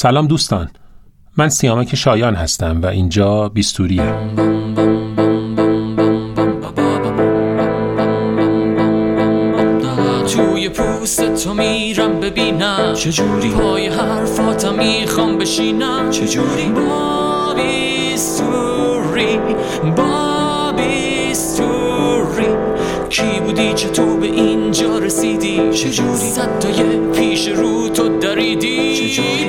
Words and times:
سلام 0.00 0.26
دوستان. 0.26 0.70
من 1.36 1.48
سیامک 1.48 1.94
شایان 1.94 2.34
هستم 2.34 2.82
و 2.82 2.86
اینجا 2.86 3.48
بیستوریه 3.48 4.14
توی 10.32 10.68
پوست 10.68 11.34
تو 11.44 11.54
میرم 11.54 12.20
ببینم. 12.20 12.94
چجوری 12.94 13.50
پای 13.50 13.86
حرفاتم 13.88 14.74
می‌خوام 14.74 15.38
بشینم. 15.38 16.10
چجوری 16.10 16.68
با 16.68 17.54
بیستوری 17.54 19.38
با 19.96 20.72
بیستوری 20.76 22.46
کی 23.08 23.40
بودی؟ 23.40 23.72
چطور 23.72 24.20
به 24.20 24.26
اینجا 24.26 24.98
رسیدی؟ 24.98 25.70
چجوری 25.72 26.16
صدای 26.16 26.98
پیش 27.12 27.48
رو 27.48 27.88
تو 27.88 28.18
دریدی. 28.18 28.96
چجوری 28.96 29.44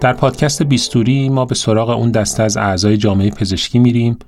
در 0.00 0.12
پادکست 0.12 0.62
بیستوری 0.62 1.28
ما 1.28 1.44
به 1.44 1.54
سراغ 1.54 1.90
اون 1.90 2.10
دسته 2.10 2.42
از 2.42 2.56
اعضای 2.56 2.96
جامعه 2.96 3.30
پزشکی 3.30 3.78
میریم 3.78 4.18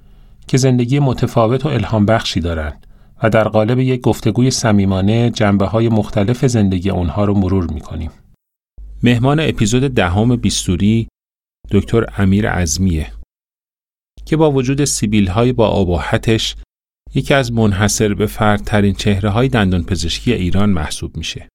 که 0.46 0.56
زندگی 0.56 0.98
متفاوت 0.98 1.66
و 1.66 1.68
الهام 1.68 2.06
بخشی 2.06 2.40
دارند 2.40 2.86
و 3.22 3.30
در 3.30 3.48
قالب 3.48 3.78
یک 3.78 4.00
گفتگوی 4.00 4.50
صمیمانه 4.50 5.30
جنبه 5.30 5.66
های 5.66 5.88
مختلف 5.88 6.46
زندگی 6.46 6.90
اونها 6.90 7.24
رو 7.24 7.34
مرور 7.34 7.72
می‌کنیم. 7.72 8.10
مهمان 9.02 9.40
اپیزود 9.40 9.82
دهم 9.82 10.36
بیستوری 10.36 11.08
دکتر 11.70 12.06
امیر 12.16 12.48
عزمیه 12.48 13.12
که 14.24 14.36
با 14.36 14.52
وجود 14.52 14.84
سیبیل 14.84 15.28
های 15.28 15.52
با 15.52 15.68
آباحتش 15.68 16.56
یکی 17.14 17.34
از 17.34 17.52
منحصر 17.52 18.14
به 18.14 18.26
فردترین 18.26 18.94
چهره 18.94 19.30
های 19.30 19.48
دندان 19.48 19.84
پزشکی 19.84 20.32
ایران 20.32 20.70
محسوب 20.70 21.16
میشه. 21.16 21.48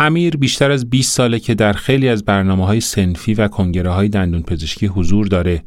امیر 0.00 0.36
بیشتر 0.36 0.70
از 0.70 0.90
20 0.90 1.12
ساله 1.12 1.38
که 1.40 1.54
در 1.54 1.72
خیلی 1.72 2.08
از 2.08 2.24
برنامه 2.24 2.66
های 2.66 2.80
سنفی 2.80 3.34
و 3.34 3.48
کنگره 3.48 3.90
های 3.90 4.08
دندان 4.08 4.42
پزشکی 4.42 4.86
حضور 4.86 5.26
داره 5.26 5.64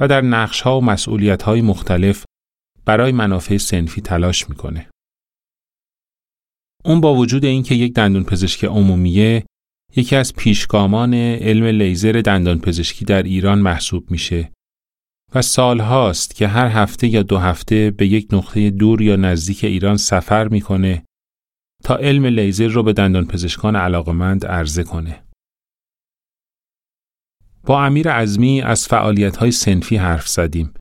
و 0.00 0.08
در 0.08 0.20
نقش 0.20 0.60
ها 0.60 0.78
و 0.78 0.84
مسئولیت 0.84 1.42
های 1.42 1.60
مختلف 1.60 2.24
برای 2.84 3.12
منافع 3.12 3.56
سنفی 3.56 4.00
تلاش 4.00 4.48
می‌کنه. 4.48 4.88
اون 6.84 7.00
با 7.00 7.14
وجود 7.14 7.44
اینکه 7.44 7.74
یک 7.74 7.94
دندون 7.94 8.24
پزشک 8.24 8.64
عمومیه 8.64 9.44
یکی 9.96 10.16
از 10.16 10.34
پیشگامان 10.34 11.14
علم 11.14 11.64
لیزر 11.64 12.22
دندان 12.24 12.58
پزشکی 12.58 13.04
در 13.04 13.22
ایران 13.22 13.58
محسوب 13.58 14.10
میشه 14.10 14.52
و 15.34 15.42
سال 15.42 15.80
هاست 15.80 16.34
که 16.34 16.48
هر 16.48 16.68
هفته 16.68 17.08
یا 17.08 17.22
دو 17.22 17.38
هفته 17.38 17.90
به 17.90 18.06
یک 18.06 18.28
نقطه 18.32 18.70
دور 18.70 19.02
یا 19.02 19.16
نزدیک 19.16 19.64
ایران 19.64 19.96
سفر 19.96 20.48
می‌کنه 20.48 21.04
تا 21.84 21.96
علم 21.96 22.26
لیزر 22.26 22.68
رو 22.68 22.82
به 22.82 22.92
دندان 22.92 23.26
پزشکان 23.26 23.76
علاقمند 23.76 24.46
عرضه 24.46 24.84
کنه. 24.84 25.22
با 27.66 27.84
امیر 27.84 28.10
عزمی 28.10 28.62
از 28.62 28.88
فعالیت 28.88 29.36
های 29.36 29.50
سنفی 29.50 29.96
حرف 29.96 30.28
زدیم 30.28 30.74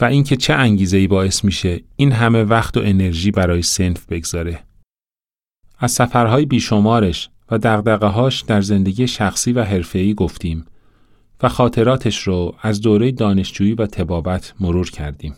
و 0.00 0.04
اینکه 0.04 0.36
چه 0.36 0.54
انگیزه 0.54 0.96
ای 0.96 1.06
باعث 1.06 1.44
میشه 1.44 1.80
این 1.96 2.12
همه 2.12 2.42
وقت 2.42 2.76
و 2.76 2.80
انرژی 2.84 3.30
برای 3.30 3.62
سنف 3.62 4.06
بگذاره. 4.06 4.64
از 5.78 5.92
سفرهای 5.92 6.46
بیشمارش 6.46 7.30
و 7.50 7.58
دقدقهاش 7.58 8.40
در 8.40 8.60
زندگی 8.60 9.08
شخصی 9.08 9.52
و 9.52 9.64
حرفه‌ای 9.64 10.14
گفتیم 10.14 10.66
و 11.42 11.48
خاطراتش 11.48 12.22
رو 12.22 12.54
از 12.62 12.80
دوره 12.80 13.12
دانشجویی 13.12 13.74
و 13.74 13.86
تبابت 13.86 14.54
مرور 14.60 14.90
کردیم. 14.90 15.36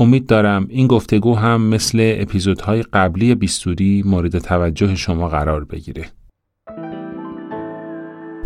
امید 0.00 0.26
دارم 0.26 0.66
این 0.68 0.86
گفتگو 0.86 1.34
هم 1.34 1.60
مثل 1.60 2.14
اپیزودهای 2.18 2.82
قبلی 2.82 3.34
بیستوری 3.34 4.02
مورد 4.06 4.38
توجه 4.38 4.94
شما 4.94 5.28
قرار 5.28 5.64
بگیره. 5.64 6.04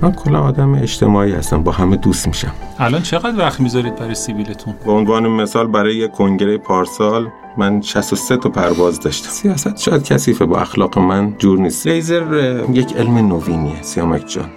من 0.03 0.12
کلا 0.12 0.41
آدم 0.41 0.75
اجتماعی 0.75 1.32
هستم 1.32 1.62
با 1.62 1.72
همه 1.72 1.97
دوست 1.97 2.28
میشم 2.28 2.53
الان 2.78 3.03
چقدر 3.03 3.38
وقت 3.38 3.60
می‌ذارید 3.60 3.97
برای 3.97 4.15
سیبیلتون؟ 4.15 4.75
به 4.87 4.92
عنوان 4.92 5.28
مثال 5.28 5.66
برای 5.66 5.97
یک 5.97 6.10
کنگره 6.10 6.59
پارسال 6.59 7.28
من 7.59 7.81
63 7.81 8.36
تا 8.36 8.48
پرواز 8.48 9.00
داشتم 9.00 9.28
سیاست 9.28 9.78
شاید 9.78 10.04
کثیفه 10.04 10.47
با 10.47 10.59
اخلاق 10.59 10.98
من 10.98 11.34
جور 11.38 11.59
نیست 11.59 11.86
لیزر 11.86 12.60
یک 12.72 12.97
علم 12.97 13.19
نوینیه 13.19 13.82
سیامک 13.82 14.26
جان 14.26 14.50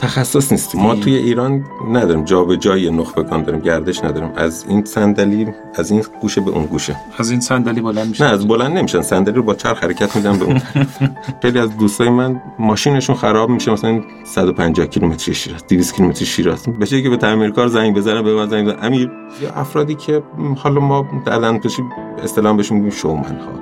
تخصص 0.00 0.52
نیستیم 0.52 0.80
ما 0.80 0.94
توی 0.94 1.14
ایران 1.14 1.64
نداریم. 1.92 2.24
جا 2.24 2.44
به 2.44 2.56
جای 2.56 2.90
نخبگان 2.90 3.42
داریم 3.42 3.60
گردش 3.60 4.04
نداریم. 4.04 4.32
از 4.36 4.64
این 4.68 4.84
صندلی 4.84 5.48
از 5.74 5.90
این 5.90 6.04
گوشه 6.20 6.40
به 6.40 6.50
اون 6.50 6.66
گوشه. 6.66 6.96
از 7.18 7.30
این 7.30 7.40
صندلی 7.40 7.80
بلند 7.80 8.08
میشه 8.08 8.24
نه 8.24 8.30
از 8.30 8.48
بلند 8.48 8.78
نمیشن. 8.78 9.02
صندلی 9.02 9.34
رو 9.34 9.42
با 9.42 9.54
چرخ 9.54 9.84
حرکت 9.84 10.16
میدن 10.16 10.38
به 10.38 10.44
اون. 10.44 10.60
خیلی 11.42 11.58
از 11.58 11.76
دوستای 11.76 12.08
من 12.08 12.42
ماشینشون 12.58 13.16
خراب 13.16 13.50
میشه. 13.50 13.72
مثلا 13.72 14.00
150 14.24 14.86
کیلومتری 14.86 15.34
شیراز 15.34 15.66
200 15.66 15.94
کیلومتری 15.94 16.26
شیراز 16.26 16.62
به 16.62 16.86
که 16.86 17.10
به 17.10 17.16
تعمیرکار 17.16 17.68
زنگ 17.68 17.96
بزنه 17.96 18.22
به 18.22 18.34
من 18.34 18.48
زنگ 18.48 18.66
بزنه. 18.66 18.84
امیر 18.84 19.10
یا 19.42 19.50
افرادی 19.50 19.94
که 19.94 20.22
حالا 20.56 20.80
ما 20.80 21.22
در 21.26 21.58
پشی 21.58 21.82
اصطلاح 22.22 22.56
بهشون 22.56 22.76
میگیم 22.76 22.98
شومن 22.98 23.40
ها 23.40 23.60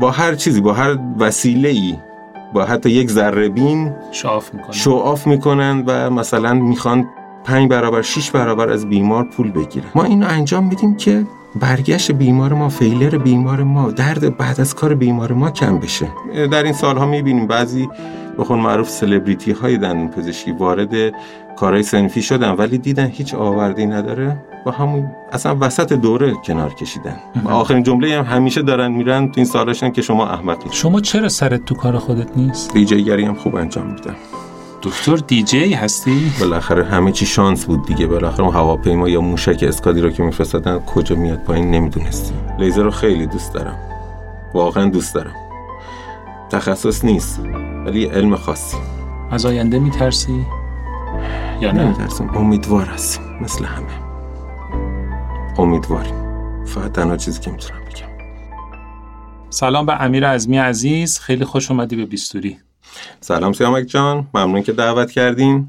با 0.00 0.10
هر 0.10 0.34
چیزی 0.34 0.60
با 0.60 0.72
هر 0.72 0.98
وسیله 1.18 1.68
ای 1.68 1.96
با 2.52 2.64
حتی 2.64 2.90
یک 2.90 3.10
ذره 3.10 3.48
بین 3.48 3.92
شعاف 4.12 4.54
می‌کنن. 4.54 4.72
شعاف 4.72 5.26
می‌کنن 5.26 5.84
و 5.86 6.10
مثلا 6.10 6.54
می‌خوان 6.54 7.08
پنج 7.44 7.70
برابر 7.70 8.02
شش 8.02 8.30
برابر 8.30 8.70
از 8.70 8.88
بیمار 8.88 9.24
پول 9.24 9.50
بگیرن. 9.50 9.86
ما 9.94 10.04
اینو 10.04 10.26
انجام 10.28 10.64
میدیم 10.64 10.96
که 10.96 11.26
برگشت 11.60 12.12
بیمار 12.12 12.52
ما 12.52 12.68
فیلر 12.68 13.18
بیمار 13.18 13.62
ما 13.62 13.90
درد 13.90 14.36
بعد 14.36 14.60
از 14.60 14.74
کار 14.74 14.94
بیمار 14.94 15.32
ما 15.32 15.50
کم 15.50 15.78
بشه. 15.78 16.06
در 16.50 16.62
این 16.62 16.72
سالها 16.72 17.06
می‌بینیم 17.06 17.46
بعضی 17.46 17.88
بخون 18.38 18.58
معروف 18.58 18.88
سلبریتی 18.88 19.52
های 19.52 19.78
دندون 19.78 20.08
پزشکی 20.08 20.52
وارد 20.52 21.14
کارهای 21.60 21.82
سنفی 21.82 22.22
شدن 22.22 22.50
ولی 22.50 22.78
دیدن 22.78 23.06
هیچ 23.06 23.34
آوردی 23.34 23.86
نداره. 23.86 24.36
با 24.64 24.70
همون 24.70 25.10
اصلا 25.32 25.56
وسط 25.60 25.92
دوره 25.92 26.34
کنار 26.44 26.74
کشیدن. 26.74 27.16
آخرین 27.44 27.82
جمله 27.82 28.18
هم 28.18 28.24
همیشه 28.24 28.62
دارن 28.62 28.92
میرن 28.92 29.26
تو 29.26 29.32
این 29.36 29.44
سالاشن 29.44 29.90
که 29.90 30.02
شما 30.02 30.26
احمقی 30.26 30.68
شما 30.70 31.00
چرا 31.00 31.28
سرت 31.28 31.64
تو 31.64 31.74
کار 31.74 31.98
خودت 31.98 32.36
نیست؟ 32.36 32.72
دیجیگری 32.72 33.24
هم 33.24 33.34
خوب 33.34 33.56
انجام 33.56 33.86
میدم. 33.86 34.16
دکتر 34.82 35.16
دیجی 35.16 35.72
هستی؟ 35.72 36.32
بالاخره 36.40 36.84
همه 36.84 37.12
چی 37.12 37.26
شانس 37.26 37.66
بود 37.66 37.86
دیگه. 37.86 38.06
بالاخره 38.06 38.44
اون 38.44 38.54
هواپیما 38.54 39.08
یا 39.08 39.20
موشک 39.20 39.64
اسکادی 39.68 40.00
رو 40.00 40.10
که 40.10 40.22
میفرستادن 40.22 40.78
کجا 40.78 41.16
میاد 41.16 41.38
پایین 41.38 41.70
نمی‌دونستیم 41.70 42.36
لیزر 42.58 42.82
رو 42.82 42.90
خیلی 42.90 43.26
دوست 43.26 43.54
دارم. 43.54 43.78
واقعا 44.54 44.88
دوست 44.88 45.14
دارم. 45.14 45.34
تخصص 46.50 47.04
نیست 47.04 47.40
ولی 47.86 48.04
علم 48.04 48.36
خاصی. 48.36 48.76
از 49.30 49.46
آینده 49.46 49.78
میترسی؟ 49.78 50.46
یا 51.60 51.72
نه؟ 51.72 51.84
نمیترسم. 51.84 52.28
امیدوار 52.36 52.86
هستیم. 52.86 53.24
مثل 53.40 53.64
همه. 53.64 54.08
امیدواریم. 55.58 56.14
فقط 56.64 56.92
تنها 56.92 57.16
چیزی 57.16 57.40
که 57.40 57.50
می‌تونم 57.50 57.80
بگم. 57.80 58.08
سلام 59.50 59.86
به 59.86 60.02
امیر 60.02 60.24
ازمی 60.24 60.58
عزیز. 60.58 61.18
خیلی 61.18 61.44
خوش 61.44 61.70
اومدی 61.70 61.96
به 61.96 62.06
بیستوری. 62.06 62.58
سلام 63.20 63.52
سیامک 63.52 63.86
جان. 63.86 64.26
ممنون 64.34 64.62
که 64.62 64.72
دعوت 64.72 65.10
کردین. 65.10 65.68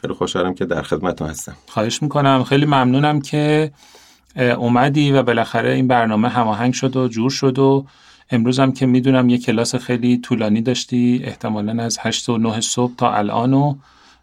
خیلی 0.00 0.14
خوشحالم 0.14 0.54
که 0.54 0.64
در 0.64 0.82
خدمت 0.82 1.22
هستم. 1.22 1.56
خواهش 1.68 2.02
می‌کنم. 2.02 2.44
خیلی 2.44 2.66
ممنونم 2.66 3.20
که 3.20 3.72
اومدی 4.36 5.12
و 5.12 5.22
بالاخره 5.22 5.72
این 5.72 5.88
برنامه 5.88 6.28
هماهنگ 6.28 6.72
شد 6.72 6.96
و 6.96 7.08
جور 7.08 7.30
شد 7.30 7.58
و 7.58 7.86
امروز 8.30 8.60
هم 8.60 8.72
که 8.72 8.86
می‌دونم 8.86 9.28
یه 9.28 9.38
کلاس 9.38 9.74
خیلی 9.74 10.18
طولانی 10.18 10.62
داشتی 10.62 11.20
احتمالا 11.24 11.82
از 11.82 11.98
8 12.00 12.28
و 12.28 12.38
9 12.38 12.60
صبح 12.60 12.92
تا 12.96 13.12
الان 13.12 13.54
و 13.54 13.74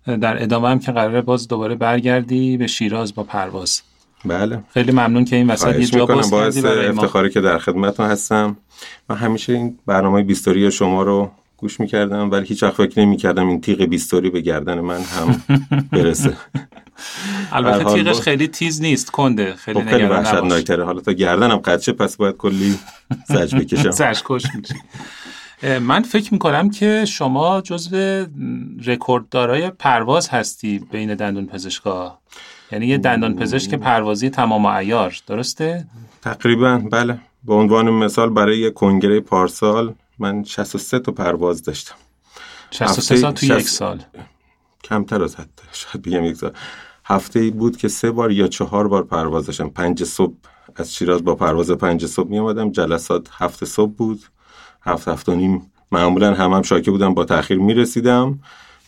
در 0.05 0.43
ادامه 0.43 0.69
هم 0.69 0.79
که 0.79 0.91
قراره 0.91 1.21
باز 1.21 1.47
دوباره 1.47 1.75
برگردی 1.75 2.57
به 2.57 2.67
شیراز 2.67 3.15
با 3.15 3.23
پرواز. 3.23 3.81
بله. 4.25 4.63
خیلی 4.73 4.91
ممنون 4.91 5.25
که 5.25 5.35
این 5.35 5.47
وسط 5.47 5.75
یه 5.75 5.85
جا 5.85 6.05
باز 6.05 6.31
کردی 6.31 6.61
برای 6.61 6.87
افتخاری 6.87 7.29
که 7.29 7.41
در 7.41 7.57
خدمتتون 7.57 8.05
هستم. 8.05 8.57
من 9.09 9.15
همیشه 9.15 9.53
این 9.53 9.79
برنامه 9.85 10.23
بیستوری 10.23 10.71
شما 10.71 11.03
رو 11.03 11.31
گوش 11.57 11.79
می‌کردم 11.79 12.31
ولی 12.31 12.45
هیچ 12.45 12.63
وقت 12.63 12.73
فکر 12.73 12.99
نمی‌کردم 12.99 13.47
این 13.47 13.61
تیغ 13.61 13.81
بیستوری 13.81 14.29
به 14.29 14.41
گردن 14.41 14.79
من 14.79 15.01
هم 15.01 15.43
برسه. 15.91 16.33
البته 17.51 17.93
تیغش 17.93 18.19
خیلی 18.19 18.47
تیز 18.47 18.81
نیست 18.81 19.11
کنده 19.11 19.55
خیلی 19.55 19.81
خب 19.81 19.89
خیلی 19.89 20.03
وحشتناکتره. 20.03 20.85
حالا 20.85 21.01
تا 21.01 21.11
گردنم 21.11 21.57
قدشه 21.57 21.91
پس 21.91 22.17
باید 22.17 22.37
کلی 22.37 22.79
سج 23.29 23.55
بکشم. 23.55 23.91
سج 23.91 24.21
کش 24.25 24.43
من 25.63 26.01
فکر 26.01 26.33
می‌کنم 26.33 26.69
که 26.69 27.05
شما 27.05 27.61
جزو 27.61 28.25
رکورددارای 28.85 29.69
پرواز 29.69 30.29
هستی 30.29 30.79
بین 30.79 31.15
دندون 31.15 31.45
پزشکا. 31.45 32.17
یعنی 32.71 32.87
یه 32.87 32.97
دندان 32.97 33.35
پزشک 33.35 33.75
پروازی 33.75 34.29
تمام 34.29 34.67
عیار 34.67 35.17
درسته؟ 35.27 35.87
تقریبا 36.21 36.77
بله. 36.91 37.19
به 37.43 37.53
عنوان 37.53 37.89
مثال 37.89 38.29
برای 38.29 38.71
کنگره 38.71 39.19
پارسال 39.19 39.95
من 40.19 40.43
63 40.43 40.99
تا 40.99 41.11
پرواز 41.11 41.63
داشتم. 41.63 41.95
63 42.71 43.15
سال 43.15 43.31
تو 43.31 43.45
یک 43.45 43.69
سال. 43.69 44.03
کمتر 44.83 45.23
از 45.23 45.35
حتی 45.35 45.63
شاید 45.71 46.01
بگم 46.01 46.23
یک 46.23 46.35
سال. 46.35 46.51
هفته 47.05 47.39
ای 47.39 47.51
بود 47.51 47.77
که 47.77 47.87
سه 47.87 48.11
بار 48.11 48.31
یا 48.31 48.47
چهار 48.47 48.87
بار 48.87 49.03
پرواز 49.03 49.45
داشتم. 49.45 49.69
پنج 49.69 50.03
صبح 50.03 50.33
از 50.75 50.93
شیراز 50.93 51.23
با 51.23 51.35
پرواز 51.35 51.71
پنج 51.71 52.05
صبح 52.05 52.29
می 52.29 52.39
اومدم 52.39 52.71
جلسات 52.71 53.27
هفته 53.31 53.65
صبح 53.65 53.91
بود. 53.91 54.21
هفت 54.81 55.07
هفت 55.07 55.29
و 55.29 55.35
نیم. 55.35 55.71
معمولا 55.91 56.33
هم 56.33 56.53
هم 56.53 56.61
شاکه 56.61 56.91
بودم 56.91 57.13
با 57.13 57.25
تاخیر 57.25 57.57
می 57.57 57.73
رسیدم 57.73 58.39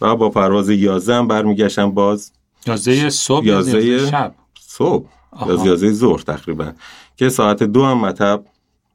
و 0.02 0.16
با 0.16 0.30
پرواز 0.30 0.70
یازده 0.70 1.16
هم 1.16 1.28
برمیگشتم 1.28 1.92
باز. 1.92 2.32
یازده 2.68 3.10
صبح 3.10 3.46
یازده 3.46 4.10
شب. 4.12 4.36
صبح. 4.60 5.06
یا 5.48 5.66
یازده 5.66 5.92
ظهر 5.92 6.20
تقریبا. 6.20 6.72
که 7.18 7.30
ساعت 7.30 7.64
دو 7.64 7.86
هم 7.86 7.98
مطب 7.98 8.44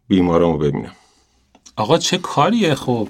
بیمارامو 0.09 0.59
ببینم. 0.59 0.93
آقا 1.77 1.99
چه 1.99 2.19
کاریه 2.19 2.75
خب؟ 2.75 3.09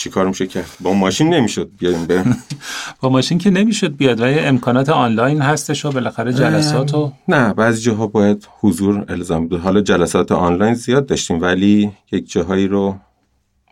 چی 0.00 0.10
کار 0.10 0.28
میشه 0.28 0.46
کرد 0.46 0.76
با 0.80 0.92
ماشین 0.92 1.34
نمی‌شد 1.34 1.70
بیایم 1.78 2.06
به 2.06 2.24
با 3.00 3.08
ماشین 3.08 3.38
که 3.38 3.50
نمی‌شد 3.50 3.96
بیاد 3.96 4.20
و 4.20 4.24
امکانات 4.24 4.88
آنلاین 4.88 5.42
هستش 5.42 5.84
و 5.84 5.90
بالاخره 5.90 6.32
جلسات 6.32 6.94
و 6.94 7.12
نه 7.28 7.54
بعضی 7.54 7.80
جاها 7.80 8.06
باید 8.06 8.48
حضور 8.60 9.04
الزام 9.08 9.48
بود 9.48 9.60
حالا 9.60 9.80
جلسات 9.80 10.32
آنلاین 10.32 10.74
زیاد 10.74 11.06
داشتیم 11.06 11.40
ولی 11.40 11.92
یک 12.12 12.30
جاهایی 12.30 12.68
رو 12.68 12.96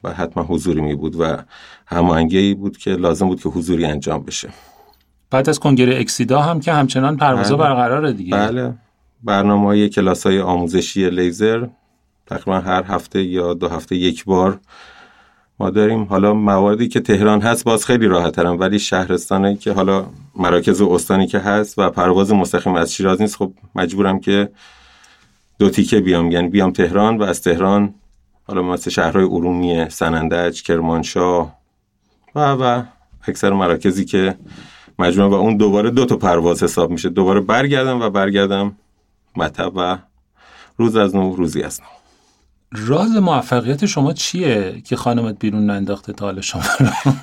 و 0.04 0.12
حتما 0.12 0.42
حضوری 0.42 0.80
می 0.80 0.94
بود 0.94 1.20
و 1.20 1.36
هماهنگی 1.86 2.54
بود 2.54 2.76
که 2.76 2.90
لازم 2.90 3.26
بود 3.26 3.42
که 3.42 3.48
حضوری 3.48 3.84
انجام 3.84 4.22
بشه. 4.22 4.48
بعد 5.30 5.48
از 5.48 5.58
کنگره 5.58 6.00
اکسیدا 6.00 6.40
هم 6.42 6.60
که 6.60 6.72
همچنان 6.72 7.16
پروازها 7.16 7.56
بله. 7.56 7.68
برقراره 7.68 8.12
دیگه. 8.12 8.36
بله. 8.36 8.74
برنامه 9.24 9.66
های 9.66 9.88
کلاس 9.88 10.26
های 10.26 10.40
آموزشی 10.40 11.10
لیزر 11.10 11.66
تقریبا 12.26 12.60
هر 12.60 12.82
هفته 12.82 13.22
یا 13.22 13.54
دو 13.54 13.68
هفته 13.68 13.96
یک 13.96 14.24
بار 14.24 14.60
ما 15.60 15.70
داریم 15.70 16.04
حالا 16.04 16.34
مواردی 16.34 16.88
که 16.88 17.00
تهران 17.00 17.40
هست 17.40 17.64
باز 17.64 17.86
خیلی 17.86 18.06
راحت 18.06 18.38
ولی 18.38 18.78
شهرستانی 18.78 19.56
که 19.56 19.72
حالا 19.72 20.06
مراکز 20.36 20.80
و 20.80 20.90
استانی 20.90 21.26
که 21.26 21.38
هست 21.38 21.78
و 21.78 21.90
پرواز 21.90 22.32
مستقیم 22.32 22.74
از 22.74 22.94
شیراز 22.94 23.20
نیست 23.20 23.36
خب 23.36 23.52
مجبورم 23.74 24.20
که 24.20 24.50
دو 25.58 25.70
تیکه 25.70 26.00
بیام. 26.00 26.30
یعنی 26.30 26.48
بیام 26.48 26.72
تهران 26.72 27.18
و 27.18 27.22
از 27.22 27.42
تهران 27.42 27.94
حالا 28.44 28.62
مثل 28.62 28.90
شهرهای 28.90 29.24
ارومیه 29.24 29.88
سنندج 29.88 30.62
کرمانشاه 30.62 31.58
و 32.34 32.52
و 32.52 32.82
اکثر 33.28 33.52
مراکزی 33.52 34.04
که 34.04 34.38
مجموعه 34.98 35.30
و 35.30 35.34
اون 35.34 35.56
دوباره 35.56 35.90
دو 35.90 36.04
تا 36.04 36.16
پرواز 36.16 36.62
حساب 36.62 36.90
میشه. 36.90 37.08
دوباره 37.08 37.40
برگردم 37.40 38.00
و 38.00 38.10
برگردم 38.10 38.76
مطب 39.36 39.72
و 39.76 39.98
روز 40.76 40.96
از 40.96 41.16
نو 41.16 41.36
روزی 41.36 41.62
از 41.62 41.80
نو. 41.80 41.97
راز 42.72 43.16
موفقیت 43.16 43.86
شما 43.86 44.12
چیه 44.12 44.82
که 44.84 44.96
خانمت 44.96 45.38
بیرون 45.38 45.70
ننداخته 45.70 46.12
تا 46.12 46.24
حال 46.24 46.40
شما 46.40 46.62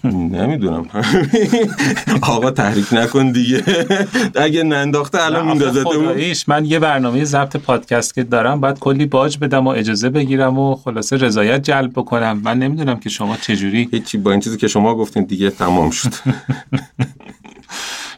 نمی‌دونم. 0.04 0.86
آقا 2.22 2.52
تحریک 2.52 2.86
نکن 2.92 3.32
دیگه. 3.32 3.64
اگه 4.36 4.64
ننداخته 4.64 5.26
الان 5.26 5.48
میندازته 5.48 6.34
من 6.48 6.66
یه 6.66 6.80
برنامه 6.80 7.24
ضبط 7.24 7.58
پادکست 7.58 8.16
که 8.16 8.24
دارم 8.24 8.62
باید 8.62 8.80
کلی 8.80 9.06
باج 9.06 9.38
بدم 9.38 9.68
و 9.68 9.70
اجازه 9.70 10.10
بگیرم 10.10 10.60
و 10.60 10.76
خلاصه 10.76 11.18
رضایت 11.18 11.64
جلب 11.64 11.92
بکنم. 11.92 12.42
من 12.44 12.60
نمی‌دونم 12.60 13.00
که 13.00 13.10
شما 13.10 13.38
چجوری 13.38 13.90
هیچی 13.92 14.18
با 14.18 14.32
این 14.32 14.40
چیزی 14.40 14.58
که 14.58 14.68
شما 14.68 14.96
گفتین 14.96 15.24
دیگه 15.24 15.50
تمام 15.50 15.90
شد. 15.90 16.14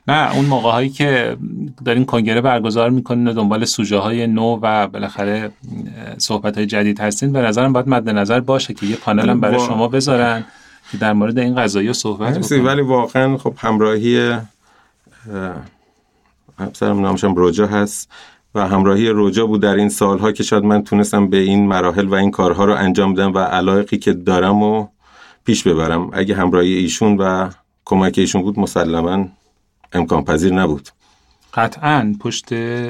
نه 0.08 0.36
اون 0.36 0.46
موقع 0.46 0.72
هایی 0.72 0.90
که 0.90 1.38
دارین 1.86 2.06
کنگره 2.06 2.42
برگزار 2.42 2.90
می‌کنین 2.90 3.28
و 3.28 3.34
دنبال 3.34 3.66
سوژه 3.66 3.98
های 3.98 4.28
نو 4.28 4.60
و 4.62 4.88
بالاخره 4.88 5.52
صحبت 6.18 6.58
های 6.58 6.66
جدید 6.66 7.00
هستین 7.00 7.32
به 7.32 7.42
نظرم 7.42 7.74
باید 7.74 7.90
مد 7.90 8.10
نظر 8.10 8.40
باشه 8.40 8.74
که 8.74 8.86
یه 8.86 8.96
پانل 8.96 9.30
هم 9.30 9.40
برای 9.40 9.60
شما 9.60 9.88
بذارن 9.88 10.46
که 10.92 10.98
در 10.98 11.14
مورد 11.14 11.40
این 11.40 11.56
قضایی 11.56 11.94
صحبت 11.94 12.40
بکنن. 12.40 12.66
ولی 12.66 12.82
واقعا 12.82 13.38
خب 13.38 13.54
همراهی 13.58 14.38
همسرم 16.60 17.02
نامشم 17.02 17.36
روجا 17.36 17.68
هست 17.68 18.12
و 18.56 18.68
همراهی 18.68 19.10
روجا 19.10 19.46
بود 19.46 19.62
در 19.62 19.76
این 19.76 19.90
سالها 19.90 20.32
که 20.32 20.44
شاید 20.44 20.64
من 20.64 20.84
تونستم 20.84 21.30
به 21.30 21.38
این 21.38 21.68
مراحل 21.68 22.08
و 22.08 22.14
این 22.14 22.32
کارها 22.32 22.66
رو 22.66 22.74
انجام 22.74 23.14
بدم 23.14 23.34
و 23.34 23.40
علایقی 23.40 23.98
که 23.98 24.14
دارم 24.14 24.64
و 24.64 24.88
پیش 25.46 25.64
ببرم. 25.64 26.10
اگه 26.14 26.36
همراهی 26.36 26.74
ایشون 26.74 27.18
و 27.18 27.50
کمک 27.86 28.14
ایشون 28.18 28.42
بود 28.42 28.60
مسلما 28.60 29.28
امکان 29.94 30.24
پذیر 30.24 30.54
نبود. 30.54 30.90
قطعا 31.54 32.16
پشت 32.20 32.50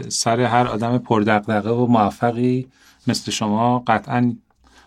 سر 0.10 0.42
هر 0.42 0.68
آدم 0.68 0.98
پردقدقه 0.98 1.70
و 1.70 1.86
موفقی 1.86 2.68
مثل 3.08 3.32
شما 3.32 3.84
قطعا 3.88 4.36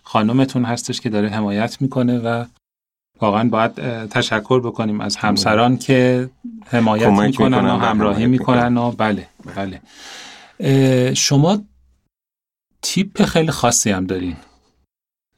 خانمتون 0.03 0.65
هستش 0.65 1.01
که 1.01 1.11
داره 1.11 1.29
حمایت 1.29 1.83
می‌کنه 1.83 2.19
و 2.19 2.45
واقعا 3.21 3.49
باید 3.49 3.75
تشکر 4.07 4.61
بکنیم 4.61 5.01
از 5.01 5.17
همسران 5.17 5.77
که 5.77 6.31
حمایت 6.67 7.09
می‌کنن 7.09 7.67
و 7.67 7.79
همراهی 7.79 8.27
می‌کنن. 8.27 8.77
و 8.77 8.91
بله 8.91 9.27
بله. 9.57 11.15
شما 11.15 11.59
تیپ 12.83 13.25
خیلی 13.25 13.51
خاصی 13.51 13.91
هم 13.91 14.07
دارین. 14.07 14.37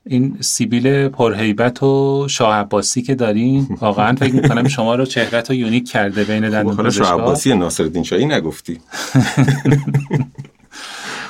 این 0.06 0.36
سیبیل 0.40 1.08
پرهیبت 1.08 1.82
و 1.82 2.26
شاه 2.30 2.54
عباسی 2.54 3.02
که 3.02 3.14
دارین 3.14 3.76
واقعا 3.80 4.16
فکر 4.16 4.34
می‌کنم 4.34 4.68
شما 4.68 4.94
رو 4.94 5.06
چهرت 5.06 5.50
رو 5.50 5.56
یونیک 5.56 5.90
کرده 5.90 6.24
بین 6.24 6.50
دندون 6.50 6.76
خب، 6.76 6.90
شاه 6.90 7.20
عباسی 7.20 7.54
ناصر 7.54 8.02
شاهی 8.02 8.26
نگفتی. 8.26 8.78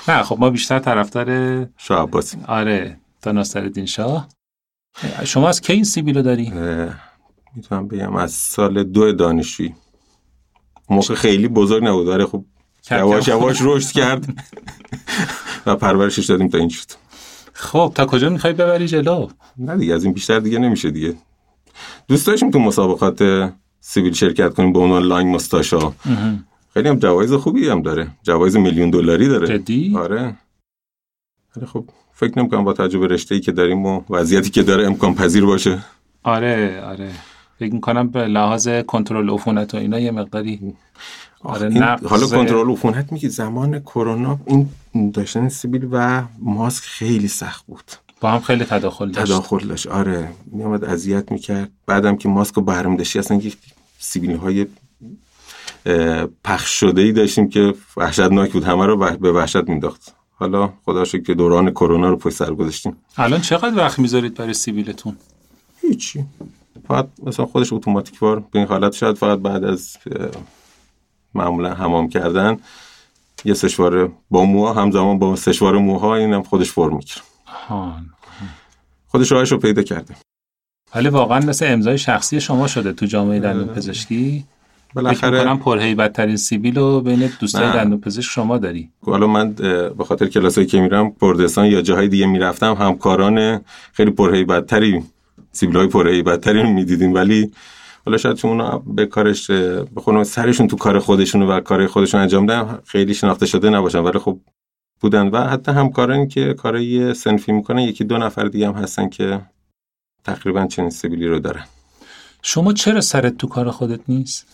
نه 0.08 0.22
خب 0.22 0.36
ما 0.40 0.50
بیشتر 0.50 0.78
طرفدار 0.78 1.28
شاه 1.76 2.02
عباسی. 2.02 2.38
آره 2.46 2.96
تا 3.22 3.32
ناصرالدین 3.32 3.84
شاه. 3.84 4.28
شما 5.24 5.48
از 5.48 5.60
کی 5.60 5.72
این 5.72 5.84
سیبیل 5.84 6.16
رو 6.16 6.22
داری؟ 6.22 6.52
می‌تونم 7.56 7.88
بگم 7.88 8.16
از 8.16 8.32
سال 8.32 8.84
دو 8.84 9.12
دانشجویی. 9.12 9.74
موقع 10.88 11.14
خیلی 11.14 11.48
بزرگ 11.48 11.84
نبود 11.84 12.08
آره 12.08 12.26
خب 12.26 12.44
یواش 12.90 13.28
یواش 13.28 13.58
رشد 13.60 13.90
کرد. 13.90 14.26
و 15.66 15.76
پرورشش 15.76 16.26
دادیم 16.26 16.48
تا 16.48 16.58
این 16.58 16.68
شد. 16.68 17.01
خب 17.52 17.92
تا 17.94 18.06
کجا 18.06 18.28
می‌خوای 18.28 18.52
ببری 18.52 18.86
جلو؟ 18.86 19.28
نه 19.58 19.76
دیگه 19.76 19.94
از 19.94 20.04
این 20.04 20.12
بیشتر 20.12 20.38
دیگه 20.38 20.58
نمیشه 20.58 20.90
دیگه. 20.90 21.14
دوست 22.08 22.26
داشتیم 22.26 22.50
تو 22.50 22.58
مسابقات 22.58 23.52
سیبیل 23.80 24.12
شرکت 24.12 24.54
کنیم 24.54 24.72
به 24.72 24.78
عنوان 24.78 25.02
line 25.02 25.28
mustache 25.28 25.80
ها. 25.80 25.92
خیلی 26.74 26.88
هم 26.88 26.98
جوایز 26.98 27.32
خوبی 27.32 27.68
هم 27.68 27.82
داره. 27.82 28.08
جوایز 28.22 28.56
میلیون 28.56 28.90
دلاری 28.90 29.28
داره. 29.28 29.58
جدی؟ 29.58 29.94
آره. 29.96 30.36
خیلی 31.54 31.66
خب 31.66 31.84
فکر 32.12 32.38
نمی‌کنم 32.38 32.64
با 32.64 32.72
تجربه 32.72 33.06
رشته 33.06 33.34
ای 33.34 33.40
که 33.40 33.52
داریم 33.52 33.86
و 33.86 34.02
وضعیتی 34.10 34.50
که 34.50 34.62
داره 34.62 34.86
امکان 34.86 35.14
پذیر 35.14 35.44
باشه. 35.44 35.84
آره 36.22 36.82
آره. 36.84 37.10
فکر 37.58 37.74
می‌کنم 37.74 38.08
به 38.08 38.26
لحاظ 38.26 38.68
کنترل 38.68 39.30
عفونت 39.30 39.74
و 39.74 39.76
اینا 39.76 39.98
یه 39.98 40.10
مقداری 40.10 40.74
حالا 41.42 42.26
کنترل 42.26 42.70
عفونت 42.70 43.12
میگی 43.12 43.28
زمان 43.28 43.80
کرونا 43.80 44.38
این 44.46 44.68
داشتن 45.12 45.48
سیبیل 45.48 45.88
و 45.92 46.22
ماسک 46.38 46.84
خیلی 46.84 47.28
سخت 47.28 47.66
بود. 47.66 47.92
با 48.20 48.30
هم 48.30 48.40
خیلی 48.40 48.64
تداخل 48.64 49.10
داشت. 49.10 49.32
تداخل 49.32 49.66
داشت. 49.66 49.86
آره 49.86 50.28
میامد 50.46 50.84
اذیت 50.84 51.32
می‌کرد. 51.32 51.70
بعدم 51.86 52.16
که 52.16 52.28
ماسک 52.28 52.54
رو 52.54 52.62
برمی 52.62 52.96
داشتی 52.96 53.18
اصلا 53.18 53.36
یک 53.36 53.56
سیبیلی 53.98 54.34
های 54.34 54.66
پخش 56.44 56.80
شده 56.80 57.02
ای 57.02 57.12
داشتیم 57.12 57.48
که 57.48 57.74
وحشتناک 57.96 58.52
بود. 58.52 58.64
همه 58.64 58.86
رو 58.86 58.96
به 59.16 59.32
وحشت 59.32 59.68
مینداخت 59.68 60.14
حالا 60.34 60.72
خدا 60.84 61.04
شکر 61.04 61.22
که 61.22 61.34
دوران 61.34 61.70
کرونا 61.70 62.10
رو 62.10 62.16
پشت 62.16 62.36
سر 62.36 62.54
گذاشتیم. 62.54 62.96
الان 63.16 63.40
چقدر 63.40 63.76
وقت 63.76 63.98
می‌ذارید 63.98 64.34
برای 64.34 64.54
سیبیلتون؟ 64.54 65.16
هیچی. 65.80 66.24
فقط 66.88 67.08
مثلا 67.22 67.46
خودش 67.46 67.72
اتوماتیک 67.72 68.22
وار 68.22 68.40
به 68.40 68.58
این 68.58 68.68
حالت 68.68 68.92
شاید 68.92 69.16
فقط 69.16 69.38
بعد 69.38 69.64
از 69.64 69.96
معمولا 71.34 71.74
حمام 71.74 72.08
کردن 72.08 72.58
یه 73.44 73.54
سشوار 73.54 74.12
با 74.30 74.44
موها 74.44 74.82
همزمان 74.82 75.18
با 75.18 75.36
سشوار 75.36 75.78
موها 75.78 76.16
اینم 76.16 76.42
خودش 76.42 76.70
فرم 76.70 76.94
می‌گیره 76.94 77.20
خودش 79.08 79.32
راهش 79.32 79.52
رو 79.52 79.58
پیدا 79.58 79.82
کرده. 79.82 80.14
ولی 80.94 81.08
واقعا 81.08 81.40
مثل 81.40 81.66
امضای 81.68 81.98
شخصی 81.98 82.40
شما 82.40 82.66
شده 82.66 82.92
تو 82.92 83.06
جامعه 83.06 83.40
دندون 83.40 83.68
پزشکی؟ 83.68 84.44
بالاخره 84.94 85.44
کنم 85.44 85.58
پرهیبت 85.58 86.12
ترین 86.12 86.36
سیبیل 86.36 86.78
رو 86.78 87.00
بین 87.00 87.30
دوستای 87.40 87.72
دندون 87.72 88.00
پزشک 88.00 88.30
شما 88.30 88.58
داری. 88.58 88.90
حالا 89.06 89.26
من 89.26 89.52
به 89.98 90.04
خاطر 90.08 90.26
کلاسایی 90.26 90.66
که 90.66 90.80
میرم 90.80 91.10
پردستان 91.10 91.66
یا 91.66 91.82
جاهای 91.82 92.08
دیگه 92.08 92.26
می‌رفتم 92.26 92.74
همکاران 92.74 93.60
خیلی 93.92 94.10
پرهیبت 94.10 94.66
تری 94.66 95.02
سیبیل 95.52 95.76
های 95.76 95.86
پرهیبت 95.86 96.40
تری 96.40 96.62
می‌دیدیم. 96.62 97.14
ولی 97.14 97.52
حالا 98.06 98.16
شاید 98.16 98.36
چون 98.36 98.50
اونا 98.50 98.78
به 98.78 99.06
کارش 99.06 99.50
بخونم 99.96 100.24
سرشون 100.24 100.68
تو 100.68 100.76
کار 100.76 100.98
خودشون 100.98 101.42
و 101.42 101.60
کار 101.60 101.86
خودشون 101.86 102.20
انجام 102.20 102.46
دادن 102.46 102.78
خیلی 102.84 103.14
شناخته 103.14 103.46
شده 103.46 103.70
نباشن. 103.70 103.98
ولی 103.98 104.18
خب 104.18 104.38
بودن 105.00 105.28
و 105.28 105.40
حتی 105.40 105.72
همکارانی 105.72 106.28
که 106.28 106.54
کارای 106.54 107.14
سنفی 107.14 107.52
می‌کنن 107.52 107.78
یکی 107.78 108.04
دو 108.04 108.18
نفر 108.18 108.44
دیگه 108.44 108.68
هم 108.68 108.74
هستن 108.74 109.08
که 109.08 109.40
تقریبا 110.24 110.66
چنین 110.66 110.90
سیبیلی 110.90 111.26
رو 111.26 111.38
دارن. 111.38 111.64
شما 112.42 112.72
چرا 112.72 113.00
سرت 113.00 113.36
تو 113.36 113.46
کار 113.46 113.70
خودت 113.70 114.00
نیست؟ 114.08 114.46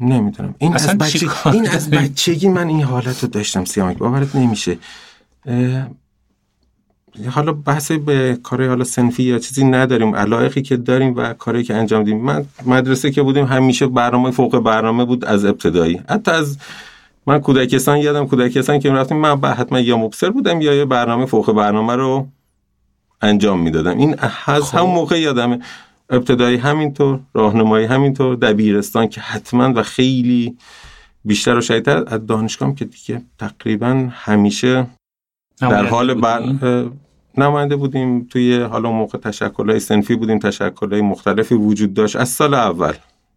نمی‌دونم. 0.00 0.54
این 0.58 0.74
از 0.74 0.98
بچگی 0.98 1.28
این 1.44 1.68
از 1.68 1.90
بچگی 1.90 2.48
من 2.48 2.68
این 2.68 2.82
حالت 2.82 3.22
رو 3.22 3.28
داشتم 3.28 3.64
سیامک. 3.64 3.98
باورت 3.98 4.36
نمیشه. 4.36 4.78
حالا 7.30 7.52
بحث 7.52 7.92
به 7.92 8.38
کار 8.42 8.68
حالا 8.68 8.84
سنفی 8.84 9.22
یا 9.22 9.38
چیزی 9.38 9.64
نداریم. 9.64 10.16
علایقی 10.16 10.62
که 10.62 10.76
داریم 10.76 11.16
و 11.16 11.32
کاری 11.32 11.64
که 11.64 11.74
انجام 11.74 12.04
دیم. 12.04 12.20
من 12.20 12.44
مدرسه 12.66 13.10
که 13.10 13.22
بودیم 13.22 13.44
همیشه 13.44 13.86
برنامه 13.86 14.30
فوق 14.30 14.58
برنامه 14.58 15.04
بود 15.04 15.24
از 15.24 15.44
ابتدایی. 15.44 16.00
حتی 16.08 16.30
از 16.30 16.58
من 17.26 17.38
کودکستان 17.38 17.98
یادم 17.98 18.26
کودکستان 18.26 18.78
که 18.78 18.90
رفتیم 18.90 19.16
من 19.16 19.40
حتما 19.40 19.80
یا 19.80 19.98
مبصر 19.98 20.30
بودم 20.30 20.60
یا 20.60 20.74
یه 20.74 20.84
برنامه 20.84 21.26
فوق 21.26 21.52
برنامه 21.52 21.96
رو 21.96 22.28
انجام 23.22 23.60
می‌دادم. 23.60 23.98
این 23.98 24.16
از 24.46 24.62
خب. 24.62 24.78
همون 24.78 24.94
موقع 24.94 25.20
یادمه 25.20 25.58
ابتدایی 26.10 26.56
همینطور 26.56 27.20
راهنمایی 27.34 27.86
همینطور 27.86 28.36
دبیرستان 28.36 29.08
که 29.08 29.20
حتما 29.20 29.72
و 29.76 29.82
خیلی 29.82 30.56
بیشتر 31.24 31.56
و 31.56 31.60
شدیدتر 31.60 32.04
از 32.06 32.26
دانشگاه 32.26 32.74
که 32.74 32.84
دیگه 32.84 33.22
تقریبا 33.38 34.08
همیشه 34.10 34.86
در 35.60 35.86
حال 35.86 36.14
بر... 36.14 36.42
نماینده 37.38 37.76
بودیم 37.76 38.24
توی 38.30 38.60
حالا 38.60 38.90
موقع 38.90 39.18
تشکلهای 39.18 39.80
سنفی 39.80 40.16
بودیم 40.16 40.38
تشکلهای 40.38 41.00
مختلفی 41.00 41.54
وجود 41.54 41.94
داشت. 41.94 42.16
از 42.16 42.28
سال 42.28 42.54
اول 42.54 42.92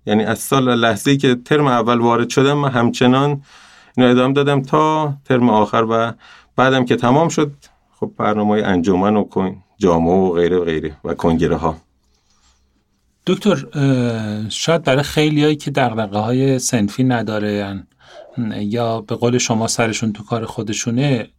یعنی 0.06 0.24
از 0.24 0.40
سال 0.40 0.76
لحظه 0.76 1.18
که 1.18 1.36
ترم 1.36 1.68
اول 1.68 1.98
وارد 1.98 2.30
شدم 2.30 2.54
من 2.54 2.70
همچنان 2.70 3.42
اینو 3.98 4.10
ادامه 4.10 4.34
دادم 4.34 4.62
تا 4.62 5.14
ترم 5.26 5.50
آخر 5.50 5.86
و 5.90 6.14
بعدم 6.56 6.86
که 6.86 6.96
تمام 6.96 7.30
شد 7.30 7.52
خب 8.00 8.12
برنامه 8.18 8.62
انجمن 8.66 9.16
و 9.16 9.26
جامعه 9.78 10.14
و 10.14 10.32
غیره 10.32 10.58
و 10.58 10.64
غیره 10.64 10.98
و 11.04 11.14
کنگره 11.14 11.56
ها 11.56 11.78
دکتر 13.28 13.66
شاید 14.50 14.84
برای 14.84 15.04
خیلی 15.04 15.56
که 15.56 15.72
دقدقه 15.72 16.20
های 16.20 16.60
سنفی 16.60 17.04
نداره 17.04 17.84
یا 18.56 19.02
به 19.02 19.16
قول 19.16 19.38
شما 19.38 19.68
سرشون 19.68 20.14
تو 20.14 20.24
کار 20.24 20.46
خودشونه 20.46 21.30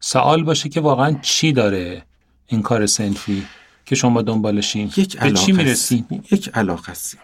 سوال 0.00 0.44
باشه 0.44 0.68
که 0.68 0.80
واقعا 0.80 1.16
چی 1.22 1.52
داره 1.52 2.02
این 2.46 2.62
کار 2.62 2.86
سنفی 2.86 3.46
که 3.84 3.94
شما 3.94 4.22
دنبالشین 4.22 4.90
یک 4.96 5.20
به 5.20 5.32
چی 5.32 5.52
می‌رسین 5.52 6.04
یک 6.30 6.50
علاقه 6.54 6.90
است 6.90 7.18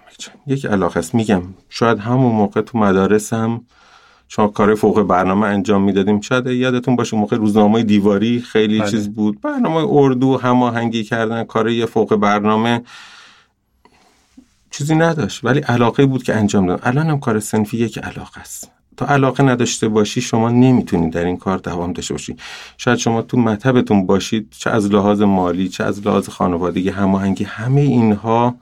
یک 0.46 0.66
علاقه 0.66 0.98
است. 0.98 1.14
میگم 1.14 1.42
شاید 1.68 1.98
همون 1.98 2.32
موقع 2.32 2.60
تو 2.60 2.78
مدارس 2.78 3.32
هم 3.32 3.64
شما 4.28 4.48
کار 4.48 4.74
فوق 4.74 5.02
برنامه 5.02 5.46
انجام 5.46 5.82
می‌دادیم. 5.82 6.20
شاید 6.20 6.46
یادتون 6.46 6.96
باشه 6.96 7.16
موقع 7.16 7.36
روزنامه 7.36 7.82
دیواری 7.82 8.40
خیلی 8.40 8.78
بله. 8.78 8.90
چیز 8.90 9.08
بود. 9.08 9.40
برنامه 9.40 9.86
اردو 9.90 10.38
هماهنگی 10.38 11.04
کردن 11.04 11.44
کار 11.44 11.68
یه 11.68 11.86
فوق 11.86 12.16
برنامه 12.16 12.82
چیزی 14.70 14.94
نداشت. 14.94 15.44
ولی 15.44 15.60
علاقه 15.60 16.06
بود 16.06 16.22
که 16.22 16.36
انجام 16.36 16.66
دادم 16.66 16.82
الان 16.88 17.06
هم 17.06 17.20
کار 17.20 17.40
سنفی 17.40 17.76
یک 17.76 17.98
علاقه 17.98 18.40
است. 18.40 18.70
تا 18.96 19.06
علاقه 19.06 19.44
نداشته 19.44 19.88
باشی 19.88 20.20
شما 20.20 20.50
نمی‌تونید 20.50 21.12
در 21.12 21.24
این 21.24 21.36
کار 21.36 21.58
دوام 21.58 21.92
داشته 21.92 22.14
باشی. 22.14 22.36
شاید 22.76 22.98
شما 22.98 23.22
تو 23.22 23.36
مطبتون 23.36 24.06
باشید 24.06 24.48
چه 24.58 24.70
از 24.70 24.86
لحاظ 24.86 25.20
مالی 25.22 25.68
چه 25.68 25.84
از 25.84 26.06
لحاظ 26.06 26.28
خانوادگی 26.28 26.88
هماهنگی 26.88 27.44
همه 27.44 27.80
اینها 27.80 28.54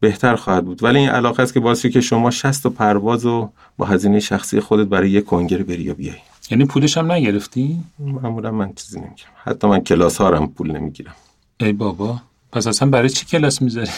بهتر 0.00 0.36
خواهد 0.36 0.64
بود. 0.64 0.82
ولی 0.84 0.98
این 0.98 1.08
علاقه 1.08 1.42
است 1.42 1.54
که 1.54 1.60
باعث 1.60 1.86
که 1.86 2.00
شما 2.00 2.30
شست 2.30 2.66
و 2.66 2.70
پرواز 2.70 3.26
و 3.26 3.50
با 3.76 3.86
هزینه 3.86 4.20
شخصی 4.20 4.60
خودت 4.60 4.86
برای 4.86 5.10
یک 5.10 5.24
کنگره 5.24 5.64
بری 5.64 5.82
یا 5.82 5.94
بیای. 5.94 6.16
یعنی 6.50 6.64
پولش 6.64 6.98
هم 6.98 7.12
نگرفتی؟ 7.12 7.78
معمولا 7.98 8.50
من 8.50 8.72
چیزی 8.72 9.00
نمی‌گیرم 9.00 9.30
حتی 9.44 9.66
من 9.66 9.80
کلاس 9.80 10.18
ها 10.18 10.36
هم 10.36 10.46
پول 10.46 10.70
نمی‌گیرم. 10.70 11.14
ای 11.60 11.72
بابا. 11.72 12.20
پس 12.52 12.66
اصلا 12.66 12.90
برای 12.90 13.08
چی 13.08 13.26
کلاس 13.26 13.62
می‌ذاری؟ 13.62 13.90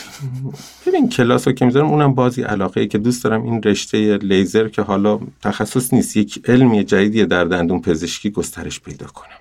ببین 0.86 1.08
کلاس 1.08 1.48
رو 1.48 1.52
که 1.54 1.64
می‌ذارم 1.64 1.86
اونم 1.86 2.14
بازی 2.14 2.42
علاقه 2.42 2.80
ای 2.80 2.88
که 2.88 2.98
دوست 2.98 3.24
دارم. 3.24 3.42
این 3.42 3.62
رشته 3.62 4.16
لیزر 4.16 4.68
که 4.68 4.82
حالا 4.82 5.20
تخصص 5.42 5.94
نیست 5.94 6.16
یک 6.16 6.48
علمی 6.48 6.84
جدیدی 6.84 7.26
در 7.26 7.44
دندون 7.44 7.80
پزشکی 7.80 8.30
گسترش 8.30 8.80
پیدا 8.80 9.06
کنم. 9.06 9.38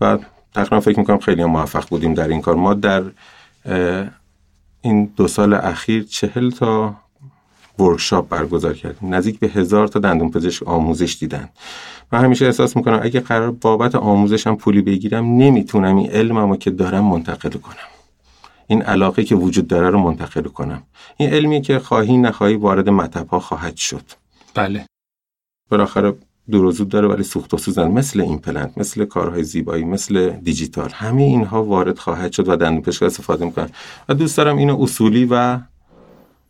و 0.00 0.18
تقریبا 0.54 0.80
فکر 0.80 0.98
می‌کنم 0.98 1.18
خیلی 1.18 1.44
موفق 1.44 1.88
بودیم 1.88 2.14
در 2.14 2.28
این 2.28 2.40
کار. 2.40 2.54
ما 2.54 2.74
در 2.74 3.04
این 4.82 5.12
دو 5.16 5.28
سال 5.28 5.54
اخیر 5.54 6.02
چهل 6.02 6.50
تا 6.50 6.96
ورکشاپ 7.78 8.28
برگزار 8.28 8.74
کردیم. 8.74 9.14
نزدیک 9.14 9.38
به 9.38 9.48
هزار 9.48 9.88
تا 9.88 9.98
دندون 10.00 10.30
پزشک 10.30 10.68
آموزش 10.68 11.16
دیدن. 11.20 11.48
من 12.12 12.24
همیشه 12.24 12.44
احساس 12.44 12.76
می‌کنم 12.76 13.00
اگه 13.02 13.20
قرار 13.20 13.50
بابت 13.50 13.94
آموزشم 13.94 14.56
پولی 14.56 14.82
بگیرم 14.82 15.24
نمی‌تونم 15.24 15.96
این 15.96 16.10
علممو 16.10 16.56
که 16.56 16.70
دارم 16.70 17.04
منتقل 17.04 17.50
کنم. 17.50 17.76
این 18.66 18.82
علاقه 18.82 19.24
که 19.24 19.34
وجود 19.34 19.66
داره 19.66 19.90
رو 19.90 19.98
منتقل 19.98 20.42
کنم. 20.42 20.82
این 21.16 21.30
علمی 21.30 21.60
که 21.60 21.78
خواهی 21.78 22.16
نخواهی 22.16 22.54
وارد 22.54 22.88
مطب 22.88 23.28
ها 23.28 23.40
خواهد 23.40 23.76
شد. 23.76 24.02
بله. 24.54 24.86
بالاخره 25.70 26.14
دیر 26.50 26.64
و 26.64 26.70
زود 26.70 26.88
داره 26.88 27.08
ولی 27.08 27.22
سوخت 27.22 27.54
و 27.54 27.58
سوز 27.58 27.73
نه. 27.73 27.88
مثل 27.88 28.20
ایمپلنت 28.20 28.78
مثل 28.78 29.04
کارهای 29.04 29.42
زیبایی 29.42 29.84
مثل 29.84 30.30
دیجیتال. 30.30 30.90
همه 30.92 31.22
اینها 31.22 31.64
وارد 31.64 31.98
خواهد 31.98 32.32
شد 32.32 32.48
و 32.48 32.56
دندون 32.56 32.82
پزشک 32.82 33.02
استفاده 33.02 33.44
می‌کنن. 33.44 33.68
و 34.08 34.14
دوست 34.14 34.36
دارم 34.36 34.56
اینو 34.56 34.82
اصولی 34.82 35.28
و 35.30 35.58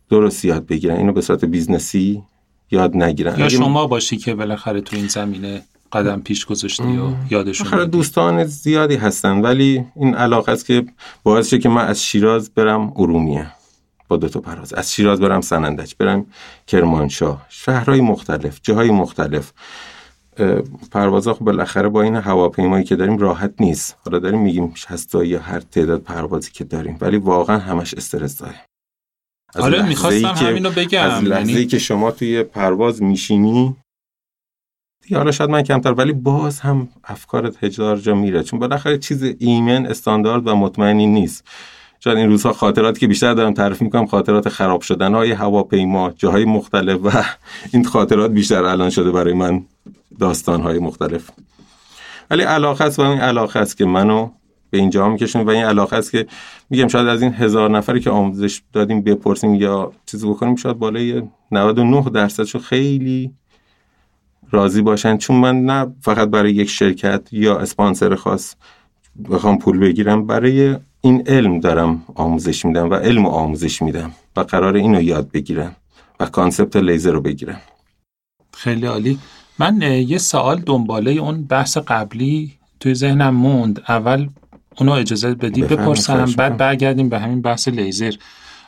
درست 0.09 0.45
یاد 0.45 0.65
بگیرن. 0.65 0.95
اینو 0.95 1.13
به 1.13 1.21
صورت 1.21 1.45
business 1.45 2.14
ی 2.14 2.23
یاد 2.71 2.97
نگیرن. 2.97 3.39
یا 3.39 3.49
شما 3.49 3.87
باشی 3.87 4.17
که 4.17 4.35
بالاخره 4.35 4.81
تو 4.81 4.95
این 4.95 5.07
زمینه 5.07 5.61
قدم 5.91 6.21
پیش 6.21 6.45
گذاشتی 6.45 6.97
و 6.97 7.13
یادشون 7.29 7.67
آخر 7.67 7.85
دوستان 7.85 8.43
زیادی 8.43 8.95
هستن 8.95 9.41
ولی 9.41 9.85
این 9.95 10.15
علاقه 10.15 10.51
است 10.51 10.65
که 10.65 10.85
باعث 11.23 11.53
که 11.53 11.69
من 11.69 11.87
از 11.87 12.03
شیراز 12.03 12.53
برم 12.53 12.93
ارومیه. 12.95 13.51
با 14.07 14.17
دو 14.17 14.29
تا 14.29 14.39
پرواز. 14.39 14.73
از 14.73 14.93
شیراز 14.93 15.19
برم 15.19 15.41
سنندج 15.41 15.93
برم 15.99 16.25
کرمانشاه. 16.67 17.45
شهرهای 17.49 18.01
مختلف 18.01 18.59
جاهای 18.63 18.91
مختلف. 18.91 19.53
پروازها 20.91 21.33
خب 21.33 21.45
بالاخره 21.45 21.89
با 21.89 22.01
این 22.01 22.15
هواپیمایی 22.15 22.83
که 22.83 22.95
داریم 22.95 23.17
راحت 23.17 23.53
نیست. 23.59 23.97
حالا 24.05 24.19
داریم 24.19 24.41
میگیم 24.41 24.71
60 24.75 25.15
یا 25.15 25.39
هر 25.39 25.59
تعداد 25.59 26.01
پروازی 26.01 26.51
که 26.51 26.63
داریم 26.63 26.97
ولی 27.01 27.17
واقعا 27.17 27.57
همش 27.57 27.93
استرس 27.93 28.37
داره. 28.37 28.55
آره 29.59 29.87
می‌خواستم 29.87 30.27
همینو 30.27 30.69
بگم. 30.69 31.03
از 31.03 31.23
لحظه 31.23 31.51
یعنی... 31.51 31.65
که 31.65 31.79
شما 31.79 32.11
توی 32.11 32.43
پرواز 32.43 33.03
میشینی 33.03 33.75
دیگه 35.03 35.17
حالا 35.17 35.31
شاید 35.31 35.49
من 35.49 35.61
کمتر 35.61 35.91
ولی 35.91 36.13
باز 36.13 36.59
هم 36.59 36.87
افکارت 37.03 37.63
هزار 37.63 37.97
جا 37.97 38.15
میره. 38.15 38.43
چون 38.43 38.59
بالاخره 38.59 38.97
چیز 38.97 39.23
ایمن 39.39 39.85
استاندارد 39.85 40.47
و 40.47 40.55
مطمئنی 40.55 41.07
نیست. 41.07 41.43
شاید 41.99 42.17
این 42.17 42.29
روزها 42.29 42.53
خاطراتی 42.53 42.99
که 42.99 43.07
بیشتر 43.07 43.33
دارم 43.33 43.53
تعریف 43.53 43.81
می‌کنم 43.81 44.05
خاطرات 44.05 44.49
خراب 44.49 44.81
شدن 44.81 45.13
های 45.13 45.31
هواپیما 45.31 46.11
جاهای 46.11 46.45
مختلف 46.45 46.99
و 47.03 47.23
این 47.73 47.83
خاطرات 47.83 48.31
بیشتر 48.31 48.65
الان 48.65 48.89
شده 48.89 49.11
برای 49.11 49.33
من 49.33 49.65
داستان 50.19 50.61
های 50.61 50.79
مختلف. 50.79 51.29
ولی 52.29 52.43
علاقه 52.43 52.85
است 52.85 52.99
و 52.99 53.01
این 53.01 53.19
علاقه 53.19 53.59
است 53.59 53.77
که 53.77 53.85
منو 53.85 54.29
به 54.69 54.77
اینجا 54.77 55.09
میکشون 55.09 55.41
و 55.45 55.49
این 55.49 55.63
علاقه 55.63 55.97
است 55.97 56.11
که 56.11 56.27
میگم 56.69 56.87
شاید 56.87 57.07
از 57.07 57.21
این 57.21 57.33
هزار 57.33 57.69
نفری 57.69 57.99
که 57.99 58.09
آموزش 58.09 58.61
دادیم 58.73 59.01
بپرسیم 59.01 59.55
یا 59.55 59.91
چیزی 60.05 60.27
بکنیم 60.27 60.55
شاید 60.55 60.79
بالای 60.79 61.23
99 61.51 62.09
درصدشون 62.09 62.61
خیلی 62.61 63.31
راضی 64.51 64.81
باشن. 64.81 65.17
چون 65.17 65.35
من 65.35 65.65
نه 65.65 65.95
فقط 66.01 66.29
برای 66.29 66.53
یک 66.53 66.69
شرکت 66.69 67.21
یا 67.31 67.59
اسپانسر 67.59 68.15
خاص 68.15 68.55
بخوام 69.29 69.57
پول 69.57 69.79
بگیرم 69.79 70.27
برای 70.27 70.75
این 71.01 71.23
علم 71.27 71.59
دارم 71.59 72.03
آموزش 72.15 72.65
میدم 72.65 72.89
و 72.89 72.93
علم 72.93 73.25
آموزش 73.25 73.81
میدم 73.81 74.11
و 74.35 74.41
قرار 74.41 74.75
اینو 74.75 75.01
یاد 75.01 75.31
بگیرم 75.31 75.75
و 76.19 76.25
concept 76.25 76.75
لیزر 76.75 77.11
رو 77.11 77.21
بگیرم. 77.21 77.61
خیلی 78.53 78.85
عالی. 78.85 79.19
من 79.59 79.81
یه 79.81 80.17
سوال 80.17 80.59
دنباله 80.59 81.11
اون 81.11 81.43
بحث 81.43 81.77
قبلی 81.77 82.53
توی 82.79 82.93
ذهنم 82.93 83.35
موند. 83.35 83.81
اول 83.89 84.27
اونو 84.77 84.91
اجازه 84.91 85.33
بدی 85.33 85.61
بپرسم 85.61 86.25
بعد 86.37 86.57
برگردیم 86.57 87.09
به 87.09 87.19
همین 87.19 87.41
بحث 87.41 87.67
لیزر. 87.67 88.13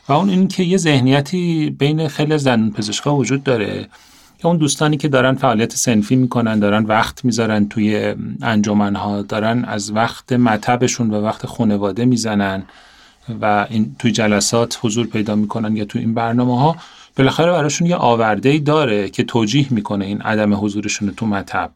و 0.10 0.14
اون 0.14 0.30
این 0.30 0.48
که 0.48 0.64
یه 0.64 0.78
ذهنیتی 0.78 1.76
بین 1.80 2.08
خیلی 2.08 2.34
از 2.34 2.44
دندون‌پزشکا 2.44 3.16
وجود 3.16 3.44
داره. 3.44 3.88
که 4.38 4.48
اون 4.48 4.58
دوستانی 4.58 4.98
که 4.98 5.08
دارن 5.08 5.36
فعالیت 5.36 5.76
صنفی 5.76 6.16
می‌کنن 6.16 6.60
دارن 6.60 6.86
وقت 6.86 7.26
می‌ذارن 7.26 7.68
توی 7.68 8.16
انجمنها 8.42 9.22
دارن 9.22 9.66
از 9.66 9.92
وقت 9.92 10.34
مطبشون 10.34 11.10
و 11.10 11.22
وقت 11.22 11.46
خانواده 11.46 12.06
می‌زنن 12.06 12.64
و 13.42 13.68
این 13.70 13.96
توی 14.00 14.12
جلسات 14.12 14.80
حضور 14.82 15.08
پیدا 15.08 15.36
می‌کنن 15.36 15.76
یا 15.76 15.86
توی 15.86 16.02
این 16.02 16.14
برنامه 16.14 16.60
ها 16.60 16.76
بالاخره 17.18 17.52
براشون 17.52 17.88
یه 17.88 17.96
آورده 17.96 18.50
ای 18.50 18.60
داره 18.60 19.10
که 19.10 19.24
توجیه 19.24 19.68
می‌کنه 19.70 20.06
این 20.06 20.22
عدم 20.22 20.54
حضورشون 20.54 21.12
تو 21.12 21.26
مطب. 21.26 21.72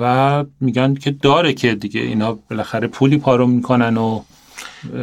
و 0.00 0.44
میگن 0.60 0.94
که 0.94 1.10
داره 1.10 1.52
که 1.52 1.74
دیگه 1.74 2.00
اینا 2.00 2.38
بالاخره 2.50 2.88
پولی 2.88 3.18
پارو 3.18 3.46
می‌کنن 3.46 3.96
و 3.96 4.22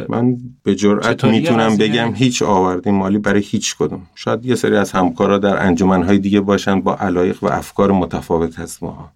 من 0.08 0.36
به 0.62 0.74
جرأت 0.74 1.24
می‌تونم 1.24 1.76
بگم 1.76 2.14
هیچ 2.14 2.42
آوردی 2.42 2.90
مالی 2.90 3.18
برای 3.18 3.40
هیچ 3.40 3.76
کدوم. 3.76 4.02
شاید 4.14 4.46
یه 4.46 4.54
سری 4.54 4.76
از 4.76 4.92
همکارا 4.92 5.38
در 5.38 5.66
انجمنهای 5.66 6.18
دیگه 6.18 6.40
باشن 6.40 6.80
با 6.80 6.96
علایق 6.96 7.44
و 7.44 7.46
افکار 7.46 7.92
متفاوت 7.92 8.58
هست 8.58 8.82
ما 8.82 9.10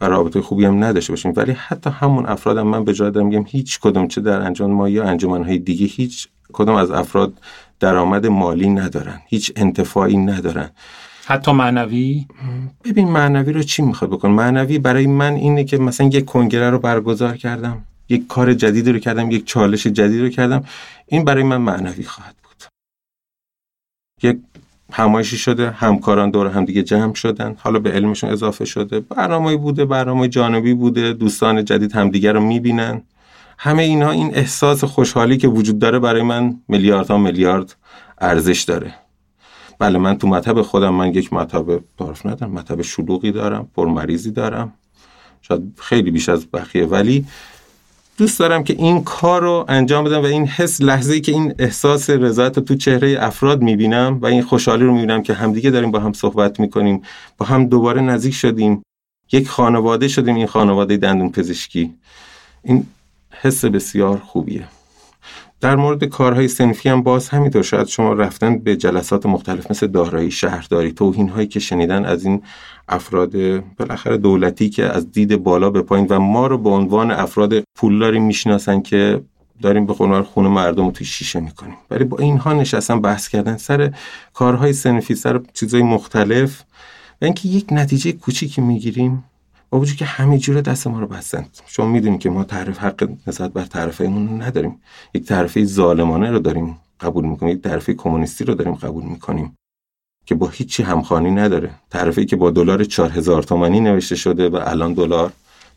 و 0.00 0.04
رابطه 0.04 0.40
خوبی 0.40 0.64
هم 0.64 0.84
نداشته 0.84 1.12
باشیم. 1.12 1.32
ولی 1.36 1.52
حتی 1.52 1.90
همون 1.90 2.26
افرادم 2.26 2.66
من 2.66 2.84
به 2.84 2.92
جرأت 2.92 3.16
میگم 3.16 3.44
هیچ 3.48 3.80
کدوم 3.80 4.08
چه 4.08 4.20
در 4.20 4.40
انجمن 4.40 4.70
ما 4.70 4.88
یا 4.88 5.04
انجمنهای 5.04 5.58
دیگه 5.58 5.86
هیچ 5.86 6.28
کدوم 6.52 6.74
از 6.74 6.90
افراد 6.90 7.32
درآمد 7.80 8.26
مالی 8.26 8.68
ندارن. 8.68 9.20
هیچ 9.26 9.52
انتفاعی 9.56 10.16
ندارن. 10.16 10.70
حتی 11.30 11.52
معنوی؟ 11.52 12.26
ببین 12.84 13.08
معنوی 13.08 13.52
رو 13.52 13.62
چی 13.62 13.82
می‌خواد 13.82 14.10
بکن؟ 14.10 14.28
معنوی 14.28 14.78
برای 14.78 15.06
من 15.06 15.32
اینه 15.32 15.64
که 15.64 15.78
مثلا 15.78 16.06
یک 16.06 16.24
کنگره 16.24 16.70
رو 16.70 16.78
برگزار 16.78 17.36
کردم 17.36 17.84
یک 18.08 18.26
کار 18.26 18.54
جدیدی 18.54 18.92
رو 18.92 18.98
کردم 18.98 19.30
یک 19.30 19.46
چالش 19.46 19.86
جدید 19.86 20.20
رو 20.20 20.28
کردم. 20.28 20.64
این 21.06 21.24
برای 21.24 21.42
من 21.42 21.56
معنوی 21.56 22.04
خواهد 22.04 22.34
بود. 22.42 22.64
یک 24.22 24.38
همایشی 24.92 25.36
شده 25.36 25.70
همکاران 25.70 26.30
دور 26.30 26.46
همدیگه 26.46 26.82
جمع 26.82 27.14
شدن 27.14 27.56
حالا 27.58 27.78
به 27.78 27.92
علمشون 27.92 28.30
اضافه 28.30 28.64
شده. 28.64 29.00
برنامه 29.00 29.56
بوده 29.56 29.84
برنامه 29.84 30.28
جانبی 30.28 30.74
بوده 30.74 31.12
دوستان 31.12 31.64
جدید 31.64 31.92
همدیگه 31.92 32.32
رو 32.32 32.40
می‌بینن. 32.40 33.02
همه 33.58 33.82
اینها 33.82 34.10
این 34.10 34.34
احساس 34.34 34.84
خوشحالی 34.84 35.36
که 35.36 35.48
وجود 35.48 35.78
داره 35.78 35.98
برای 35.98 36.22
من 36.22 36.60
میلیاردها 36.68 37.18
میلیارد 37.18 37.76
ارزش 38.20 38.62
داره. 38.62 38.94
بله 39.80 39.98
من 39.98 40.18
تو 40.18 40.28
مطب 40.28 40.62
خودم 40.62 40.94
من 40.94 41.14
یک 41.14 41.32
مطب 41.32 41.80
تعارف 41.98 42.26
ندارم 42.26 42.52
مطب 42.52 42.82
شلوغی 42.82 43.32
دارم 43.32 43.68
پرمریضی 43.76 44.30
دارم. 44.30 44.72
شاید 45.42 45.62
خیلی 45.76 46.10
بیش 46.10 46.28
از 46.28 46.50
بقیه. 46.50 46.86
ولی 46.86 47.26
دوست 48.18 48.38
دارم 48.38 48.64
که 48.64 48.74
این 48.74 49.04
کار 49.04 49.42
رو 49.42 49.64
انجام 49.68 50.04
بدم 50.04 50.22
و 50.22 50.24
این 50.24 50.46
حس 50.46 50.80
لحظه 50.80 51.12
ای 51.12 51.20
که 51.20 51.32
این 51.32 51.54
احساس 51.58 52.10
رضایت 52.10 52.56
رو 52.56 52.62
تو 52.62 52.74
چهره 52.74 53.16
افراد 53.20 53.62
می‌بینم 53.62 54.18
و 54.22 54.26
این 54.26 54.42
خوشحالی 54.42 54.84
رو 54.84 54.94
می‌بینم 54.94 55.22
که 55.22 55.34
همدیگه 55.34 55.70
داریم 55.70 55.90
با 55.90 56.00
هم 56.00 56.12
صحبت 56.12 56.60
می‌کنیم 56.60 57.02
با 57.38 57.46
هم 57.46 57.66
دوباره 57.66 58.00
نزدیک 58.00 58.34
شدیم 58.34 58.82
یک 59.32 59.48
خانواده 59.48 60.08
شدیم 60.08 60.34
این 60.34 60.46
خانواده 60.46 60.96
دندون 60.96 61.30
پزشکی. 61.30 61.94
این 62.62 62.86
حس 63.30 63.64
بسیار 63.64 64.18
خوبیه. 64.18 64.68
در 65.60 65.76
مورد 65.76 66.04
کارهای 66.04 66.48
سنفی 66.48 66.88
هم 66.88 67.02
باز 67.02 67.28
همینطور 67.28 67.62
شاید 67.62 67.86
شما 67.86 68.12
رفتن 68.12 68.58
به 68.58 68.76
جلسات 68.76 69.26
مختلف 69.26 69.70
مثل 69.70 69.86
دارایی 69.86 70.30
شهرداری 70.30 70.92
توهین 70.92 71.28
هایی 71.28 71.46
که 71.46 71.60
شنیدن 71.60 72.04
از 72.04 72.24
این 72.24 72.42
افراد 72.88 73.32
بالاخره 73.76 74.16
دولتی 74.16 74.68
که 74.70 74.84
از 74.84 75.12
دید 75.12 75.36
بالا 75.36 75.70
به 75.70 75.82
پایین 75.82 76.06
و 76.10 76.20
ما 76.20 76.46
رو 76.46 76.58
به 76.58 76.70
عنوان 76.70 77.10
افراد 77.10 77.54
پولداری 77.74 78.18
می‌شناسن 78.18 78.80
که 78.80 79.22
داریم 79.62 79.86
به 79.86 79.92
قول 79.92 80.22
خون 80.22 80.46
مردم 80.46 80.84
رو 80.84 80.90
توی 80.90 81.06
شیشه 81.06 81.40
می‌کنیم. 81.40 81.76
ولی 81.90 82.04
با 82.04 82.18
اینها 82.18 82.52
نشستن 82.52 83.00
بحث 83.00 83.28
کردن 83.28 83.56
سر 83.56 83.94
کارهای 84.32 84.72
سنفی 84.72 85.14
سر 85.14 85.40
چیزهای 85.54 85.82
مختلف 85.82 86.62
و 87.22 87.24
اینکه 87.24 87.48
یک 87.48 87.66
نتیجه 87.70 88.12
کوچیکی 88.12 88.60
می‌گیریم 88.60 89.24
با 89.70 89.80
وجود 89.80 89.96
که 89.96 90.04
همه 90.04 90.38
جوره 90.38 90.62
دست 90.62 90.86
ما 90.86 91.00
رو 91.00 91.06
بستند 91.06 91.58
شما 91.66 91.86
می‌دونید 91.86 92.20
که 92.20 92.30
ما 92.30 92.44
تعریف 92.44 92.78
حق 92.78 93.10
نسبت 93.26 93.52
بر 93.52 93.64
طرفیمون 93.64 94.42
نداریم. 94.42 94.80
یک 95.14 95.24
طرفی 95.24 95.64
ظالمانه 95.64 96.30
رو 96.30 96.38
داریم 96.38 96.78
قبول 97.00 97.24
می‌کنیم. 97.24 97.56
یک 97.56 97.62
طرفی 97.62 97.94
کمونیستی 97.94 98.44
رو 98.44 98.54
داریم 98.54 98.74
قبول 98.74 99.04
می‌کنیم 99.04 99.56
که 100.26 100.34
با 100.34 100.48
هیچی 100.48 100.82
همخوانی 100.82 101.30
نداره. 101.30 101.74
طرفی 101.90 102.26
که 102.26 102.36
با 102.36 102.50
دلار 102.50 102.84
4000 102.84 103.42
تومانی 103.42 103.80
نوشته 103.80 104.16
شده 104.16 104.48
و 104.48 104.58
الان 104.66 104.94
دلار 104.94 105.32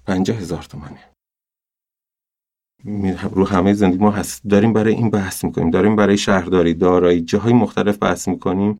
50000 0.06 0.64
تومانی 0.64 0.98
رو 3.32 3.48
همه 3.48 3.74
زندگی 3.74 3.98
ما 3.98 4.12
هست. 4.12 4.48
داریم 4.48 4.74
برای 4.74 4.94
این 4.94 5.10
بحث 5.10 5.44
می‌کنیم. 5.44 5.70
داریم 5.70 5.96
برای 5.96 6.18
شهرداری 6.18 6.74
دارایی 6.74 7.22
جاهای 7.22 7.54
مختلف 7.54 7.98
بحث 8.02 8.28
می‌کنیم. 8.28 8.78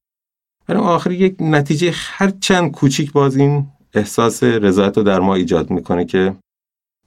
برای 0.68 0.82
آخر 0.82 1.12
یک 1.12 1.36
نتیجه 1.40 1.92
هر 1.96 2.30
چند 2.30 2.72
کوچیک 2.72 3.12
باز 3.12 3.38
این 3.38 3.68
احساس 3.94 4.44
رضایت 4.44 4.98
رو 4.98 5.04
در 5.04 5.20
ما 5.20 5.36
ایجاد 5.36 5.70
می‌کنه 5.72 6.06
که 6.06 6.36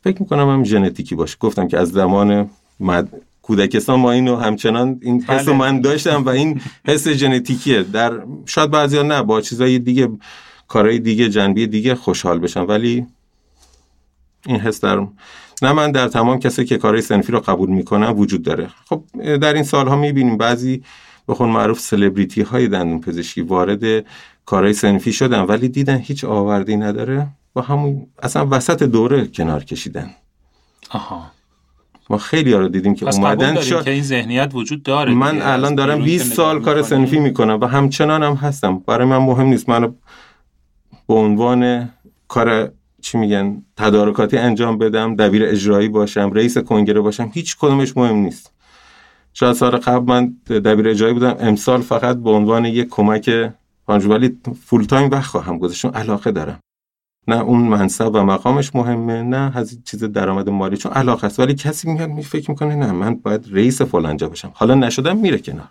فکر 0.04 0.22
می‌کنم 0.22 0.48
هم 0.48 0.64
ژنتیکی 0.64 1.14
باشه. 1.14 1.36
گفتم 1.40 1.68
که 1.68 1.78
از 1.78 1.88
زمان 1.88 2.50
مد... 2.80 3.08
کودکستان 3.42 4.00
ما 4.00 4.12
اینو 4.12 4.36
همچنان 4.36 4.98
این 5.02 5.22
حس 5.22 5.44
بله. 5.44 5.56
من 5.56 5.80
داشتم 5.80 6.24
و 6.24 6.28
این 6.28 6.60
حس 6.86 7.08
ژنتیکیه. 7.08 7.82
در 7.82 8.22
شاید 8.46 8.70
بعضیا 8.70 9.02
نه 9.02 9.22
با 9.22 9.40
چیزای 9.40 9.78
دیگه 9.78 10.08
کارهای 10.68 10.98
دیگه 10.98 11.28
جنبی 11.28 11.66
دیگه 11.66 11.94
خوشحال 11.94 12.38
بشن 12.38 12.60
ولی 12.60 13.06
این 14.46 14.60
حس 14.60 14.80
در 14.80 15.06
نه 15.62 15.72
من 15.72 15.92
در 15.92 16.08
تمام 16.08 16.38
کسی 16.38 16.64
که 16.64 16.78
کارهای 16.78 17.02
سنفی 17.02 17.32
رو 17.32 17.40
قبول 17.40 17.70
می‌کنم 17.70 18.18
وجود 18.18 18.42
داره. 18.42 18.70
خب 18.88 19.02
در 19.36 19.54
این 19.54 19.62
سالها 19.62 19.96
می‌بینیم 19.96 20.36
بعضی 20.36 20.82
به 21.26 21.34
خود 21.34 21.48
معروف 21.48 21.80
سلبریتی 21.80 22.42
های 22.42 22.68
دندون 22.68 23.00
پزشکی 23.00 23.40
وارد 23.40 24.04
کارهای 24.46 24.72
سنفی 24.72 25.12
شدن 25.12 25.40
ولی 25.40 25.68
دیدن 25.68 25.96
هیچ 25.96 26.24
آوردی 26.24 26.76
نداره. 26.76 27.26
با 27.54 27.62
همون 27.62 28.06
اصلا 28.22 28.48
وسط 28.50 28.82
دوره 28.82 29.26
کنار 29.26 29.64
کشیدن. 29.64 30.10
آها. 30.90 31.30
ما 32.10 32.18
خیلی 32.18 32.52
ها 32.52 32.58
رو 32.58 32.68
دیدیم 32.68 32.94
که 32.94 33.08
اومدن 33.08 33.60
شد 33.60 33.84
که 33.84 33.90
این 33.90 34.02
ذهنیت 34.02 34.50
وجود 34.54 34.82
داره 34.82 35.14
من 35.14 35.42
الان 35.42 35.74
دارم 35.74 36.02
20 36.02 36.34
سال 36.34 36.60
کار 36.60 36.82
سنفی 36.82 37.18
می‌کنم 37.18 37.58
و 37.60 37.66
همچنان 37.66 38.22
هم 38.22 38.34
هستم. 38.34 38.78
برای 38.78 39.06
من 39.06 39.16
مهم 39.16 39.46
نیست. 39.46 39.68
من 39.68 39.94
به 41.08 41.14
عنوان 41.14 41.90
کار 42.28 42.72
چی 43.00 43.18
میگن 43.18 43.62
تدارکاتی 43.76 44.38
انجام 44.38 44.78
بدم 44.78 45.16
دبیر 45.16 45.44
اجرایی 45.44 45.88
باشم 45.88 46.30
رئیس 46.34 46.58
کنگره 46.58 47.00
باشم 47.00 47.30
هیچ 47.34 47.56
کدومش 47.56 47.96
مهم 47.96 48.16
نیست. 48.16 48.52
شاید 49.34 49.52
سال 49.52 49.76
قبل 49.76 50.12
من 50.12 50.34
دبیر 50.48 50.88
اجرایی 50.88 51.14
بودم. 51.14 51.36
امسال 51.40 51.80
فقط 51.80 52.16
به 52.16 52.30
عنوان 52.30 52.64
یک 52.64 52.88
کمک 52.88 53.30
ولی 53.88 54.38
full 54.64 54.84
time 54.84 55.10
وقت 55.10 55.26
خواهم 55.26 55.58
گذاشت 55.58 55.84
علاقه 55.84 56.30
دارم. 56.30 56.60
نه 57.28 57.40
اون 57.40 57.60
منصب 57.60 58.10
و 58.14 58.22
مقامش 58.22 58.74
مهمه 58.74 59.22
نه 59.22 59.56
از 59.56 59.84
چیز 59.84 60.04
درآمد 60.04 60.48
مالی 60.48 60.76
چون 60.76 60.92
علاقه 60.92 61.26
است. 61.26 61.40
ولی 61.40 61.54
کسی 61.54 61.92
میاد 61.92 62.10
می 62.10 62.24
فکر 62.24 62.50
می‌کنه 62.50 62.76
نه 62.76 62.92
من 62.92 63.14
باید 63.14 63.46
رئیس 63.50 63.82
فلانجا 63.82 64.28
باشم. 64.28 64.52
حالا 64.54 64.74
نشدم 64.74 65.16
میره 65.16 65.38
کنار. 65.38 65.68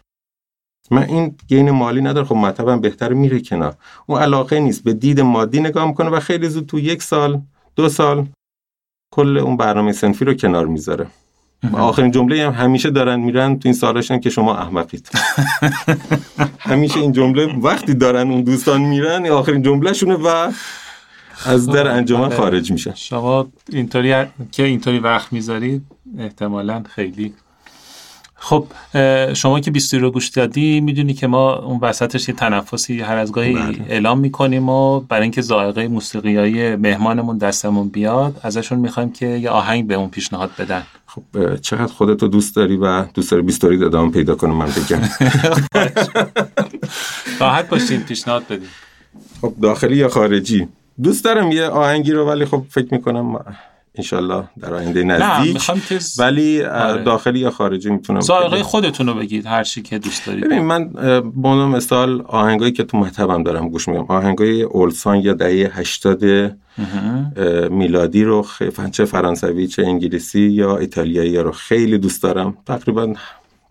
من 0.92 1.04
این 1.04 1.36
gain 1.48 1.72
مالی 1.72 2.02
نداره 2.02 2.26
خب 2.26 2.36
مطبم 2.36 2.82
بهتر 2.82 3.14
میره 3.14 3.40
کنار. 3.42 3.76
اون 4.08 4.22
علاقه 4.22 4.60
نیست. 4.60 4.84
به 4.84 4.94
دید 4.94 5.20
مادی 5.22 5.60
نگاه 5.60 5.88
می‌کنه 5.88 6.10
و 6.10 6.20
خیلی 6.20 6.50
زود 6.50 6.66
تو 6.66 6.80
یک 6.80 7.04
سال 7.04 7.42
دو 7.76 7.90
سال 7.90 8.28
کل 9.14 9.38
اون 9.38 9.58
برنامه 9.58 9.92
سنفی 9.92 10.26
رو 10.26 10.34
کنار 10.34 10.66
می‌ذاره. 10.66 11.08
آخرین 11.74 12.12
جمله 12.12 12.46
هم 12.46 12.52
همیشه 12.52 12.90
دارن 12.90 13.20
میرن 13.20 13.60
تو 13.60 13.62
این 13.66 13.74
سالاشن 13.74 14.20
که 14.20 14.30
شما 14.30 14.58
احمقید 14.58 15.10
همیشه 16.70 17.00
این 17.00 17.12
جمله 17.12 17.56
وقتی 17.60 17.94
دارن 17.94 18.32
اون 18.32 18.42
دوستان 18.42 18.82
میرن 18.82 19.26
آخرین 19.26 19.62
جملهشونه 19.62 20.14
و 20.14 20.52
از 21.46 21.68
در 21.68 21.88
انجمن. 21.88 22.30
خارج 22.30 22.72
میشن 22.72 22.94
شما 22.94 23.48
اینطوری 23.70 24.26
که 24.52 24.64
اینطوری 24.64 25.00
وقت 25.00 25.34
می‌ذارید 25.34 25.86
احتمالا 26.18 26.84
خیلی 26.84 27.34
خب 28.38 28.68
شما 29.34 29.60
که 29.60 29.72
بیستی 29.72 29.98
رو 29.98 30.12
گوش 30.12 30.28
دادی 30.30 30.82
می‌دونی 30.82 31.14
که 31.14 31.28
ما 31.28 31.56
اون 31.56 31.80
وسطش 31.82 32.30
یه 32.30 32.36
تنفسی 32.36 33.02
هر 33.02 33.18
از 33.18 33.32
گاهی 33.32 33.54
بله. 33.54 33.86
اعلام 33.90 34.20
می‌کنیم 34.20 34.70
و 34.70 35.00
برای 35.00 35.22
اینکه 35.22 35.42
ذائقه 35.42 35.88
موسیقیایی 35.88 36.76
مهمانمون 36.76 37.38
دستمون 37.38 37.90
بیاد 37.90 38.40
ازشون 38.44 38.80
می‌خوایم 38.80 39.12
که 39.12 39.26
یه 39.26 39.50
آهنگ 39.50 39.88
به 39.88 39.94
اون 39.94 40.10
پیشنهاد 40.10 40.52
بدن. 40.60 40.84
خب 41.06 41.56
چقدر 41.56 41.94
خودتو 41.94 42.28
دوست 42.28 42.56
داری 42.56 42.78
و 42.78 43.04
دوست 43.06 43.32
داری 43.32 43.44
بیستوری 43.44 43.86
ادامه 43.86 44.12
پیدا 44.12 44.36
کنم 44.36 44.56
من 44.56 44.66
بگم. 44.66 45.02
راحت 47.40 47.70
باشین 47.70 48.02
پیشنهاد 48.02 48.44
بدیم 48.48 48.70
خب 49.42 49.54
داخلی 49.62 49.98
یا 49.98 50.10
خارجی؟ 50.10 50.68
دوست 51.04 51.26
دارم 51.26 51.52
یه 51.52 51.66
آهنگی 51.66 52.12
رو 52.12 52.26
ولی 52.28 52.46
خب 52.46 52.64
فکر 52.70 52.88
می‌کنم 52.92 53.46
انشالله 53.98 54.44
در 54.60 54.74
آینده 54.74 55.04
نزدیک. 55.04 55.72
ولی 56.20 56.64
آره. 56.64 57.04
داخلی 57.04 57.40
یا 57.40 57.52
خارجی 57.52 57.90
می‌تونم 57.90 58.20
سائقه 58.20 58.64
خودتون 58.64 59.08
رو 59.08 59.14
بگید 59.14 59.46
هر 59.46 59.64
چی 59.64 59.82
که 59.82 60.00
دوست 60.00 60.26
دارید. 60.26 60.44
ببین 60.46 60.60
من 60.60 60.90
با 61.36 61.68
مثال 61.68 62.22
آهنگایی 62.22 62.72
که 62.72 62.84
تو 62.84 62.98
مطبم 62.98 63.44
دارم 63.44 63.70
گوش 63.70 63.88
میگم 63.88 64.06
آهنگای 64.08 64.62
اولسان 64.62 65.18
یا 65.18 65.34
دهه 65.34 65.72
80 65.80 66.24
میلادی 67.72 68.24
رو 68.24 68.46
چه 68.92 69.06
فرانسوی 69.06 69.68
چه 69.68 69.84
انگلیسی 69.86 70.42
یا 70.42 70.78
ایتالیایی 70.78 71.38
رو 71.38 71.52
خیلی 71.52 71.98
دوست 71.98 72.24
دارم. 72.24 72.58
تقریبا 72.66 73.14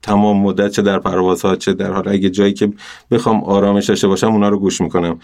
تمام 0.02 0.40
مدت 0.40 0.70
چه 0.70 0.82
در 0.82 0.98
پروازها 0.98 1.56
چه 1.56 1.72
در 1.72 1.92
حال. 1.92 2.08
اگه 2.08 2.30
جایی 2.30 2.52
که 2.52 2.72
بخوام 3.10 3.44
آرامش 3.44 3.86
داشته 3.86 4.08
باشم 4.08 4.26
اونا 4.26 4.48
رو 4.48 4.58
گوش 4.58 4.80
می‌کنم. 4.80 5.18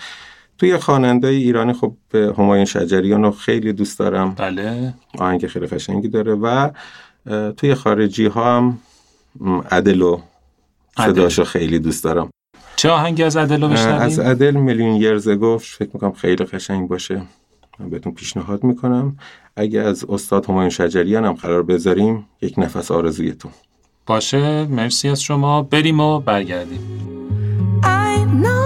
توی 0.61 0.77
خواننده 0.77 1.29
ایرانی 1.29 1.73
خب 1.73 1.93
همایون 2.15 2.65
شجریان 2.65 3.23
رو 3.23 3.31
خیلی 3.31 3.73
دوست 3.73 3.99
دارم. 3.99 4.35
بله. 4.35 4.95
آهنگ 5.19 5.47
خیلی 5.47 5.67
قشنگی 5.67 6.09
داره 6.09 6.35
و 6.35 6.71
توی 7.57 7.75
خارجی 7.75 8.27
ها 8.27 8.57
هم 8.57 8.79
عدل 9.71 10.03
و 10.03 10.21
صداشو 10.97 11.45
خیلی 11.45 11.79
دوست 11.79 12.05
دارم. 12.05 12.31
چه 12.77 12.91
آهنگی 12.91 13.23
از 13.23 13.37
عدل 13.37 13.63
رو 13.63 13.71
از 13.71 14.19
عدل 14.19 14.51
میلیون 14.51 14.97
یرز 14.97 15.29
گفت 15.29 15.77
فکر 15.77 15.91
می‌کنم 15.95 16.13
خیلی 16.13 16.45
قشنگ 16.45 16.89
باشه. 16.89 17.23
من 17.79 17.91
بهتون 17.91 18.15
پیشنهاد 18.15 18.65
می‌کنم. 18.65 19.17
اگه 19.57 19.81
از 19.81 20.05
استاد 20.09 20.47
همایون 20.47 20.71
شجریان 20.71 21.25
هم 21.25 21.33
قرار 21.33 21.63
بذاریم 21.63 22.27
یک 22.43 22.59
نفس 22.59 22.91
آرزویتون. 22.91 23.53
باشه. 24.07 24.67
مرسی 24.67 25.09
از 25.09 25.23
شما. 25.23 25.63
بریم 25.63 26.01
و 26.01 26.21
برگردیم. 26.21 26.81
Can 27.83 28.45
stand 28.45 28.60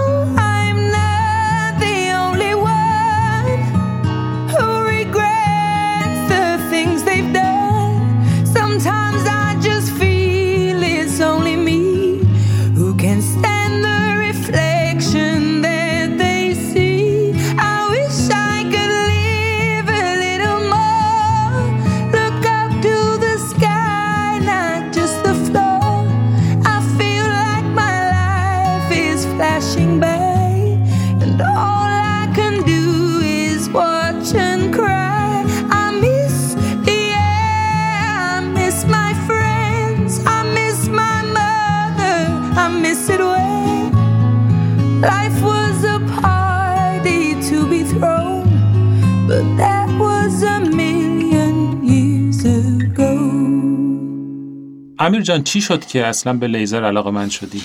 جان 55.25 55.43
چی 55.43 55.61
شد 55.61 55.85
که 55.85 56.05
اصلا 56.05 56.33
به 56.33 56.47
لیزر 56.47 56.83
علاقه 56.83 57.11
من 57.11 57.29
شدی؟ 57.29 57.61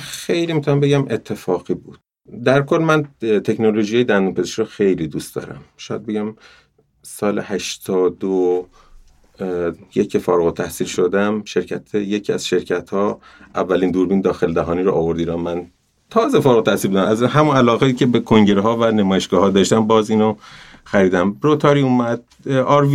خیلی 0.00 0.52
می‌تونم 0.52 0.80
بگم 0.80 1.04
اتفاقی 1.10 1.74
بود. 1.74 1.98
در 2.44 2.62
کل 2.62 2.78
من 2.78 3.04
تکنولوژی 3.20 4.04
دندون 4.04 4.34
پزشکی 4.34 4.62
رو 4.62 4.68
خیلی 4.68 5.06
دوست 5.08 5.34
دارم. 5.34 5.60
شاید 5.76 6.06
بگم 6.06 6.34
سال 7.02 7.38
82 7.38 8.66
یک 9.94 10.18
فارغ 10.18 10.54
تحصیل 10.54 10.86
شدم. 10.86 11.44
شرکت 11.44 11.94
یکی 11.94 12.32
از 12.32 12.46
شرکت 12.46 12.90
ها 12.90 13.20
اولین 13.54 13.90
دوربین 13.90 14.20
داخل 14.20 14.52
دهانی 14.52 14.82
رو 14.82 14.92
آورد 14.92 15.18
ایران 15.18 15.40
من 15.40 15.66
تازه 16.10 16.40
فارغ 16.40 16.66
تحصیل 16.66 16.90
بودم. 16.90 17.04
از 17.04 17.22
همون 17.22 17.56
علاقه 17.56 17.92
که 17.92 18.06
به 18.06 18.20
کنگره 18.20 18.60
ها 18.60 18.76
و 18.76 18.84
نمایشگاه 18.84 19.40
ها 19.40 19.50
داشتم 19.50 19.86
باز 19.86 20.10
اینو 20.10 20.36
خریدم. 20.84 21.36
روتاری 21.42 21.80
اومد. 21.80 22.22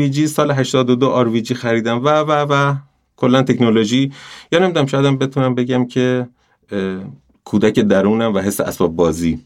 جی 0.09 0.27
سال 0.27 0.51
82 0.51 1.39
جی 1.41 1.53
خریدم. 1.53 2.05
و 2.05 2.09
و 2.09 2.45
و 2.49 2.75
کلا 3.17 3.43
تکنولوژی. 3.43 4.11
یا 4.51 4.59
نمی‌دونم 4.59 4.85
شاید 4.85 5.19
بتونم 5.19 5.55
بگم 5.55 5.87
که 5.87 6.27
کودک 7.43 7.79
درونم 7.79 8.33
و 8.33 8.39
حس 8.39 8.61
اسباب 8.61 8.95
بازی. 8.95 9.39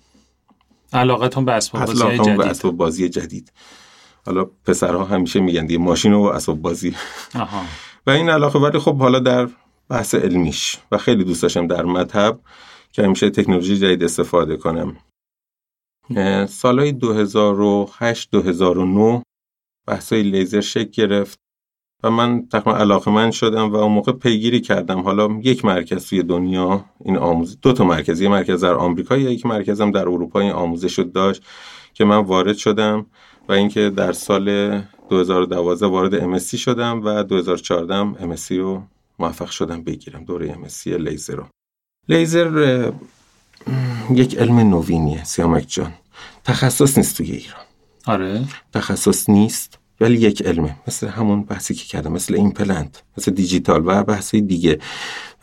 علاقتون 0.93 1.45
به 1.45 1.51
اسباب 1.51 1.85
بازی 1.85 2.17
جدید 2.17 2.37
به 2.37 2.45
اسباب 2.45 2.77
بازی 2.77 3.09
جدید. 3.09 3.51
حالا 4.25 4.45
پسرها 4.65 5.05
همیشه 5.05 5.39
میگن 5.39 5.65
دیگه 5.65 5.79
ماشین 5.79 6.13
و 6.13 6.21
اسباب 6.21 6.61
بازی. 6.61 6.95
آها. 7.35 7.61
و 8.07 8.11
این 8.11 8.29
علاقه 8.29 8.59
ولی 8.59 8.79
خب 8.79 8.97
حالا 8.97 9.19
در 9.19 9.49
بحث 9.89 10.15
علمیش. 10.15 10.77
و 10.91 10.97
خیلی 10.97 11.23
دوست 11.23 11.41
داشتم 11.41 11.67
در 11.67 11.85
مذهب 11.85 12.39
که 12.91 13.03
همیشه 13.03 13.29
تکنولوژی 13.29 13.77
جدید 13.77 14.03
استفاده 14.03 14.57
کنم. 14.57 14.97
سالهای 16.47 16.91
2008 16.91 18.31
2009 18.31 19.23
بحثای 19.87 20.23
لیزر 20.23 20.61
شکل 20.61 20.89
گرفت. 20.91 21.39
و 22.03 22.11
من 22.11 22.47
تقریبا 22.51 22.77
علاقه 22.77 23.11
من 23.11 23.31
شدم 23.31 23.71
و 23.71 23.75
اون 23.75 23.91
موقع 23.91 24.11
پیگیری 24.11 24.61
کردم. 24.61 25.01
حالا 25.01 25.39
یک 25.43 25.65
مرکز 25.65 26.05
توی 26.05 26.23
دنیا 26.23 26.85
این 27.05 27.17
آموزش 27.17 27.55
دو 27.61 27.73
تا 27.73 27.83
مرکز. 27.83 28.21
یه 28.21 28.29
مرکز 28.29 28.63
در 28.63 28.73
آمریکا 28.73 29.17
یا 29.17 29.31
یک 29.31 29.45
مرکزم 29.45 29.91
در 29.91 30.01
اروپا. 30.01 30.39
این 30.39 30.51
آموزش 30.51 30.99
رو 30.99 31.03
داشت 31.03 31.43
که 31.93 32.05
من 32.05 32.17
وارد 32.17 32.55
شدم 32.55 33.05
و 33.49 33.51
اینکه 33.51 33.89
در 33.89 34.11
سال 34.11 34.77
2012 35.09 35.85
وارد 35.85 36.39
MSc 36.39 36.55
شدم 36.55 37.01
و 37.03 37.23
2014 37.23 38.35
MSc 38.35 38.51
رو 38.51 38.81
موفق 39.19 39.49
شدم 39.49 39.83
بگیرم. 39.83 40.23
دوره 40.23 40.53
MSc 40.53 40.87
لیزر 40.87 41.35
رو. 41.35 41.45
لیزر 42.09 42.91
یک 44.11 44.37
علم 44.37 44.59
نوینیه 44.59 45.23
سیامک 45.23 45.65
جان. 45.67 45.93
تخصص 46.43 46.97
نیست 46.97 47.17
توی 47.17 47.31
ایران. 47.31 47.61
آره. 48.05 48.41
تخصص 48.73 49.29
نیست. 49.29 49.80
ولی 50.01 50.17
یک 50.17 50.41
علمه 50.41 50.75
مثل 50.87 51.07
همون 51.07 51.43
بحثی 51.43 51.73
که 51.73 51.85
کردم 51.85 52.11
مثل 52.11 52.35
ایمپلنت 52.35 53.03
مثل 53.17 53.31
دیجیتال 53.31 53.83
و 53.85 54.03
بحثی 54.03 54.41
دیگه. 54.41 54.79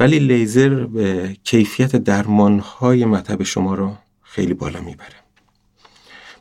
ولی 0.00 0.18
لیزر 0.18 0.86
به 0.86 1.36
کیفیت 1.44 1.96
درمان 1.96 2.58
های 2.58 3.04
مطب 3.04 3.42
شما 3.42 3.74
رو 3.74 3.92
خیلی 4.22 4.54
بالا 4.54 4.80
می‌بره. 4.80 5.14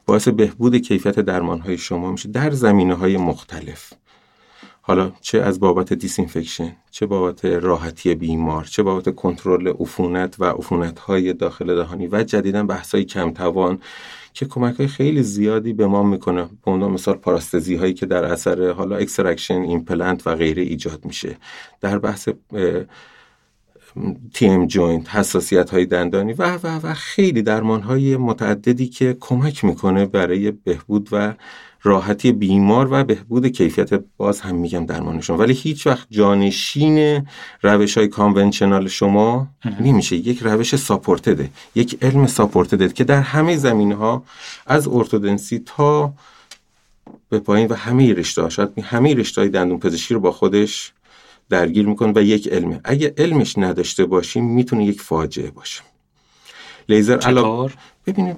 باعث 0.06 0.28
بهبود 0.28 0.76
کیفیت 0.76 1.20
درمان 1.20 1.60
های 1.60 1.78
شما 1.78 2.12
میشه 2.12 2.30
در 2.30 2.52
زمینه 2.52 2.94
های 2.94 3.18
مختلف. 3.18 3.94
حالا 4.82 5.12
چه 5.22 5.42
از 5.42 5.60
بابت 5.60 5.94
disinfection 5.94 6.76
چه 6.92 7.06
بابت 7.06 7.46
راحتی 7.46 8.16
بیمار 8.16 8.64
چه 8.64 8.84
بابت 8.84 9.16
کنترل 9.16 9.68
عفونت 9.68 10.36
و 10.40 10.46
عفونت 10.46 11.00
های 11.00 11.34
داخل 11.34 11.76
دهانی 11.76 12.08
و 12.08 12.24
جدیدا 12.24 12.64
بحث 12.64 12.96
های 12.96 13.06
کم 13.06 13.32
توان 13.32 13.80
که 14.34 14.46
کمک 14.46 14.76
های 14.76 14.88
خیلی 14.88 15.24
زیادی 15.24 15.74
به 15.74 15.88
ما 15.88 16.04
می‌کنه. 16.04 16.44
به 16.66 16.72
عنوان 16.72 16.92
مثال 16.92 17.16
paresthesia 17.16 17.76
هایی 17.76 17.94
که 17.94 18.06
در 18.06 18.24
اثر 18.24 18.72
حالا 18.72 18.96
extraction 18.96 19.62
ایمپلنت 19.62 20.28
و 20.28 20.36
غیره 20.36 20.64
ایجاد 20.64 21.06
میشه. 21.06 21.38
در 21.82 22.00
بحث 22.00 22.30
TM 24.34 24.68
joint 24.68 25.16
حساسیت 25.16 25.70
های 25.70 25.86
دندانی 25.86 26.34
و 26.34 26.58
و 26.64 26.88
و 26.88 26.94
خیلی 26.94 27.42
درمان 27.42 27.82
های 27.82 28.18
متعددی 28.18 28.88
که 28.88 29.18
کمک 29.20 29.66
می‌کنه 29.66 30.06
برای 30.06 30.52
بهبود 30.52 31.10
و 31.12 31.34
راحتی 31.88 32.32
بیمار 32.32 32.88
و 32.92 33.04
بهبود 33.04 33.48
کیفیت 33.48 33.90
باز 34.18 34.42
هم 34.42 34.56
میگم 34.56 34.86
درمانشون 34.86 35.38
ولی 35.38 35.54
هیچ 35.54 35.88
وقت 35.88 36.08
جانشین 36.10 37.28
روش 37.62 37.98
های 37.98 38.08
conventional 38.08 38.88
شما 38.88 39.48
نمیشه. 39.80 40.16
یک 40.16 40.40
روش 40.40 40.76
ساپورتده 40.76 41.50
یک 41.76 41.98
علم 42.02 42.28
ساپورتده 42.28 42.90
که 42.90 43.04
در 43.04 43.22
همه 43.22 43.58
زمینه 43.58 43.96
ها 43.96 44.24
از 44.66 44.88
ارتودنسی 44.88 45.64
تا 45.66 46.14
به 47.30 47.40
پایین 47.40 47.68
و 47.68 47.76
همه 47.76 48.14
رشته 48.14 48.42
ها 48.42 48.50
شاید 48.50 48.70
همه 48.84 49.14
رشته 49.14 49.42
های 49.42 49.50
دندون 49.50 49.80
پزشکی 49.80 50.14
رو 50.14 50.20
با 50.20 50.32
خودش 50.32 50.94
درگیر 51.50 51.88
می‌کنه 51.88 52.14
و 52.16 52.22
یک 52.22 52.48
علمه. 52.48 52.82
اگه 52.84 53.14
علمش 53.18 53.58
نداشته 53.58 54.06
باشیم 54.06 54.46
می‌تونه 54.46 54.86
یک 54.86 55.02
فاجعه 55.02 55.52
باشه. 55.52 55.82
لیزر. 56.90 57.18
علاوه 57.18 57.72
ببینید 58.06 58.38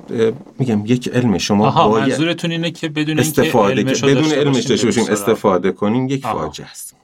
میگم 0.59 0.85
یک 0.85 1.07
علم 1.07 1.37
شما 1.37 1.67
آها 1.67 1.89
باید 1.89 2.09
منظورتون 2.09 2.51
اینه 2.51 2.71
که 2.71 2.89
بدون 2.89 3.19
استفاده 3.19 3.83
که 3.83 4.05
بدون 4.05 4.31
علمش 4.31 4.63
داشته 4.63 4.85
باشیم 4.85 5.05
استفاده 5.09 5.71
کنیم 5.71 6.07
یک 6.07 6.23
فاجعه 6.23 6.67
است. 6.67 6.95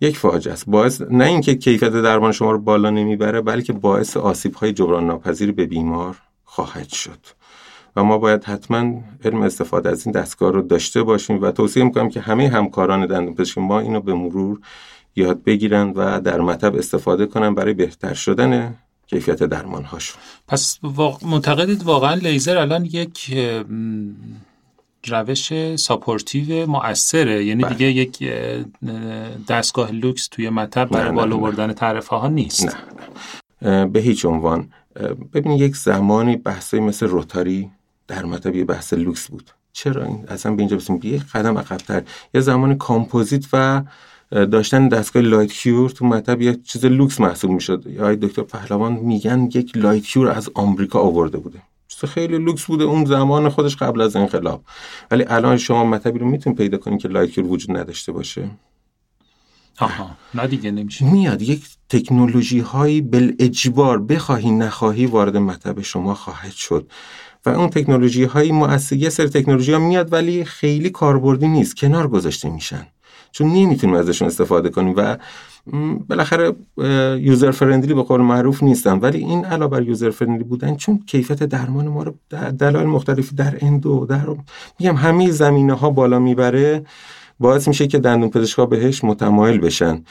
یک 0.00 0.16
فاجعه 0.16 0.52
است. 0.52 0.64
باعث 0.66 1.00
نه 1.10 1.24
اینکه 1.24 1.54
کیفیت 1.54 1.92
درمان 1.92 2.32
شما 2.32 2.50
رو 2.50 2.58
بالا 2.58 2.90
نمی‌بره 2.90 3.40
بلکه 3.40 3.72
باعث 3.72 4.16
آسیب 4.16 4.54
های 4.54 4.72
جبران 4.72 5.06
ناپذیر 5.06 5.52
به 5.52 5.66
بیمار 5.66 6.16
خواهد 6.44 6.88
شد. 6.88 7.18
و 7.96 8.04
ما 8.04 8.18
باید 8.18 8.44
حتما 8.44 9.00
علم 9.24 9.42
استفاده 9.42 9.90
از 9.90 10.06
این 10.06 10.12
دستگاه 10.12 10.52
رو 10.52 10.62
داشته 10.62 11.02
باشیم 11.02 11.42
و 11.42 11.50
توصیه 11.50 11.84
می‌کنم 11.84 12.08
که 12.08 12.20
همه 12.20 12.48
همکاران 12.48 13.06
دندون 13.06 13.34
پزشکی 13.34 13.60
ما 13.60 13.80
اینو 13.80 14.00
به 14.00 14.14
مرور 14.14 14.60
یاد 15.16 15.42
بگیرن 15.44 15.92
و 15.96 16.20
در 16.20 16.40
مطب 16.40 16.76
استفاده 16.76 17.26
کنن 17.26 17.54
برای 17.54 17.74
بهتر 17.74 18.14
شدن 18.14 18.74
کیفیت 19.10 19.42
درمان 19.42 19.84
هاشون 19.84 20.20
پس 20.48 20.78
معتقدید 21.22 21.82
واقعا 21.82 22.14
لیزر 22.14 22.58
الان 22.58 22.84
یک 22.84 23.38
روش 25.08 25.76
supportive 25.76 26.66
مؤثره. 26.66 27.44
یعنی 27.44 27.62
بله. 27.62 27.74
دیگه 27.74 27.92
یک 27.92 28.32
دستگاه 29.48 29.92
لوکس 29.92 30.28
توی 30.28 30.50
مطب 30.50 30.88
برای 30.88 31.12
بالا 31.12 31.36
بردن 31.36 31.72
تعرفه 31.72 32.16
ها 32.16 32.28
نیست. 32.28 32.66
نه, 32.66 32.74
نه. 33.62 33.86
به 33.86 34.00
هیچ 34.00 34.24
عنوان. 34.24 34.68
ببین 35.34 35.52
یک 35.52 35.76
زمانی 35.76 36.36
بحثی 36.36 36.80
مثل 36.80 37.06
روتاری 37.06 37.70
در 38.08 38.24
مطب 38.24 38.56
یه 38.56 38.64
بحث 38.64 38.92
لوکس 38.92 39.28
بود. 39.28 39.50
چرا 39.72 40.04
این؟ 40.04 40.24
اصلا 40.28 40.52
به 40.52 40.58
اینجا 40.58 40.76
برسیم 40.76 41.00
یه 41.02 41.22
قدم 41.34 41.58
عقبتر. 41.58 42.02
یه 42.34 42.40
زمان 42.40 42.74
کامپوزیت 42.74 43.44
و 43.52 43.82
داشتن 44.30 44.88
دستگاه 44.88 45.22
light 45.22 45.52
cure 45.52 45.90
تو 45.90 46.06
مطب 46.06 46.42
یه 46.42 46.54
چیز 46.64 46.84
لوکس 46.84 47.20
محسوب 47.20 47.50
می‌شد. 47.50 47.84
یا 47.86 48.14
دکتر 48.14 48.42
پهلوان 48.42 48.92
میگن 48.92 49.48
یک 49.54 49.76
light 49.76 50.02
cure 50.02 50.28
از 50.28 50.50
آمریکا 50.54 50.98
آورده 50.98 51.38
بوده. 51.38 51.62
چیز 51.88 52.10
خیلی 52.10 52.38
لوکس 52.38 52.64
بوده 52.64 52.84
اون 52.84 53.04
زمان 53.04 53.48
خودش 53.48 53.76
قبل 53.76 54.00
از 54.00 54.16
انقلاب. 54.16 54.64
ولی 55.10 55.24
الان 55.28 55.56
شما 55.56 55.84
مطبی 55.84 56.18
رو 56.18 56.26
می‌تونید 56.26 56.58
پیدا 56.58 56.78
کنید 56.78 57.00
که 57.00 57.08
light 57.08 57.30
cure 57.30 57.48
وجود 57.48 57.76
نداشته 57.76 58.12
باشه؟ 58.12 58.50
آها. 59.80 60.10
نه 60.34 60.46
دیگه 60.46 60.70
نمیشه. 60.70 61.12
میاد. 61.12 61.42
یک 61.42 61.64
تکنولوژی 61.88 62.60
هایی 62.60 63.00
بالاجبار 63.00 64.02
بخواهی 64.02 64.50
نخواهی 64.50 65.06
وارد 65.06 65.36
مطب 65.36 65.80
شما 65.82 66.14
خواهد 66.14 66.52
شد. 66.52 66.90
و 67.46 67.50
اون 67.50 67.68
تکنولوژی 67.68 68.24
هایی 68.24 68.52
مؤثر 68.52 68.96
یه 68.96 69.08
سری 69.08 69.28
تکنولوژی 69.28 69.72
ها 69.72 69.78
میاد 69.78 70.12
ولی 70.12 70.44
خیلی 70.44 70.90
کاربردی 70.90 71.48
نیست. 71.48 71.76
کنار 71.76 72.08
گذاشته 72.08 72.50
میشن. 72.50 72.86
چون 73.32 73.46
نمی‌تونیم 73.46 73.96
ازشون 73.96 74.28
استفاده 74.28 74.68
کنیم 74.68 74.94
و 74.96 75.16
بالاخره 76.08 76.56
user 77.20 77.50
friendly 77.50 77.94
به 77.94 78.02
قول 78.02 78.20
معروف 78.20 78.62
نیستن. 78.62 78.98
ولی 78.98 79.18
این 79.18 79.44
علاوه 79.44 79.70
بر 79.70 79.82
user 79.82 80.10
friendly 80.10 80.44
بودن 80.44 80.76
چون 80.76 81.02
کیفیت 81.06 81.42
درمان 81.42 81.88
ما 81.88 82.02
رو 82.02 82.14
دلایل 82.58 82.86
مختلفی 82.86 83.36
در 83.36 83.58
endo 83.60 84.06
در 84.06 84.26
میگم 84.80 84.96
همه 84.96 85.30
زمینه 85.30 85.72
ها 85.74 85.90
بالا 85.90 86.18
می‌بره 86.18 86.84
باعث 87.40 87.68
میشه 87.68 87.86
که 87.86 87.98
دندون 87.98 88.30
پزشکا 88.30 88.66
بهش 88.66 89.04
متمایل 89.04 89.58
بشن. 89.60 90.04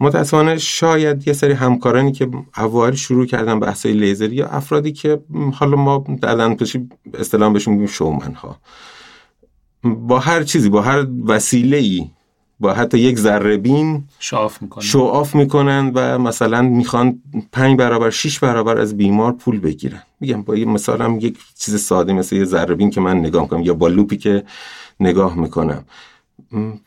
متاسفانه 0.00 0.58
شاید 0.58 1.28
یه 1.28 1.32
سری 1.32 1.52
همکارانی 1.52 2.12
که 2.12 2.28
اوایل 2.58 2.94
شروع 2.94 3.26
کردن 3.26 3.60
بحثای 3.60 3.92
لیزر 3.92 4.32
یا 4.32 4.46
افرادی 4.46 4.92
که 4.92 5.20
حالا 5.52 5.76
ما 5.76 6.04
در 6.22 6.34
دندون 6.34 6.90
اصطلاح 7.14 7.52
بهشون 7.52 7.74
میگیم 7.74 7.86
شومن 7.86 8.34
ها 8.34 8.56
با 9.84 10.18
هر 10.18 10.42
چیزی 10.42 10.68
با 10.68 10.82
هر 10.82 11.06
وسیله 11.26 11.76
ای 11.76 12.10
با 12.60 12.72
حتی 12.72 12.98
یک 12.98 13.18
ذره 13.18 13.56
بین 13.56 14.04
شعاف 14.18 14.62
می‌کنن. 14.62 14.84
شعاف 14.84 15.34
می‌کنن 15.34 15.92
و 15.94 16.18
مثلا 16.18 16.62
می‌خوان 16.62 17.22
پنج 17.52 17.78
برابر 17.78 18.10
شیش 18.10 18.38
برابر 18.38 18.78
از 18.78 18.96
بیمار 18.96 19.32
پول 19.32 19.60
بگیرن. 19.60 20.02
میگم 20.20 20.42
با 20.42 20.56
یه 20.56 20.64
مثالم 20.64 21.18
یک 21.20 21.38
چیز 21.58 21.80
ساده 21.80 22.12
مثل 22.12 22.36
یه 22.36 22.44
ذره 22.44 22.74
بین 22.74 22.90
که 22.90 23.00
من 23.00 23.16
نگاه 23.18 23.42
می‌کنم 23.42 23.62
یا 23.62 23.74
با 23.74 23.88
لوپی 23.88 24.16
که 24.16 24.44
نگاه 25.00 25.34
می‌کنم. 25.38 25.84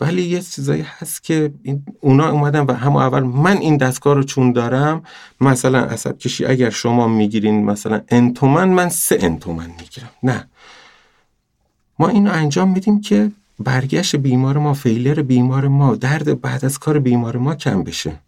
ولی 0.02 0.22
یه 0.22 0.42
چیزایی 0.42 0.86
هست 1.00 1.24
که 1.24 1.54
اونا 2.02 2.30
اومدن 2.30 2.60
و 2.60 2.74
همون 2.74 3.02
اول 3.02 3.24
من 3.24 3.58
این 3.58 3.78
دستگاه 3.78 4.16
رو 4.16 4.24
چون 4.24 4.52
دارم 4.52 5.04
مثلا 5.42 5.80
عصب 5.80 6.18
کشی 6.18 6.46
اگر 6.46 6.70
شما 6.70 7.08
می‌گیرین 7.08 7.66
مثلا 7.66 8.02
انتومن 8.10 8.70
من 8.70 8.90
سه 8.90 9.18
انتومن 9.22 9.68
می‌گیرم. 9.80 10.10
نه. 10.24 10.48
ما 12.00 12.08
اینو 12.08 12.32
انجام 12.32 12.70
میدیم 12.70 13.02
که 13.02 13.32
برگشت 13.60 14.16
بیمار 14.16 14.58
ما 14.58 14.74
failure 14.74 15.22
بیمار 15.22 15.68
ما 15.68 15.96
درد 15.96 16.42
بعد 16.42 16.66
از 16.66 16.80
کار 16.80 17.00
بیمار 17.00 17.38
ما 17.38 17.56
کم 17.56 17.84
بشه. 17.84 18.20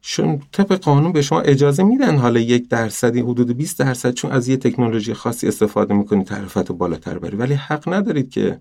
چون 0.00 0.42
طبق 0.52 0.72
قانون 0.72 1.12
به 1.12 1.22
شما 1.22 1.40
اجازه 1.40 1.82
میدن 1.82 2.16
حالا 2.16 2.40
یک 2.40 2.68
درصدی 2.68 3.20
حدود 3.20 3.56
20 3.56 3.78
درصد 3.78 4.14
چون 4.14 4.30
از 4.30 4.48
یه 4.48 4.56
تکنولوژی 4.56 5.14
خاصی 5.14 5.48
استفاده 5.48 5.94
می‌کنید 5.94 6.26
تعرفت 6.26 6.72
بالاتر 6.72 7.18
بری. 7.18 7.36
ولی 7.36 7.54
حق 7.54 7.92
ندارید 7.92 8.30
که 8.30 8.58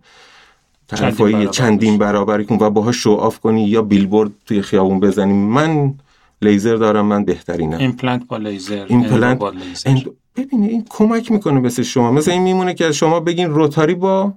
طرفایی 0.88 1.48
چندین 1.48 1.98
برابری 1.98 2.46
کن 2.46 2.58
و 2.62 2.70
باها 2.70 2.92
show 2.92 3.12
off 3.12 3.40
کنی 3.40 3.68
یا 3.68 3.82
بیلبورد 3.82 4.32
توی 4.46 4.62
خیابون 4.62 5.00
بزنی. 5.00 5.34
من 5.34 5.94
لیزر 6.42 6.76
دارم 6.76 7.06
من 7.06 7.26
بهترینم. 7.26 7.78
ایمپلنت 7.78 8.28
با 8.28 8.38
لیزر 8.38 8.86
ایمپلنت 8.90 9.40
با 9.40 9.50
لیزر. 9.50 10.00
ببینید 10.38 10.72
این 10.72 10.86
کمک 10.90 11.32
می‌کنه 11.32 11.60
مثل 11.60 11.84
شما. 11.84 12.12
مثل 12.12 12.32
این 12.32 12.42
میمونه 12.42 12.74
که 12.74 12.92
شما 12.92 13.20
بگین 13.20 13.50
روتاری 13.50 13.96
با 13.96 14.34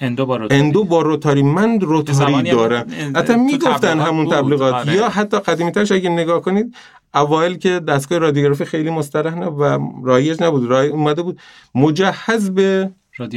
endo 0.00 0.26
با 0.26 0.36
روتاری, 0.36 0.60
endo 0.60 0.84
با 0.84 1.02
روتاری. 1.02 1.42
من 1.42 1.80
روتاری 1.80 2.50
دارم. 2.50 2.86
حتی 3.16 3.34
می‌گفتن 3.34 4.00
همون 4.00 4.30
تبلیغات. 4.30 4.74
آره. 4.74 4.94
یا 4.94 5.08
حتی 5.08 5.38
قدیمی 5.38 5.70
ترش 5.72 5.92
اگه 5.92 6.10
نگاه 6.10 6.42
کنید 6.42 6.74
اوایل 7.14 7.56
که 7.56 7.80
دستگاه 7.80 8.18
رادیوگرافی 8.18 8.64
خیلی 8.64 8.90
مصطلح 8.90 9.34
و 9.34 9.78
رایج 10.04 10.42
نبود 10.42 10.70
رای 10.70 10.88
اومده 10.88 11.22
بود 11.22 11.40
مجهز 11.74 12.50
به 12.50 12.90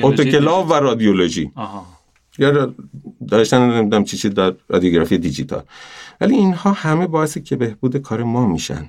اتوکلاو 0.03 0.67
و 0.67 0.73
رادیولوژی. 0.73 1.51
آها. 1.55 1.85
یا 2.37 2.73
داشتن 3.27 3.69
نمی‌دونم 3.69 4.03
چی 4.03 4.17
چی 4.17 4.29
در 4.29 4.53
رادیوگرافی 4.69 5.17
دیجیتال. 5.17 5.63
ولی 6.21 6.35
اینها 6.35 6.71
همه 6.71 7.07
باعث 7.07 7.41
که 7.41 7.55
بهبود 7.55 7.97
کار 7.97 8.23
ما 8.23 8.47
میشن 8.47 8.85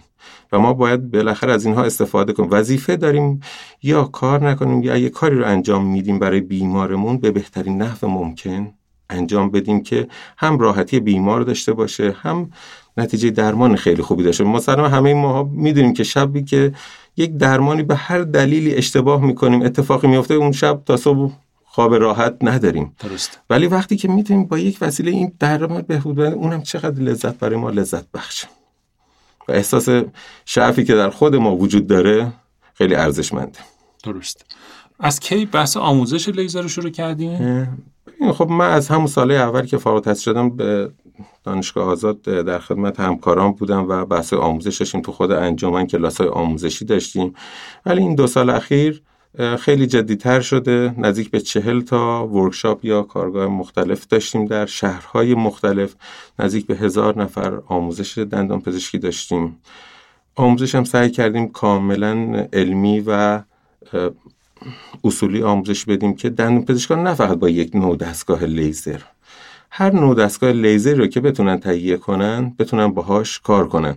و 0.52 0.58
ما 0.58 0.72
باید 0.72 1.10
بالاخره 1.10 1.52
از 1.52 1.66
اینها 1.66 1.84
استفاده 1.84 2.32
کنیم. 2.32 2.48
وظیفه 2.52 2.96
داریم 2.96 3.40
یا 3.82 4.04
کار 4.04 4.50
نکنیم 4.50 4.82
یا 4.82 4.96
یه 4.96 5.08
کاری 5.08 5.36
رو 5.36 5.46
انجام 5.46 5.86
میدیم 5.86 6.18
برای 6.18 6.40
بیمارمون 6.40 7.18
به 7.18 7.30
بهترین 7.30 7.82
نحو 7.82 8.08
ممکن 8.08 8.72
انجام 9.10 9.50
بدیم 9.50 9.82
که 9.82 10.08
هم 10.38 10.58
راحتی 10.58 11.00
بیمار 11.00 11.40
داشته 11.40 11.72
باشه 11.72 12.16
هم 12.20 12.50
نتیجه 12.96 13.30
درمان 13.30 13.76
خیلی 13.76 14.02
خوبی 14.02 14.22
داشته 14.22 14.44
مثلا 14.44 14.88
همه 14.88 15.14
ما 15.14 15.42
می‌دونیم 15.42 15.92
که 15.92 16.04
شبی 16.04 16.44
که 16.44 16.72
یک 17.16 17.36
درمانی 17.36 17.82
به 17.82 17.96
هر 17.96 18.20
دلیلی 18.20 18.74
اشتباه 18.74 19.24
می‌کنیم 19.24 19.62
اتفاقی 19.62 20.08
میفته 20.08 20.34
اون 20.34 20.52
شب 20.52 20.82
تا 20.86 20.96
صبح 20.96 21.32
خواب 21.72 21.94
راحت 21.94 22.36
نداریم. 22.42 22.96
درست 23.00 23.40
ولی 23.50 23.66
وقتی 23.66 23.96
که 23.96 24.08
می‌تونیم 24.08 24.44
با 24.44 24.58
یک 24.58 24.78
وسیله 24.80 25.10
این 25.10 25.32
درمان 25.38 25.82
بهبود 25.82 26.16
بدیم 26.16 26.38
اونم 26.38 26.62
چقدر 26.62 27.02
لذت 27.02 27.38
برای 27.38 27.56
ما 27.56 27.70
لذت 27.70 28.10
بخشه 28.10 28.48
و 29.48 29.52
احساس 29.52 29.88
شعفی 30.44 30.84
که 30.84 30.94
در 30.94 31.10
خود 31.10 31.36
ما 31.36 31.56
وجود 31.56 31.86
داره 31.86 32.32
خیلی 32.74 32.94
ارزشمنده. 32.94 33.58
درست 34.04 34.44
از 35.00 35.20
کی 35.20 35.46
بحث 35.46 35.76
آموزش 35.76 36.28
لیزر 36.28 36.62
رو 36.62 36.68
شروع 36.68 36.90
کردیم؟ 36.90 37.68
خب 38.34 38.48
من 38.48 38.70
از 38.70 38.88
همون 38.88 39.06
ساله 39.06 39.34
اول 39.34 39.66
که 39.66 39.78
فارغ 39.78 39.96
التحصیل 39.96 40.22
شدم 40.22 40.56
به 40.56 40.90
دانشگاه 41.44 41.84
آزاد 41.84 42.22
در 42.22 42.58
خدمت 42.58 43.00
همکاران 43.00 43.52
بودم 43.52 43.88
و 43.88 44.04
بحث 44.04 44.32
آموزش 44.32 44.76
داشتیم 44.76 45.00
تو 45.00 45.12
خود 45.12 45.32
انجمن 45.32 45.86
کلاس 45.86 46.20
های 46.20 46.28
آموزشی 46.28 46.84
داشتیم. 46.84 47.34
ولی 47.86 48.00
این 48.00 48.14
دو 48.14 48.26
سال 48.26 48.50
اخیر 48.50 49.02
خیلی 49.38 49.86
جدیتر 49.86 50.40
شده. 50.40 50.94
نزدیک 50.98 51.30
به 51.30 51.40
چهل 51.40 51.80
تا 51.80 52.26
ورکشاپ 52.26 52.84
یا 52.84 53.02
کارگاه 53.02 53.46
مختلف 53.46 54.06
داشتیم 54.06 54.46
در 54.46 54.66
شهرهای 54.66 55.34
مختلف. 55.34 55.94
نزدیک 56.38 56.66
به 56.66 56.76
هزار 56.76 57.22
نفر 57.22 57.60
آموزش 57.66 58.18
دندان 58.18 58.60
پزشکی 58.60 58.98
داشتیم. 58.98 59.58
آموزش 60.36 60.74
هم 60.74 60.84
سعی 60.84 61.10
کردیم 61.10 61.48
کاملا 61.48 62.46
علمی 62.52 63.04
و 63.06 63.40
اصولی 65.04 65.42
آموزش 65.42 65.84
بدیم 65.84 66.14
که 66.14 66.30
دندان 66.30 66.64
پزشکان 66.64 67.02
نه 67.02 67.14
فقط 67.14 67.38
با 67.38 67.48
یک 67.48 67.76
نوع 67.76 67.96
دستگاه 67.96 68.44
لیزر. 68.44 69.00
هر 69.70 69.92
نوع 69.92 70.14
دستگاه 70.14 70.52
لیزر 70.52 70.94
رو 70.94 71.06
که 71.06 71.20
بتونن 71.20 71.60
تهیه 71.60 71.96
کنن 71.96 72.54
بتونن 72.58 72.88
باهاش 72.88 73.40
کار 73.40 73.68
کنن. 73.68 73.96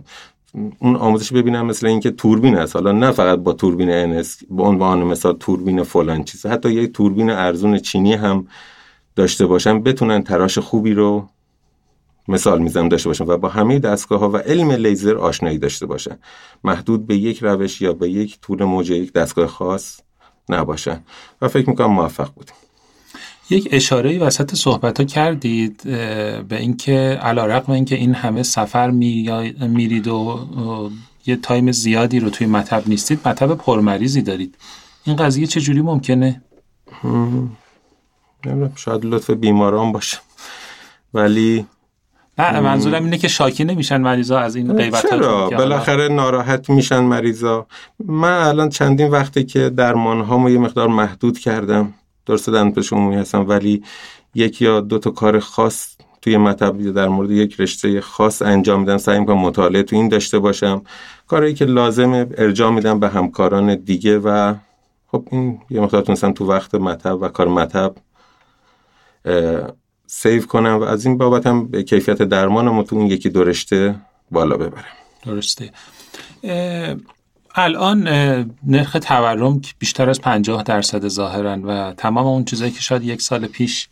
اون 0.78 0.96
آموزش 0.96 1.32
ببینم 1.32 1.66
مثل 1.66 1.86
اینکه 1.86 2.10
توربین 2.10 2.54
هست 2.54 2.76
حالا 2.76 2.92
نه 2.92 3.12
فقط 3.12 3.38
با 3.38 3.52
توربین 3.52 3.90
انس 3.90 4.38
به 4.50 4.62
عنوان 4.62 5.02
مثال 5.02 5.36
توربین 5.36 5.82
فلان 5.82 6.24
چیز. 6.24 6.46
حتی 6.46 6.70
یک 6.70 6.92
توربین 6.92 7.30
ارزون 7.30 7.78
چینی 7.78 8.14
هم 8.14 8.46
داشته 9.16 9.46
باشن 9.46 9.82
بتونن 9.82 10.22
تراش 10.22 10.58
خوبی 10.58 10.94
رو 10.94 11.28
مثال 12.28 12.62
می‌زنم 12.62 12.88
داشته 12.88 13.08
باشن 13.08 13.24
و 13.24 13.36
با 13.36 13.48
همه 13.48 13.78
دستگاه 13.78 14.20
ها 14.20 14.30
و 14.30 14.36
علم 14.36 14.70
لیزر 14.70 15.16
آشنایی 15.16 15.58
داشته 15.58 15.86
باشن. 15.86 16.18
محدود 16.64 17.06
به 17.06 17.16
یک 17.16 17.38
روش 17.42 17.82
یا 17.82 17.92
به 17.92 18.10
یک 18.10 18.40
طول 18.40 18.64
موج 18.64 18.90
یک 18.90 19.12
دستگاه 19.12 19.46
خاص 19.46 20.00
نباشن. 20.48 21.04
و 21.42 21.48
فکر 21.48 21.70
می‌کنم 21.70 21.92
موفق 21.92 22.34
بودیم. 22.34 22.54
یک 23.50 23.68
اشاره 23.72 24.18
وسط 24.18 24.54
صحبت 24.54 25.00
ها 25.00 25.04
کردید 25.04 25.82
به 26.48 26.56
اینکه 26.58 27.18
علا 27.22 27.46
رقم 27.46 27.72
اینکه 27.72 27.94
این 27.94 28.14
همه 28.14 28.42
سفر 28.42 28.90
میرید 28.90 30.08
و 30.08 30.90
یه 31.26 31.36
تایم 31.36 31.72
زیادی 31.72 32.20
رو 32.20 32.30
توی 32.30 32.46
مطب 32.46 32.82
نیستید 32.86 33.28
مطب 33.28 33.54
پرمریضی 33.54 34.22
دارید. 34.22 34.54
این 35.04 35.16
قضیه 35.16 35.46
چجوری 35.46 35.80
ممکنه؟ 35.80 36.42
شاید 38.76 39.04
لطف 39.04 39.30
بیماران 39.30 39.92
باشه. 39.92 40.18
ولی 41.14 41.66
نه 42.38 42.60
منظورم 42.60 43.04
اینه 43.04 43.18
که 43.18 43.28
شاکی 43.28 43.64
نمیشن 43.64 44.00
مریضا 44.00 44.38
از 44.38 44.56
این 44.56 44.72
غیبت 44.72 45.02
چرا؟ 45.10 45.50
بالاخره 45.50 46.08
ناراحت 46.08 46.70
میشن 46.70 47.00
مریضا. 47.00 47.66
من 48.04 48.46
الان 48.46 48.68
چندین 48.68 49.10
وقته 49.10 49.44
که 49.44 49.70
درمان 49.70 50.20
هامو 50.20 50.50
یه 50.50 50.58
مقدار 50.58 50.88
محدود 50.88 51.38
کردم. 51.38 51.94
درسته 52.26 52.52
دندپزشک 52.52 52.92
عمومی 52.92 53.16
هستم 53.16 53.48
ولی 53.48 53.82
یک 54.34 54.62
یا 54.62 54.80
دو 54.80 54.98
تا 54.98 55.10
کار 55.10 55.38
خاص 55.38 55.96
توی 56.22 56.36
مطب 56.36 56.92
در 56.92 57.08
مورد 57.08 57.30
یک 57.30 57.60
رشته 57.60 58.00
خاص 58.00 58.42
انجام 58.42 58.80
میدم. 58.80 58.96
سعی 58.96 59.20
می‌کنم 59.20 59.38
مطالعه 59.38 59.82
تو 59.82 59.96
این 59.96 60.08
داشته 60.08 60.38
باشم. 60.38 60.82
کاری 61.26 61.54
که 61.54 61.64
لازمه 61.64 62.26
ارجاع 62.38 62.70
میدم 62.70 63.00
به 63.00 63.08
همکاران 63.08 63.74
دیگه 63.74 64.18
و 64.18 64.54
خب 65.06 65.28
این 65.30 65.60
یه 65.70 65.80
مقدار 65.80 66.02
تونستم 66.02 66.32
تو 66.32 66.46
وقت 66.46 66.74
مطب 66.74 67.22
و 67.22 67.28
کار 67.28 67.48
مطب 67.48 67.94
سیو 70.06 70.46
کنم 70.46 70.78
و 70.80 70.82
از 70.82 71.06
این 71.06 71.18
بابت 71.18 71.46
هم 71.46 71.68
به 71.68 71.82
کیفیت 71.82 72.22
درمانم 72.22 72.82
تو 72.82 72.96
این 72.96 73.06
یکی 73.06 73.28
دو 73.28 73.44
رشته 73.44 73.94
بالا 74.30 74.56
ببرم. 74.56 74.84
درسته. 75.26 75.70
الان 77.56 78.08
نرخ 78.66 78.96
تورم 79.02 79.60
بیشتر 79.78 80.10
از 80.10 80.20
50 80.20 80.62
درصد 80.62 81.08
ظاهرن 81.08 81.62
و 81.62 81.92
تمام 81.92 82.26
اون 82.26 82.44
چیزایی 82.44 82.70
که 82.70 82.80
شاید 82.80 83.04
یک 83.04 83.22
سال 83.22 83.46
پیش 83.46 83.88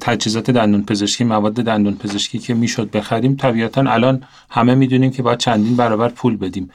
تجهیزات 0.00 0.50
دندون 0.50 0.84
پزشکی 0.84 1.24
مواد 1.24 1.52
دندون 1.52 1.94
پزشکی 1.94 2.38
که 2.38 2.54
می‌شد 2.54 2.90
بخریم 2.90 3.36
طبیعتا 3.36 3.80
الان 3.80 4.22
همه 4.50 4.74
می‌دونیم 4.74 5.10
که 5.10 5.22
باید 5.22 5.38
چندین 5.38 5.76
برابر 5.76 6.08
پول 6.08 6.36
بدیم. 6.36 6.70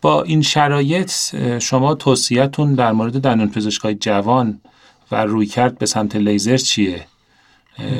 با 0.00 0.22
این 0.22 0.42
شرایط 0.42 1.12
شما 1.58 1.94
توصیهتون 1.94 2.74
در 2.74 2.92
مورد 2.92 3.20
دندون 3.20 3.50
پزشکای 3.50 3.94
جوان 3.94 4.60
و 5.12 5.24
روی 5.24 5.46
کرد 5.46 5.78
به 5.78 5.86
سمت 5.86 6.16
لیزر 6.16 6.56
چیه؟ 6.56 7.06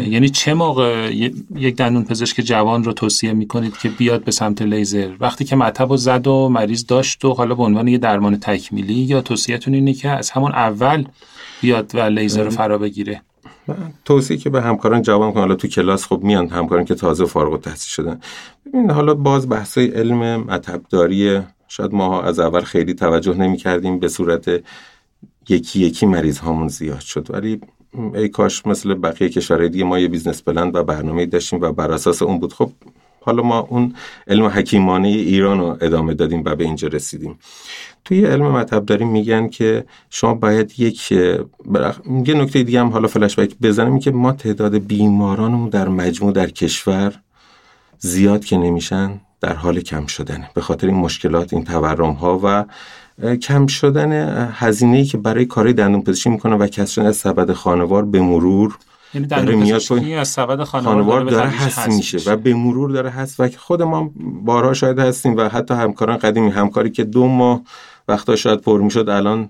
یعنی 0.08 0.28
چه 0.28 0.54
موقع 0.54 1.12
یک 1.54 1.76
دندون 1.76 2.04
پزشک 2.04 2.40
جوان 2.40 2.84
رو 2.84 2.92
توصیه 2.92 3.32
می‌کنید 3.32 3.76
که 3.76 3.88
بیاد 3.88 4.24
به 4.24 4.30
سمت 4.30 4.62
لیزر؟ 4.62 5.10
وقتی 5.20 5.44
که 5.44 5.56
مطب 5.56 5.90
و 5.90 5.96
زد 5.96 6.26
و 6.26 6.48
مریض 6.48 6.86
داشت 6.86 7.24
و 7.24 7.32
حالا 7.32 7.54
به 7.54 7.62
عنوان 7.62 7.88
یه 7.88 7.98
درمان 7.98 8.36
تکمیلی 8.36 8.94
یا 8.94 9.20
توصیهتون 9.20 9.74
اینه 9.74 9.92
که 9.92 10.08
از 10.08 10.30
همون 10.30 10.52
اول 10.52 11.04
بیاد 11.60 11.94
و 11.94 12.00
لیزر 12.00 12.44
رو 12.44 12.50
فرا 12.50 12.78
بگیره؟ 12.78 13.22
توصیه 14.04 14.36
که 14.36 14.50
به 14.50 14.62
همکاران 14.62 15.02
جوان 15.02 15.32
کنم. 15.32 15.40
حالا 15.40 15.54
تو 15.54 15.68
کلاس 15.68 16.06
خب 16.06 16.20
میان 16.22 16.48
همکاران 16.48 16.84
که 16.84 16.94
تازه 16.94 17.24
فارغ 17.24 17.52
التحصیل 17.52 17.88
شدن. 17.88 18.20
ببین 18.66 18.90
حالا 18.90 19.14
باز 19.14 19.48
بحثای 19.48 19.86
علم 19.86 20.36
مطبداری 20.36 21.40
شاید 21.68 21.94
ما 21.94 22.22
از 22.22 22.38
اول 22.38 22.60
خیلی 22.60 22.94
توجه 22.94 23.34
نمی 23.34 23.56
کردیم 23.56 23.98
به 23.98 24.08
صورت 24.08 24.48
یکی 25.48 25.80
یکی 25.80 26.06
مریض 26.06 26.38
هامون 26.38 26.68
زیاد 26.68 27.00
شد. 27.00 27.26
ولی 27.30 27.60
ای 28.14 28.28
کاش 28.28 28.66
مثل 28.66 28.94
بقیه 28.94 29.28
کشورهای 29.28 29.68
دیگه 29.68 29.84
ما 29.84 29.98
یه 29.98 30.08
business 30.08 30.42
plan 30.42 30.70
و 30.74 30.84
برنامه 30.84 31.26
داشتیم 31.26 31.60
و 31.60 31.72
بر 31.72 31.92
اساس 31.92 32.22
اون 32.22 32.38
بود. 32.38 32.52
خب 32.52 32.70
حالا 33.20 33.42
ما 33.42 33.58
اون 33.58 33.94
علم 34.26 34.46
حکیمانه 34.46 35.08
ایران 35.08 35.58
رو 35.58 35.78
ادامه 35.80 36.14
دادیم 36.14 36.42
و 36.44 36.54
به 36.54 36.64
اینجا 36.64 36.88
رسیدیم. 36.88 37.38
توی 38.04 38.26
علم 38.26 38.50
مطب 38.50 38.84
داریم 38.84 39.08
میگن 39.08 39.48
که 39.48 39.84
شما 40.10 40.34
باید 40.34 40.80
یک 40.80 41.12
یه 41.12 42.34
نکته 42.34 42.62
دیگه 42.62 42.80
هم 42.80 42.88
حالا 42.88 43.08
فلش 43.08 43.38
بزنم 43.38 43.98
که 43.98 44.10
ما 44.10 44.32
تعداد 44.32 44.78
بیمارانمون 44.78 45.68
در 45.68 45.88
مجموع 45.88 46.32
در 46.32 46.50
کشور 46.50 47.12
زیاد 47.98 48.44
که 48.44 48.56
نمیشن 48.56 49.20
در 49.40 49.52
حال 49.52 49.80
کم 49.80 50.06
شدنه. 50.06 50.50
به 50.54 50.60
خاطر 50.60 50.86
این 50.86 50.96
مشکلات 50.96 51.52
این 51.52 51.64
تورم 51.64 52.12
ها 52.12 52.40
و 52.44 52.64
کم 53.42 53.66
شدن 53.66 54.12
هزینه‌ای 54.52 55.04
که 55.04 55.18
برای 55.18 55.44
کارهای 55.44 55.74
دندون 55.74 56.02
پزشکی 56.02 56.30
می‌کنه 56.30 56.56
و 56.56 56.66
کسر 56.66 57.02
از 57.02 57.16
سبد 57.16 57.52
خانوار 57.52 58.04
به 58.04 58.20
مرور 58.20 58.78
یعنی 59.14 59.26
دندون 59.26 59.60
پزشکی 59.60 60.14
از 60.14 60.28
سبد 60.28 60.62
خانوار, 60.64 61.24
داره 61.24 61.48
حس 61.48 61.88
میشه 61.88 62.30
و 62.30 62.36
به 62.36 62.54
مرور 62.54 62.90
داره 62.90 63.10
حس 63.10 63.40
و 63.40 63.48
خود 63.58 63.82
ما 63.82 64.10
بارها 64.44 64.74
شاید 64.74 64.98
هستیم 64.98 65.36
و 65.36 65.48
حتی 65.48 65.74
همکاران 65.74 66.16
قدیمی 66.16 66.50
همکاری 66.50 66.90
که 66.90 67.04
دو 67.04 67.26
ماه 67.26 67.62
وقتا 68.08 68.36
شاید 68.36 68.60
پر 68.60 68.80
می‌شد 68.80 69.08
الان 69.08 69.48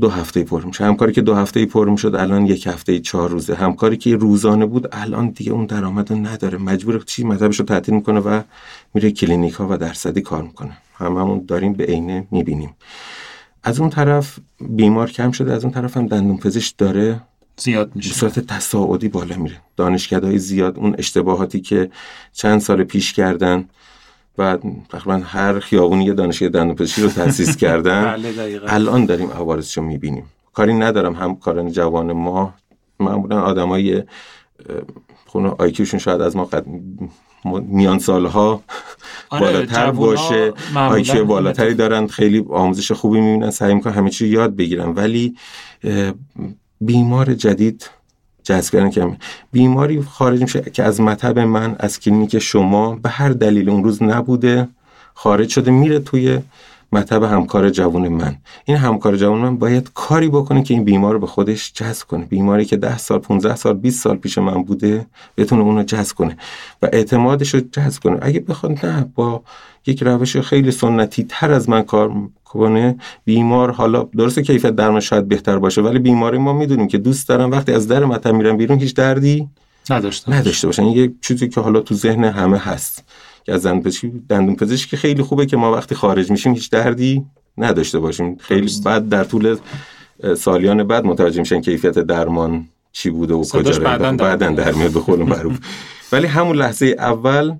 دو 0.00 0.08
هفته 0.08 0.44
پر 0.44 0.64
میشه 0.64 0.84
همکاری 0.84 1.12
که 1.12 1.20
دو 1.22 1.34
هفته 1.34 1.66
پر 1.66 1.88
می‌شد 1.88 2.14
الان 2.14 2.46
یک 2.46 2.66
هفته 2.66 3.00
چهار 3.00 3.30
روزه. 3.30 3.54
همکاری 3.54 3.96
که 3.96 4.16
روزانه 4.16 4.66
بود 4.66 4.88
الان 4.92 5.30
دیگه 5.30 5.52
اون 5.52 5.66
درآمد 5.66 6.10
رو 6.10 6.16
نداره. 6.16 6.58
مجبور 6.58 7.02
چی؟ 7.02 7.24
مطبش 7.24 7.60
رو 7.60 7.64
تعطیل 7.64 7.94
می‌کنه 7.94 8.20
و 8.20 8.42
میره 8.94 9.10
کلینیک 9.10 9.54
ها 9.54 9.68
و 9.70 9.76
درصدی 9.76 10.20
کار 10.20 10.42
می‌کنه. 10.42 10.76
هممون 10.94 11.44
داریم 11.48 11.72
به 11.72 11.84
عینه 11.84 12.26
می‌بینیم. 12.30 12.74
از 13.62 13.80
اون 13.80 13.90
طرف 13.90 14.38
بیمار 14.60 15.10
کم 15.10 15.30
شده 15.30 15.52
از 15.52 15.64
اون 15.64 15.72
طرف 15.72 15.96
هم 15.96 16.06
دندون 16.06 16.36
پزشک 16.36 16.74
داره. 16.78 17.20
زیاد 17.56 17.92
میشه. 17.94 18.08
به 18.08 18.14
صورت 18.14 18.38
تصاعدی 18.38 19.08
بالا 19.08 19.36
میره. 19.36 19.56
دانشکدهای 19.76 20.38
زیاد 20.38 20.78
اون 20.78 20.94
اشتباهاتی 20.98 21.60
که 21.60 21.90
چند 22.32 22.60
سال 22.60 22.84
پیش 22.84 23.12
کردن 23.12 23.64
و 24.38 24.58
تقریبا 24.88 25.16
هر 25.24 25.58
خیابونی 25.58 26.04
یه 26.04 26.12
دانشگاه 26.12 26.48
دندونپزشکی 26.48 27.02
رو 27.02 27.08
تأسیس 27.08 27.56
کردن. 27.62 28.04
بله 28.04 28.60
الان 28.66 29.06
داریم 29.06 29.30
عوارضش 29.30 29.78
رو 29.78 29.84
می‌بینیم. 29.84 30.24
کاری 30.52 30.74
ندارم 30.74 31.14
همکاران 31.14 31.70
جوان 31.70 32.12
ما 32.12 32.54
معمولا 33.00 33.40
آدمای 33.40 34.02
خونه 35.26 35.48
IQ 35.58 35.72
شون 35.72 36.00
شاید 36.00 36.20
از 36.20 36.36
ما 36.36 36.44
قد... 36.44 36.64
میان 37.68 37.98
سالها 37.98 38.62
آره، 39.30 39.46
بالاتر 39.46 39.90
باشه. 39.90 40.52
IQ 40.76 41.24
بالاتری 41.24 41.74
دارن 41.74 42.06
خیلی 42.06 42.44
آموزش 42.50 42.92
خوبی 42.92 43.20
می‌بینن 43.20 43.50
سعی 43.50 43.74
می‌کنن 43.74 43.92
همه 43.92 44.10
چی 44.10 44.26
رو 44.26 44.32
یاد 44.32 44.56
بگیرن 44.56 44.88
ولی 44.88 45.34
بیمار 46.80 47.34
جدید 47.34 47.90
جذب 48.44 48.72
کردن 48.72 48.90
که 48.90 49.16
بیماری 49.52 50.02
خارج 50.02 50.42
میشه 50.42 50.60
که 50.60 50.82
از 50.82 51.00
مطب 51.00 51.38
من 51.38 51.76
از 51.78 52.00
کلینیک 52.00 52.38
شما 52.38 52.96
به 52.96 53.08
هر 53.08 53.28
دلیل 53.28 53.70
اون 53.70 53.84
روز 53.84 54.02
نبوده 54.02 54.68
خارج 55.14 55.48
شده 55.48 55.70
میره 55.70 55.98
توی 55.98 56.38
مطب 56.92 57.22
همکار 57.22 57.70
جوان 57.70 58.08
من. 58.08 58.36
این 58.64 58.76
همکار 58.76 59.16
جوان 59.16 59.38
من 59.38 59.56
باید 59.56 59.90
کاری 59.94 60.28
بکنه 60.28 60.62
که 60.62 60.74
این 60.74 60.84
بیمار 60.84 61.12
رو 61.12 61.18
به 61.18 61.26
خودش 61.26 61.72
جذب 61.72 62.06
کنه. 62.06 62.24
بیماری 62.24 62.64
که 62.64 62.76
10 62.76 62.98
سال 62.98 63.18
15 63.18 63.56
سال 63.56 63.74
20 63.74 64.02
سال 64.02 64.16
پیش 64.16 64.38
من 64.38 64.62
بوده 64.62 65.06
بتونه 65.36 65.62
اونو 65.62 65.82
جذب 65.82 66.16
کنه 66.16 66.36
و 66.82 66.88
اعتمادش 66.92 67.54
رو 67.54 67.60
جذب 67.72 68.02
کنه. 68.02 68.18
اگه 68.22 68.40
بخواد 68.40 68.86
نه 68.86 69.10
با 69.14 69.42
یک 69.86 70.02
روش 70.02 70.36
خیلی 70.36 70.70
سنتی 70.70 71.24
تر 71.28 71.52
از 71.52 71.68
من 71.68 71.82
کار 71.82 72.12
کنه. 72.54 72.96
بیمار 73.24 73.70
حالا 73.70 74.02
درسته 74.16 74.42
کیفیت 74.42 74.76
درمان 74.76 75.00
شاید 75.00 75.28
بهتر 75.28 75.58
باشه 75.58 75.80
ولی 75.82 75.98
بیماری 75.98 76.38
ما 76.38 76.52
می‌دونیم 76.52 76.88
که 76.88 76.98
دوست 76.98 77.28
دارن 77.28 77.50
وقتی 77.50 77.72
از 77.72 77.88
در 77.88 78.04
مطب 78.04 78.34
میرن 78.34 78.56
بیرون 78.56 78.78
هیچ 78.78 78.94
دردی 78.94 79.48
نداشته 79.90 80.32
نداشته 80.32 80.66
باشن 80.66 80.82
این 80.82 80.92
یک 80.92 81.12
چیزی 81.20 81.48
که 81.48 81.60
حالا 81.60 81.80
تو 81.80 81.94
ذهن 81.94 82.24
همه 82.24 82.58
هست 82.58 83.04
که 83.44 83.52
از 83.52 83.66
دندون 84.28 84.56
پزشکی 84.56 84.96
خیلی 84.96 85.22
خوبه 85.22 85.46
که 85.46 85.56
ما 85.56 85.72
وقتی 85.72 85.94
خارج 85.94 86.30
میشیم 86.30 86.52
هیچ 86.52 86.70
دردی 86.70 87.24
نداشته 87.58 87.98
باشیم. 87.98 88.36
خیلی. 88.40 88.70
بعد 88.84 89.08
در 89.08 89.24
طول 89.24 89.56
سالیان 90.36 90.84
بعد 90.84 91.04
متوجه 91.04 91.40
میشن 91.40 91.60
کیفیت 91.60 91.98
درمان 91.98 92.68
چی 92.92 93.10
بوده 93.10 93.34
و 93.34 93.44
کجا 93.44 93.78
بعدن. 94.16 94.54
در 94.54 94.72
میاد 94.72 94.92
به 94.92 95.00
قول 95.00 95.22
معروف. 95.22 95.58
ولی 96.12 96.26
همون 96.26 96.56
لحظه 96.56 96.96
اول 96.98 97.54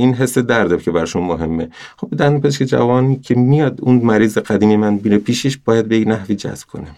این 0.00 0.14
حس 0.14 0.38
درده 0.38 0.78
که 0.78 0.90
برشون 0.90 1.22
مهمه. 1.22 1.68
خب 1.96 2.08
دندون 2.16 2.40
پزشک 2.40 2.64
جوانی 2.64 3.16
که 3.16 3.34
میاد 3.34 3.78
اون 3.82 3.96
مریض 3.96 4.38
قدیمی 4.38 4.76
من 4.76 5.00
میره 5.04 5.18
پیشش 5.18 5.56
باید 5.56 5.88
به 5.88 5.98
یک 5.98 6.08
نحوی 6.08 6.34
جذب 6.34 6.66
کنه. 6.66 6.88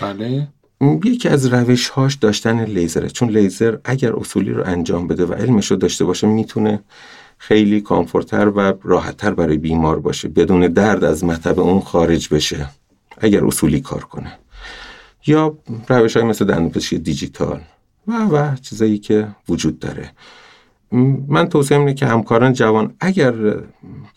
بله. 0.00 0.48
یکی 1.04 1.28
از 1.28 1.46
روش 1.46 1.88
هاش 1.88 2.14
داشتن 2.14 2.64
لیزره. 2.64 3.08
چون 3.08 3.28
لیزر 3.28 3.76
اگر 3.84 4.12
اصولی 4.12 4.50
رو 4.50 4.62
انجام 4.66 5.06
بده 5.06 5.26
و 5.26 5.32
علمش 5.32 5.70
رو 5.70 5.76
داشته 5.76 6.04
باشه 6.04 6.26
می‌تونه 6.26 6.80
خیلی 7.38 7.80
کامفورتر 7.80 8.48
و 8.48 8.72
راحتتر 8.82 9.30
برای 9.30 9.58
بیمار 9.58 10.00
باشه. 10.00 10.28
بدون 10.28 10.60
درد 10.60 11.04
از 11.04 11.24
مطب 11.24 11.60
اون 11.60 11.80
خارج 11.80 12.28
بشه 12.28 12.68
اگر 13.18 13.44
اصولی 13.44 13.80
کار 13.80 14.04
کنه. 14.04 14.38
یا 15.26 15.58
روش 15.88 16.16
های 16.16 16.26
مثل 16.26 16.44
دندونپزشکی 16.44 16.98
دیجیتال 16.98 17.60
و 18.06 18.12
و 18.12 18.56
چیزایی 18.56 18.98
که 18.98 19.28
وجود 19.48 19.78
داره. 19.78 20.10
من 21.28 21.48
توصیه 21.48 21.78
اینه 21.78 21.94
که 21.94 22.06
همکاران 22.06 22.52
جوان 22.52 22.94
اگر 23.00 23.34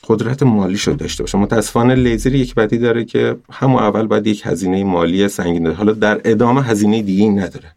قدرت 0.07 0.43
مالی 0.43 0.77
شد 0.77 0.97
داشته 0.97 1.23
باشه 1.23 1.37
متاسفانه 1.37 1.95
لیزر 1.95 2.35
یک 2.35 2.55
بدی 2.55 2.77
داره 2.77 3.05
که 3.05 3.35
همون 3.51 3.83
اول 3.83 4.07
باید 4.07 4.27
یک 4.27 4.41
هزینه 4.45 4.83
مالی 4.83 5.27
سنگین 5.27 5.63
داره. 5.63 5.75
حالا 5.75 5.93
در 5.93 6.21
ادامه 6.25 6.63
هزینه 6.63 7.01
دیگه 7.01 7.29
نداره. 7.29 7.71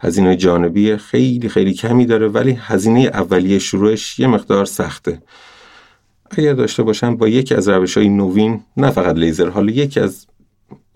هزینه 0.00 0.36
جانبی 0.36 0.96
خیلی 0.96 1.48
خیلی 1.48 1.74
کمی 1.74 2.06
داره 2.06 2.28
ولی 2.28 2.58
هزینه 2.60 3.00
اولیه 3.00 3.58
شروعش 3.58 4.18
یه 4.18 4.26
مقدار 4.26 4.64
سخته. 4.64 5.22
اگر 6.30 6.52
داشته 6.52 6.82
باشن 6.82 7.16
با 7.16 7.28
یکی 7.28 7.54
از 7.54 7.68
روش 7.68 7.96
های 7.96 8.08
نوین 8.08 8.60
نه 8.76 8.90
فقط 8.90 9.16
لیزر 9.16 9.48
حالا 9.48 9.72
یکی 9.72 10.00
از 10.00 10.26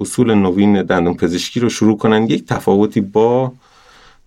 اصول 0.01 0.35
نوین 0.35 0.83
دندون 0.83 1.15
پزشکی 1.15 1.61
رو 1.61 1.69
شروع 1.69 1.99
کنن 1.99 2.27
یک 2.27 2.47
تفاوتی 2.47 3.01
با 3.01 3.53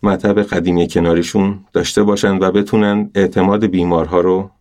مطب 0.03 0.41
قدیمی 0.41 0.87
کناریشون 0.87 1.65
داشته 1.73 2.03
باشن 2.03 2.37
و 2.37 2.51
بتونن 2.51 3.09
اعتماد 3.15 3.65
بیمارها 3.65 4.19
رو 4.19 4.51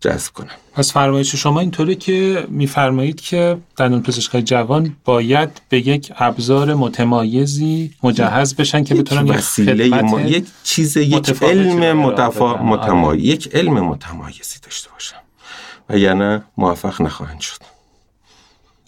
جذب 0.00 0.32
کنن. 0.32 0.50
پس 0.74 0.92
فرمایش 0.92 1.34
شما 1.34 1.60
اینطوره 1.60 1.94
که 1.94 2.46
میفرمایید 2.48 3.20
که 3.20 3.58
دندون 3.76 4.02
پزشکای 4.02 4.42
جوان 4.42 4.96
باید 5.04 5.60
به 5.68 5.88
یک 5.88 6.12
ابزار 6.16 6.74
متمایزی 6.74 7.90
مجهز 8.02 8.54
بشن 8.54 8.84
که 8.84 8.94
بتونن 8.94 9.26
یک 9.26 9.32
وسیله 9.32 10.02
ما 10.02 10.20
یک 10.20 10.46
چیز 10.64 10.96
یک 10.96 11.42
علم 11.42 11.92
متفا... 11.92 12.54
بدن. 12.54 12.64
متمایز 12.64 13.24
یک 13.24 13.54
علم 13.54 13.80
متمایزی 13.80 14.60
داشته 14.62 14.90
باشن. 14.90 15.16
و 15.88 15.98
یعنی 15.98 16.38
موفق 16.56 17.02
نخواهند 17.02 17.40
شد. 17.40 17.60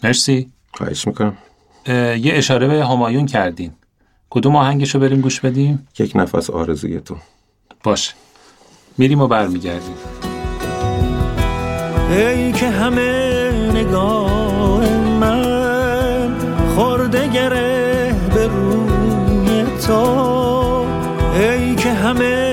مرسی. 0.03 0.51
خواهش 0.73 1.07
می‌کنم. 1.07 1.37
یه 1.87 2.21
اشاره 2.25 2.67
به 2.67 2.85
همایون 2.85 3.25
کردین. 3.25 3.71
کدوم 4.29 4.55
آهنگش 4.55 4.95
رو 4.95 5.01
بریم 5.01 5.21
گوش 5.21 5.39
بدیم؟ 5.39 5.87
یک 5.99 6.11
نفس 6.15 6.49
آرزوی 6.49 6.99
تو. 6.99 7.15
باشه. 7.83 8.13
میریم 8.97 9.21
و 9.21 9.27
برمیگردیم. 9.27 9.95
ای 12.09 12.51
که 12.51 12.69
همه 12.69 13.51
نگاه 13.73 14.89
من 15.19 16.35
خورده 16.75 17.27
گره 17.27 18.15
به 18.33 18.47
روی 18.47 19.63
تو. 19.87 19.99
ای 21.39 21.75
که 21.75 21.93
همه 21.93 22.48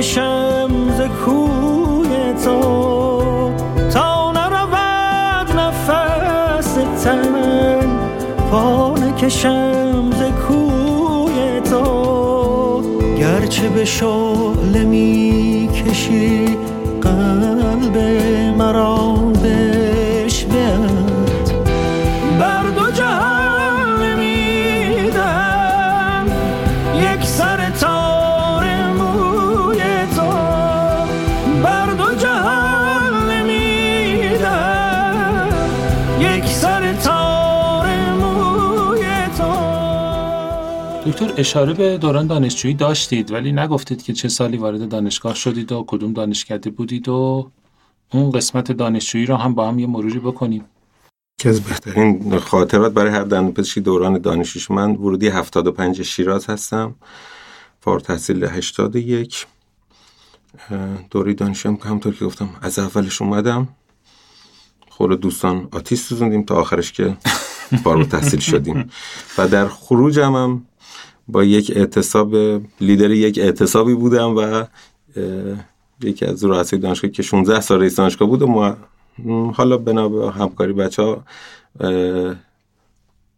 پا 0.00 0.04
نکشم 0.04 0.70
ز 0.96 1.00
کوی 1.24 2.32
تو 2.44 2.60
تا 3.92 4.32
نرود 4.32 5.56
نفس 5.56 6.74
تن. 7.04 7.98
پا 8.50 8.94
نکشم 8.94 10.10
ز 10.10 10.48
کوی 10.48 11.60
تو. 11.60 12.82
گرچه 13.18 13.68
به 13.68 13.84
شعله 13.84 14.84
می 14.84 15.68
کشی 15.74 16.56
قلب 17.02 17.96
دکتر 41.10 41.32
اشاره 41.36 41.74
به 41.74 41.98
دوران 41.98 42.26
دانشجویی 42.26 42.74
داشتید 42.74 43.32
ولی 43.32 43.52
نگفتید 43.52 44.02
که 44.02 44.12
چه 44.12 44.28
سالی 44.28 44.56
وارد 44.56 44.88
دانشگاه 44.88 45.34
شدید 45.34 45.72
و 45.72 45.84
کدوم 45.86 46.12
دانشکده 46.12 46.70
بودید 46.70 47.08
و 47.08 47.50
اون 48.12 48.30
قسمت 48.30 48.72
دانشجویی 48.72 49.26
رو 49.26 49.36
هم 49.36 49.54
با 49.54 49.68
هم 49.68 49.78
یه 49.78 49.86
مروری 49.86 50.18
بکنیم. 50.18 50.64
که 51.38 51.48
از 51.48 51.60
بهترین 51.60 52.38
خاطرات 52.38 52.92
برای 52.92 53.12
هر 53.12 53.22
دندونپزشکی 53.22 53.80
دوران 53.80 54.18
دانشجویی 54.18 54.78
من 54.78 54.90
ورودی 54.90 55.28
75 55.28 56.02
شیراز 56.02 56.46
هستم 56.46 56.94
فارغ 57.80 58.02
تحصیل 58.02 58.44
81 58.44 59.46
اه، 60.70 60.78
دوره 61.10 61.34
دانشجویم 61.34 61.76
که 61.76 61.84
همونطور 61.84 62.14
که 62.14 62.24
گفتم 62.24 62.50
از 62.62 62.78
اولش 62.78 63.22
اومدم. 63.22 63.68
خود 64.88 65.20
دوستان 65.20 65.68
آتیش 65.72 66.00
سوزوندیم 66.00 66.42
تا 66.42 66.54
آخرش 66.54 66.92
که 66.92 67.16
فارغ 67.84 68.08
تحصیل 68.08 68.40
شدیم. 68.40 68.90
و 69.38 69.48
در 69.48 69.68
خروجم 69.68 70.34
هم 70.34 70.66
با 71.32 71.44
یک 71.44 71.72
اعتصاب 71.76 72.34
لیدر 72.80 73.10
یک 73.10 73.38
اعتصابی 73.38 73.94
بودم 73.94 74.36
و 74.36 74.64
یکی 76.02 76.26
از 76.26 76.44
رؤسای 76.44 76.78
دانشگاه 76.78 77.10
که 77.10 77.22
16 77.22 77.60
سال 77.60 77.80
رئیس 77.80 77.96
دانشگاه 77.96 78.28
بود 78.28 78.42
و 78.42 78.46
ما 78.46 78.76
حالا 79.54 79.78
بنا 79.78 80.08
به 80.08 80.30
همکاری 80.30 80.72
بچه 80.72 81.02
ها 81.02 81.24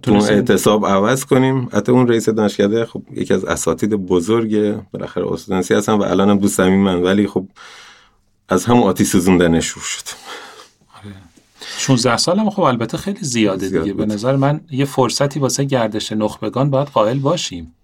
تو 0.02 0.14
اعتصاب 0.14 0.86
عوض 0.86 1.24
کنیم. 1.24 1.68
حتی 1.72 1.92
اون 1.92 2.08
رئیس 2.08 2.28
دانشکده 2.28 2.84
خب 2.84 3.02
یکی 3.14 3.34
از 3.34 3.44
اساتید 3.44 3.90
بزرگ 3.90 4.76
بالاخره 4.92 5.32
استادانسی 5.32 5.74
هستن 5.74 5.92
و 5.92 6.02
الانم 6.02 6.38
دوست 6.38 6.60
من. 6.60 7.02
ولی 7.02 7.26
خب 7.26 7.46
از 8.48 8.64
همون 8.64 8.82
آتیش 8.82 9.08
سوزوندن 9.08 9.60
شروع 9.60 9.84
شد. 9.84 10.04
16 11.78 12.16
سال 12.16 12.38
هم 12.38 12.50
خب 12.50 12.60
البته 12.60 12.96
خیلی 12.96 13.18
زیاده 13.20 13.68
زیاد 13.68 13.82
دیگه 13.82 13.94
به 13.94 14.04
بود. 14.04 14.12
نظر 14.12 14.36
من 14.36 14.60
یه 14.70 14.84
فرصتی 14.84 15.40
واسه 15.40 15.64
گردش 15.64 16.12
نخبگان 16.12 16.70
باید 16.70 16.88
قائل 16.88 17.18
باشیم. 17.18 17.74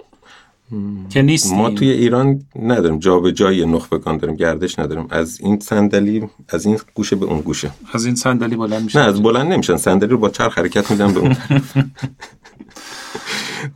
که 1.11 1.23
نیستیم. 1.23 1.59
ما 1.59 1.71
توی 1.71 1.91
ایران 1.91 2.43
نداریم. 2.63 2.99
جا 2.99 3.19
به 3.19 3.33
جای 3.33 3.67
نخبگان 3.67 4.17
داریم. 4.17 4.37
گردش 4.37 4.79
نداریم. 4.79 5.07
از 5.11 5.41
این 5.41 5.61
صندلی 5.61 6.29
از 6.49 6.67
این 6.67 6.79
گوشه 6.95 7.17
به 7.17 7.27
اون 7.27 7.41
گوشه. 7.41 7.71
از 7.93 8.07
این 8.07 8.15
صندلی 8.15 8.57
بلند 8.57 8.83
میشه 8.83 8.99
نه 8.99 9.05
از 9.05 9.23
بلند 9.23 9.53
نمیشن. 9.53 9.77
صندلی 9.77 10.11
رو 10.11 10.19
با 10.19 10.29
چرخ 10.29 10.59
حرکت 10.59 10.91
میدن 10.91 11.15
به 11.15 11.21
اون. 11.21 11.37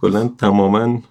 بلند 0.03 0.37
تماما 0.37 1.03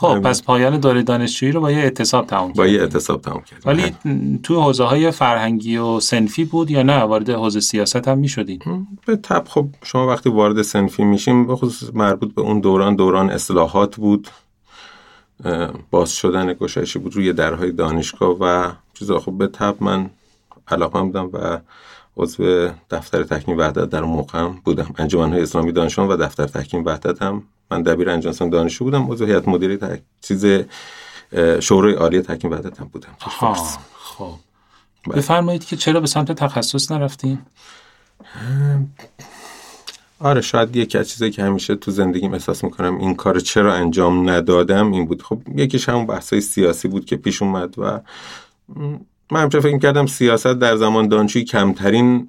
خب 0.00 0.20
پس 0.20 0.42
پایان 0.42 0.80
دوره 0.80 1.02
دانشجویی 1.02 1.52
رو 1.52 1.60
با 1.60 1.70
یه 1.70 1.78
اعتصاب 1.78 2.26
تموم 2.26 2.52
با 2.52 2.64
کرد 2.64 2.74
یه 2.74 2.80
اعتصاب 2.80 3.22
تمام 3.22 3.42
کرد 3.42 3.62
ولی 3.66 3.94
تو 4.42 4.62
حوزه 4.62 4.84
های 4.84 5.10
فرهنگی 5.10 5.76
و 5.76 6.00
سنفی 6.00 6.44
بود 6.44 6.70
یا 6.70 6.82
نه؟ 6.82 6.98
وارد 6.98 7.30
حوزه 7.30 7.60
سیاست 7.60 8.08
هم 8.08 8.18
می‌شدین؟ 8.18 8.58
به 9.06 9.16
تب 9.16 9.44
خب 9.48 9.68
شما 9.82 10.06
وقتی 10.06 10.30
وارد 10.30 10.62
سنفی 10.62 11.04
میشیم 11.04 11.46
به 11.46 11.56
خصوص 11.56 11.90
مربوط 11.94 12.34
به 12.34 12.42
اون 12.42 12.60
دوران 12.60 12.96
دوران 12.96 13.30
اصلاحات 13.30 13.96
بود. 13.96 14.28
باز 15.90 16.12
شدن 16.12 16.52
گشایشی 16.52 16.98
بود 16.98 17.16
روی 17.16 17.32
درهای 17.32 17.72
دانشگاه 17.72 18.36
و 18.40 18.72
چیزا. 18.94 19.18
خب 19.18 19.32
به 19.32 19.46
تب 19.46 19.76
من 19.80 20.10
علاقه 20.68 21.02
بودم 21.02 21.30
و 21.32 21.58
عضو 22.16 22.68
دفتر 22.90 23.24
تحکیم 23.24 23.58
وحدت 23.58 23.90
در 23.90 24.02
موقع 24.02 24.48
بودم. 24.48 24.94
انجمنهای 24.98 25.42
اسلامی 25.42 25.72
دانشان 25.72 26.08
و 26.08 26.16
دفتر 26.16 26.46
تحکیم 26.46 26.84
وحدت 26.84 27.22
هم. 27.22 27.42
من 27.70 27.82
دبیر 27.82 28.10
انجمن 28.10 28.50
دانشجو 28.50 28.84
بودم. 28.84 29.10
عضو 29.10 29.26
هیئت 29.26 29.48
مدیره 29.48 29.76
تح... 29.76 29.96
چیز 30.20 30.46
شورای 31.60 31.94
عالی 31.94 32.20
تحکیم 32.20 32.50
وحدت 32.50 32.80
هم 32.80 32.88
بودم. 32.88 33.16
فارس. 33.18 33.78
خب. 33.94 34.30
بله. 35.06 35.16
بفرمایید 35.16 35.64
که 35.64 35.76
چرا 35.76 36.00
به 36.00 36.06
سمت 36.06 36.32
تخصص 36.32 36.92
نرفتین؟ 36.92 37.38
آره 40.20 40.40
شاید 40.40 40.76
یکی 40.76 40.98
از 40.98 41.08
چیزایی 41.08 41.32
که 41.32 41.42
همیشه 41.42 41.74
تو 41.74 41.90
زندگیم 41.90 42.32
احساس 42.32 42.64
می‌کنم 42.64 42.98
این 42.98 43.14
کار 43.14 43.40
چرا 43.40 43.74
انجام 43.74 44.30
ندادم 44.30 44.92
این 44.92 45.06
بود. 45.06 45.22
خب 45.22 45.38
یکیش 45.56 45.88
همون 45.88 46.06
بحثای 46.06 46.40
سیاسی 46.40 46.88
بود 46.88 47.04
که 47.04 47.16
پیش 47.16 47.42
اومد 47.42 47.78
و 47.78 48.00
من 49.32 49.42
همیشه 49.42 49.60
فکر 49.60 49.78
کردم 49.78 50.06
سیاست 50.06 50.46
در 50.46 50.76
زمان 50.76 51.08
دانشجویی 51.08 51.44
کمترین 51.44 52.28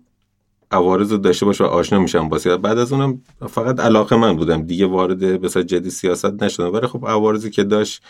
عوارض 0.71 1.11
رو 1.11 1.17
داشته 1.17 1.45
باشه 1.45 1.63
و 1.63 1.67
آشنا 1.67 1.99
میشم 1.99 2.29
با 2.29 2.37
سیاست. 2.37 2.61
بعد 2.61 2.77
از 2.77 2.93
اونم 2.93 3.21
فقط 3.49 3.79
علاقه 3.79 4.15
من 4.15 4.35
بودم. 4.35 4.63
دیگه 4.63 4.85
وارد 4.85 5.19
بسیار 5.19 5.65
جدی 5.65 5.89
سیاست 5.89 6.43
نشدم. 6.43 6.73
ولی 6.73 6.87
خب 6.87 7.05
عوارضی 7.07 7.49
که 7.49 7.63
داشت 7.63 8.03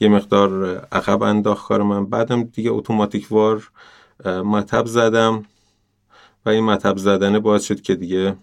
یه 0.00 0.08
مقدار 0.08 0.76
عقب 0.92 1.22
انداخت 1.22 1.68
کار 1.68 1.82
من. 1.82 2.06
بعدم 2.06 2.42
دیگه 2.42 2.70
اتوماتیک 2.70 3.26
وار 3.30 3.70
مطب 4.24 4.86
زدم 4.86 5.44
و 6.46 6.48
این 6.50 6.64
مطب 6.64 6.96
زدنه 6.96 7.38
باعث 7.38 7.64
شد 7.64 7.80
که 7.80 7.94
دیگه 7.94 8.36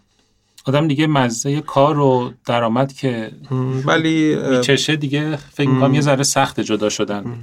آدم 0.66 0.88
دیگه 0.88 1.08
مزه 1.08 1.62
کار 1.62 2.00
و 2.00 2.32
درآمد 2.46 2.94
که 2.94 3.32
ولی 3.86 4.36
میچشه 4.36 4.96
دیگه 4.96 5.36
فکر 5.36 5.70
می‌کنم 5.70 5.94
یه 5.94 6.02
ذره 6.02 6.24
سخت 6.24 6.60
جدا 6.60 6.90
شدن. 6.90 7.38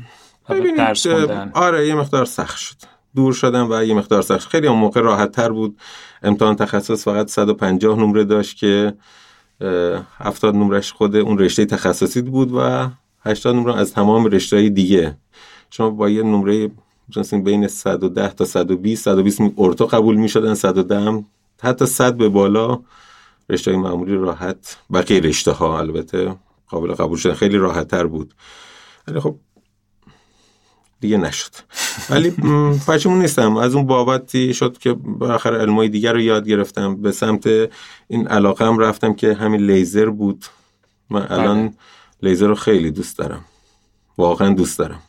درس 0.76 1.06
خوندن. 1.06 1.50
آره 1.54 1.86
یه 1.86 1.94
مقدار 1.94 2.24
سخت 2.24 2.58
شد. 2.58 2.76
دور 3.16 3.32
شدم 3.32 3.70
و 3.70 3.84
یه 3.84 3.94
مقدار 3.94 4.22
سخت. 4.22 4.48
خیلی 4.48 4.66
اون 4.66 4.78
موقع 4.78 5.00
راحت 5.00 5.32
تر 5.32 5.48
بود. 5.48 5.78
امتحان 6.22 6.56
تخصص 6.56 7.04
فقط 7.04 7.28
150 7.28 7.98
نمره 7.98 8.24
داشت 8.24 8.56
که 8.56 8.94
اه، 9.60 10.06
70 10.18 10.54
نمرش 10.54 10.92
خود 10.92 11.16
اون 11.16 11.38
رشته 11.38 11.64
تخصصی 11.64 12.22
بود 12.22 12.52
و 12.54 12.88
80 13.24 13.56
نمره 13.56 13.76
از 13.76 13.92
تمام 13.92 14.26
رشته 14.26 14.68
دیگه. 14.68 15.16
شما 15.70 15.90
با 15.90 16.08
یه 16.08 16.22
نمره 16.22 16.70
مثلا 17.16 17.40
بین 17.40 17.68
110 17.68 18.28
تا 18.28 18.44
120 18.44 19.04
120 19.04 19.40
می 19.40 19.54
ارتو 19.58 19.86
قبول 19.86 20.16
می‌شدن 20.16 20.54
110 20.54 21.00
هم 21.00 21.24
حتی 21.62 21.86
100 21.86 22.16
به 22.16 22.28
بالا. 22.28 22.80
رشته 23.50 23.76
معمولی 23.76 24.14
راحت 24.14 24.76
بقیه 24.92 25.20
رشته 25.20 25.50
ها 25.50 25.78
البته 25.78 26.36
قابل 26.68 26.94
قبول 26.94 27.18
شدن 27.18 27.34
خیلی 27.34 27.56
راحت 27.56 27.88
تر 27.88 28.06
بود. 28.06 28.34
ولی 29.08 29.20
خب 29.20 29.36
دیگه 31.00 31.16
نشد. 31.16 31.50
ولی 32.10 32.30
پشیمون 32.86 33.18
نیستم. 33.18 33.56
از 33.56 33.74
اون 33.74 33.86
بابتی 33.86 34.54
شد 34.54 34.78
که 34.78 34.92
بالاخره 34.92 35.58
علمای 35.58 35.88
دیگر 35.88 36.12
رو 36.12 36.20
یاد 36.20 36.48
گرفتم. 36.48 37.02
به 37.02 37.12
سمت 37.12 37.46
این 38.08 38.28
علاقه 38.28 38.64
هم 38.64 38.78
رفتم 38.78 39.14
که 39.14 39.34
همین 39.34 39.60
لیزر 39.60 40.06
بود. 40.06 40.44
من 41.10 41.26
الان 41.30 41.74
لیزر 42.22 42.46
رو 42.46 42.54
خیلی 42.54 42.90
دوست 42.90 43.18
دارم. 43.18 43.44
واقعا 44.18 44.54
دوست 44.54 44.78
دارم. 44.78 45.02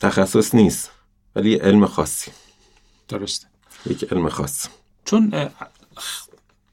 تخصص 0.00 0.54
نیست 0.54 0.90
ولی 1.36 1.54
علم 1.54 1.86
خاصی. 1.86 2.30
درسته. 3.08 3.46
یک 3.86 4.12
علم 4.12 4.28
خاص. 4.28 4.68
چون 5.04 5.48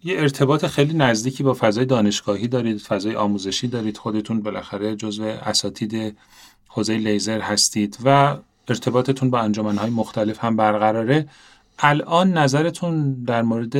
یه 0.03 0.19
ارتباط 0.19 0.65
خیلی 0.65 0.93
نزدیکی 0.93 1.43
با 1.43 1.53
فضای 1.53 1.85
دانشگاهی 1.85 2.47
دارید 2.47 2.77
فضای 2.77 3.15
آموزشی 3.15 3.67
دارید. 3.67 3.97
خودتون 3.97 4.41
بالاخره 4.41 4.95
جزو 4.95 5.23
اساتید 5.23 6.17
حوزه 6.67 6.97
لیزر 6.97 7.39
هستید 7.39 7.97
و 8.05 8.37
ارتباطتون 8.67 9.29
با 9.29 9.39
انجمنهای 9.39 9.89
مختلف 9.89 10.43
هم 10.43 10.55
برقراره. 10.55 11.27
الان 11.79 12.37
نظرتون 12.37 13.23
در 13.23 13.41
مورد 13.41 13.75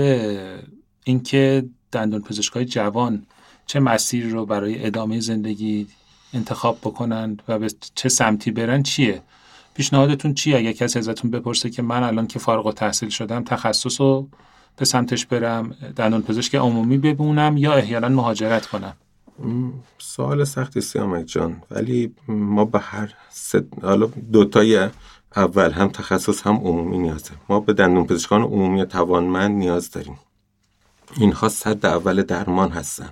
اینکه 1.03 1.65
دندان 1.91 2.21
پزشکای 2.21 2.65
جوان 2.65 3.25
چه 3.65 3.79
مسیری 3.79 4.29
رو 4.29 4.45
برای 4.45 4.85
ادامه 4.85 5.19
زندگی 5.19 5.87
انتخاب 6.33 6.77
بکنن 6.77 7.37
و 7.47 7.59
به 7.59 7.71
چه 7.95 8.09
سمتی 8.09 8.51
برن 8.51 8.83
چیه؟ 8.83 9.21
پیشنهادتون 9.73 10.33
چیه؟ 10.33 10.57
اگه 10.57 10.73
کسی 10.73 10.99
ازتون 10.99 11.31
بپرسه 11.31 11.69
که 11.69 11.81
من 11.81 12.03
الان 12.03 12.27
که 12.27 12.39
فارغ 12.39 12.65
التحصیل 12.65 13.09
شدم 13.09 13.43
تخصص 13.43 14.01
رو 14.01 14.29
به 14.77 14.85
سمتش 14.85 15.25
برم 15.25 15.75
دندان 15.95 16.21
پزشک 16.21 16.55
عمومی 16.55 16.97
ببونم 16.97 17.57
یا 17.57 17.73
احیانا 17.73 18.09
مهاجرت 18.09 18.65
کنم؟ 18.65 18.93
سوال 19.97 20.43
سختی 20.43 20.81
سیامک 20.81 21.25
جان 21.25 21.63
ولی 21.71 22.13
ما 22.27 22.65
به 22.65 22.79
هر 22.79 23.13
ست... 23.29 23.83
حالا 23.83 24.05
دوتای 24.05 24.89
اول 25.35 25.71
هم 25.71 25.87
تخصص 25.87 26.47
هم 26.47 26.55
عمومی 26.55 26.97
نیاز 26.97 27.23
داریم 27.23 27.41
ما 27.49 27.59
به 27.59 27.73
دندون 27.73 28.05
پزشکان 28.05 28.41
عمومی 28.41 28.85
توانمند 28.85 29.51
نیاز 29.51 29.91
داریم. 29.91 30.19
اینها 31.17 31.49
صد 31.49 31.85
اول 31.85 32.21
درمان 32.21 32.69
هستن. 32.71 33.09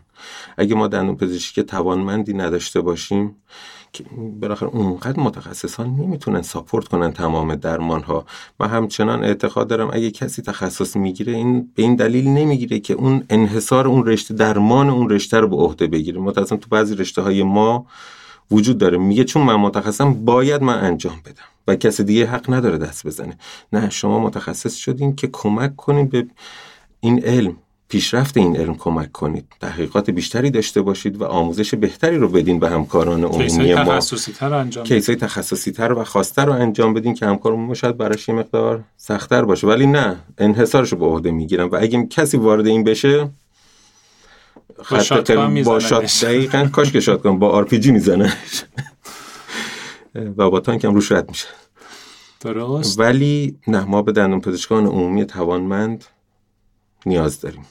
اگه 0.58 0.76
ما 0.76 0.88
دندون 0.88 1.16
پزشکی 1.16 1.64
توانمندی 1.64 2.34
نداشته 2.34 2.82
باشیم 2.82 3.36
بالاخره 4.42 4.70
اونقدر 4.70 5.20
متخصصان 5.20 5.96
نمی‌تونن 5.96 6.42
ساپورت 6.42 6.88
کنن 6.88 7.12
تمام 7.12 7.56
درمان 7.56 8.04
ها 8.04 8.26
من 8.60 8.68
همچنان 8.68 9.24
اعتقاد 9.24 9.68
دارم 9.68 9.90
اگه 9.94 10.12
کسی 10.12 10.42
تخصص 10.42 10.96
می‌گیره 10.96 11.34
این 11.34 11.72
به 11.76 11.84
این 11.84 11.96
دلیل 11.96 12.28
نمی‌گیره 12.28 12.80
که 12.80 12.94
اون 12.94 13.24
انحصار 13.30 13.88
اون 13.88 14.06
رشته 14.06 14.34
درمان 14.34 14.90
اون 14.90 15.10
رشته 15.10 15.40
رو 15.40 15.48
به 15.48 15.56
عهده 15.56 15.88
بگیره. 15.88 16.20
متأسفانه 16.20 16.62
تو 16.62 16.68
بعضی 16.70 16.96
رشته 16.96 17.22
های 17.22 17.44
ما 17.44 17.86
وجود 18.52 18.78
داره. 18.78 18.98
میگه 18.98 19.24
چون 19.24 19.44
من 19.44 19.56
متخصصم 19.56 20.14
باید 20.14 20.62
من 20.62 20.78
انجام 20.84 21.16
بدم 21.26 21.50
و 21.68 21.76
کسی 21.76 22.04
دیگه 22.04 22.26
حق 22.26 22.54
نداره 22.54 22.78
دست 22.78 23.08
بزنه. 23.08 23.38
نه 23.74 23.90
شما 23.90 24.20
متخصص 24.20 24.76
شدین 24.76 25.16
که 25.16 25.30
کمک 25.32 25.76
کنین 25.76 26.08
به 26.08 26.28
این 27.00 27.24
علم. 27.24 27.58
پیشرفت 27.90 28.38
این 28.38 28.58
علم 28.58 28.76
کمک 28.76 29.12
کنید. 29.12 29.46
تحقیقات 29.62 30.10
بیشتری 30.10 30.52
داشته 30.52 30.82
باشید 30.82 31.22
و 31.22 31.26
آموزش 31.26 31.76
بهتری 31.76 32.18
رو 32.18 32.30
بدین 32.30 32.60
به 32.60 32.70
همکاران 32.70 33.24
عمومی 33.24 33.74
ما. 33.74 33.84
تخصصی 33.84 34.32
تر 34.32 34.54
انجام. 34.54 34.84
کیسای 34.84 35.16
تخصصی 35.16 35.72
تر 35.72 35.94
و 35.94 36.04
خاصتر 36.04 36.46
رو 36.46 36.54
انجام 36.54 36.94
بدین 36.94 37.14
که 37.14 37.26
همکارمون 37.26 37.74
شاید 37.74 37.98
براش 37.98 38.30
یه 38.30 38.36
مقدار 38.36 38.84
سختتر 38.98 39.46
باشه. 39.46 39.68
ولی 39.68 39.86
نه 39.86 40.20
انحصارش 40.38 40.92
رو 40.92 40.98
به 40.98 41.06
عهده 41.06 41.32
می‌گیرم 41.32 41.70
و 41.70 41.76
اگه 41.76 42.06
کسی 42.06 42.38
وارد 42.38 42.68
این 42.68 42.84
بشه 42.84 43.30
خط 44.84 45.32
با. 45.32 45.80
shot 45.80 46.26
دقیقاً 46.26 46.70
کاش 46.72 46.92
که 46.92 47.00
shot 47.00 47.22
کنم 47.22 47.40
با 47.40 47.50
آر 47.50 47.64
پی 47.64 47.80
جی 47.80 47.92
می‌زنه 47.92 48.34
و 50.38 50.50
با 50.50 50.60
تانک 50.60 50.86
هم 50.86 50.94
روش 50.94 51.12
رد 51.12 51.30
میشه. 51.30 51.48
درست. 52.42 53.00
ولی 53.00 53.58
نه 53.68 53.86
ما 53.86 54.02
به 54.02 54.12
دندون 54.12 54.42
پزشکان 54.42 54.86
عمومی 54.86 55.26
توانمند 55.26 56.06
نیاز 57.06 57.42
داریم. 57.42 57.66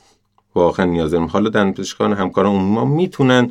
واقعا 0.58 0.86
نیاز 0.86 1.10
داریم. 1.10 1.28
حالا 1.28 1.74
همکاران 2.14 2.54
عمومی 2.54 2.74
ما 2.74 2.84
می‌تونن 2.84 3.50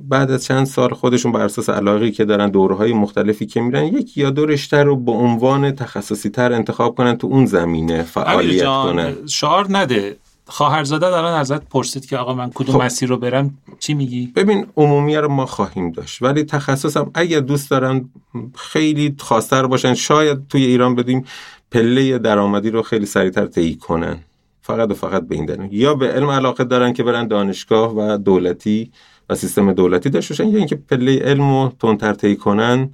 بعد 0.00 0.30
از 0.30 0.44
چند 0.44 0.66
سال 0.66 0.94
خودشون 0.94 1.32
بر 1.32 1.40
اساس 1.40 1.70
علاقه‌ای 1.70 2.10
که 2.10 2.24
دارن 2.24 2.50
دوره‌های 2.50 2.92
مختلفی 2.92 3.46
که 3.46 3.60
میرن 3.60 3.84
یک 3.84 4.16
یا 4.16 4.30
دو 4.30 4.46
رشته 4.46 4.82
رو 4.82 4.96
به 4.96 5.12
عنوان 5.12 5.72
تخصصی 5.72 6.28
تر 6.30 6.52
انتخاب 6.52 6.94
کنن 6.94 7.16
تو 7.16 7.26
اون 7.26 7.46
زمینه 7.46 8.02
فعالیت 8.02 8.64
کنن. 8.64 9.26
شعار 9.26 9.66
نده. 9.68 10.16
خواهرزاده 10.48 11.06
الان 11.06 11.34
ازت 11.34 11.68
پرسید 11.68 12.06
که 12.06 12.16
آقا 12.16 12.34
من 12.34 12.50
کدوم 12.54 12.74
خب. 12.74 12.82
مسیر 12.82 13.08
رو 13.08 13.16
برم؟ 13.16 13.58
چی 13.78 13.94
میگی؟ 13.94 14.32
ببین 14.36 14.66
عمومی 14.76 15.16
رو 15.16 15.28
ما 15.28 15.46
خواهیم 15.46 15.90
داشت. 15.90 16.22
ولی 16.22 16.44
تخصصم 16.44 17.10
اگر 17.14 17.40
دوست 17.40 17.70
دارن 17.70 18.08
خیلی 18.54 19.14
خواستر 19.18 19.66
باشن 19.66 19.94
شاید 19.94 20.48
توی 20.48 20.64
ایران 20.64 20.94
بدیم 20.94 21.24
پله 21.70 22.18
درآمدی 22.18 22.70
رو 22.70 22.82
خیلی 22.82 23.06
سریعتر 23.06 23.46
طی 23.46 23.74
کنن. 23.74 24.18
فقط 24.66 24.90
و 24.90 24.94
فقط 24.94 25.28
به 25.28 25.34
این 25.34 25.46
دلیل. 25.46 25.72
یا 25.72 25.94
به 25.94 26.08
علم 26.08 26.30
علاقه 26.30 26.64
دارن 26.64 26.92
که 26.92 27.02
برن 27.02 27.28
دانشگاه 27.28 27.94
و 27.96 28.18
دولتی 28.18 28.90
و 29.30 29.34
سیستم 29.34 29.72
دولتی 29.72 30.10
داشته 30.10 30.34
باشن 30.34 30.48
یا 30.48 30.58
اینکه 30.58 30.76
پله 30.76 31.18
علم 31.18 31.50
رو 31.50 31.72
تندتر 31.80 32.12
طی 32.12 32.36
کنن 32.36 32.90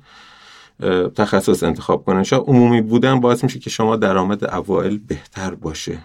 تخصص 1.17 1.63
انتخاب 1.63 2.05
کنن. 2.05 2.23
شاید 2.23 2.43
عمومی 2.47 2.81
بودن 2.81 3.21
باعث 3.21 3.45
میشه 3.45 3.59
که 3.59 3.71
شما 3.71 3.97
درآمد 3.97 4.45
اوائل 4.45 4.99
بهتر 5.09 5.55
باشه. 5.55 5.99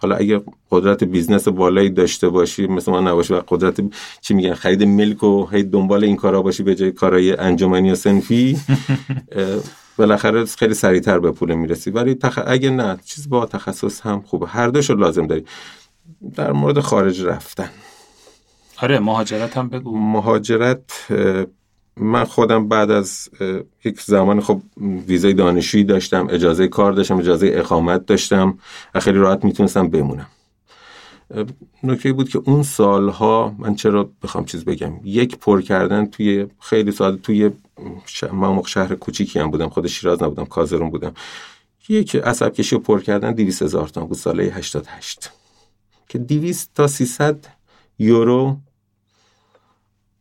حالا 0.00 0.16
اگه 0.16 0.42
قدرت 0.70 1.04
business 1.04 1.48
بالایی 1.48 1.90
داشته 1.90 2.28
باشی 2.28 2.66
مثل 2.66 2.90
ما 2.92 3.00
نباشی 3.00 3.34
و 3.34 3.42
قدرت 3.48 3.80
چی 4.20 4.34
میگن 4.34 4.54
خرید 4.54 4.82
ملک 4.82 5.22
و 5.22 5.46
هی 5.52 5.62
دنبال 5.62 6.04
این 6.04 6.16
کارا 6.16 6.42
باشی 6.42 6.62
به 6.62 6.74
جای 6.74 6.92
کارهای 6.92 7.36
انجمنی 7.36 7.90
و 7.90 7.94
صنفی 7.94 8.56
بالاخره 9.96 10.44
خیلی 10.44 10.74
سریعتر 10.74 11.18
به 11.18 11.32
پول 11.32 11.54
می‌رسی. 11.54 11.90
ولی 11.90 12.14
تخ... 12.14 12.38
اگه 12.46 12.70
نه 12.70 12.98
چیز 13.04 13.28
با 13.28 13.46
تخصص 13.46 14.00
هم 14.00 14.20
خوبه. 14.20 14.46
هر 14.46 14.68
دوشو 14.68 14.94
لازم 14.94 15.26
داری. 15.26 15.44
در 16.34 16.52
مورد 16.52 16.80
خارج 16.80 17.22
رفتن. 17.22 17.70
آره 18.82 18.98
مهاجرت 18.98 19.56
هم 19.56 19.68
بگو. 19.68 19.98
مهاجرت 19.98 21.12
من 21.96 22.24
خودم 22.24 22.68
بعد 22.68 22.90
از 22.90 23.28
یک 23.84 24.00
زمان 24.00 24.40
خب 24.40 24.60
ویزای 25.06 25.34
دانشجویی 25.34 25.84
داشتم 25.84 26.26
اجازه 26.30 26.68
کار 26.68 26.92
داشتم 26.92 27.18
اجازه 27.18 27.50
اقامت 27.52 28.06
داشتم 28.06 28.58
و 28.94 29.00
خیلی 29.00 29.18
راحت 29.18 29.44
می‌تونستم 29.44 29.88
بمونم. 29.88 30.26
نکته 31.82 32.12
بود 32.12 32.28
که 32.28 32.42
اون 32.44 32.62
سالها 32.62 33.54
من 33.58 33.74
چرا 33.74 34.10
بخوام 34.22 34.44
چیز 34.44 34.64
بگم؟ 34.64 34.92
یک 35.04 35.38
پر 35.38 35.60
کردن 35.60 36.06
توی 36.06 36.46
خیلی 36.60 36.92
ساده 36.92 37.16
توی 37.16 37.50
من 38.32 38.62
شهر 38.62 38.94
کوچیکی 38.94 39.38
هم 39.38 39.50
بودم. 39.50 39.68
خود 39.68 39.86
شیراز 39.86 40.22
نبودم 40.22 40.44
کازرون 40.44 40.90
بودم. 40.90 41.14
یک 41.88 42.16
عصب 42.16 42.52
کشی 42.52 42.78
پر 42.78 43.00
کردن 43.00 43.32
200 43.32 43.62
هزار 43.62 43.88
تومان 43.88 44.08
بود 44.08 44.18
ساله 44.18 44.42
88 44.42 45.30
که 46.08 46.18
200 46.18 46.74
تا 46.74 46.86
300 46.86 47.46
یورو 47.98 48.56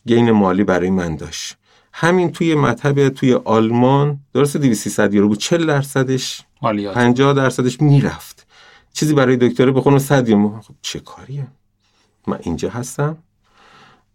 گین 0.06 0.32
مالی 0.32 0.64
برای 0.64 0.90
من 0.90 1.16
داشت. 1.16 1.58
همین 1.94 2.32
توی 2.32 2.56
مطب 2.56 3.10
توی 3.10 3.34
آلمان 3.34 4.20
درست 4.34 4.58
200 4.58 5.14
یورو 5.14 5.28
بود. 5.28 5.38
40 5.38 5.66
درصدش 5.66 6.44
مالیات. 6.62 6.96
50 6.96 7.34
درصدش 7.34 7.82
می‌رفت. 7.82 8.43
چیزی 8.94 9.14
برای 9.14 9.38
دکتره 9.38 9.72
بخونم 9.72 9.98
100 9.98 10.30
یورو 10.30 10.62
خب 10.62 10.74
چه 10.82 11.00
کاریه؟ 11.00 11.48
من 12.28 12.40
اینجا 12.42 12.70
هستم. 12.70 13.18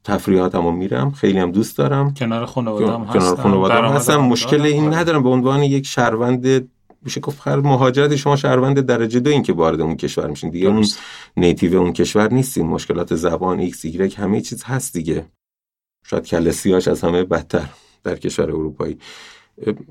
تفریحاتمو 0.05 0.71
میرم. 0.71 1.11
خیلی 1.11 1.39
هم 1.39 1.53
دوست 1.53 1.79
دارم. 1.79 2.15
کنار 2.15 2.47
خانواده‌ام 2.47 3.05
هستم. 3.05 3.19
کنار 3.19 3.37
خانواده‌ام 3.37 3.85
هستم. 3.85 4.17
مشکل 4.17 4.61
این 4.61 4.95
ندارم. 4.95 5.23
به 5.23 5.29
عنوان 5.29 5.63
یک 5.63 5.87
شهروند 5.87 6.71
میشه 7.03 7.21
گفت 7.21 7.49
مهاجرت 7.49 8.17
شما 8.17 8.37
شهروند 8.37 8.81
درجه 8.81 9.21
دو 9.21 9.31
این 9.31 9.43
که 9.43 9.53
وارد 9.53 9.81
اون 9.81 9.97
کشور 9.97 10.27
میشین. 10.27 10.51
دیگه 10.51 10.69
اون 10.69 10.87
native 11.37 11.77
اون 11.77 11.93
کشور 11.93 12.33
نیستین 12.33 12.67
مشکلات 12.67 13.15
زبان 13.15 13.59
ایکس 13.59 13.85
ایگرگ 13.85 14.15
همه 14.17 14.41
چیز 14.41 14.65
هست 14.65 14.93
دیگه. 14.93 15.27
شاید 16.07 16.27
کله 16.27 16.51
سیاهاش 16.51 16.89
از 16.89 17.01
همه 17.01 17.25
بدتر 17.25 17.69
در 18.05 18.17
کشور 18.17 18.45
اروپایی. 18.45 18.99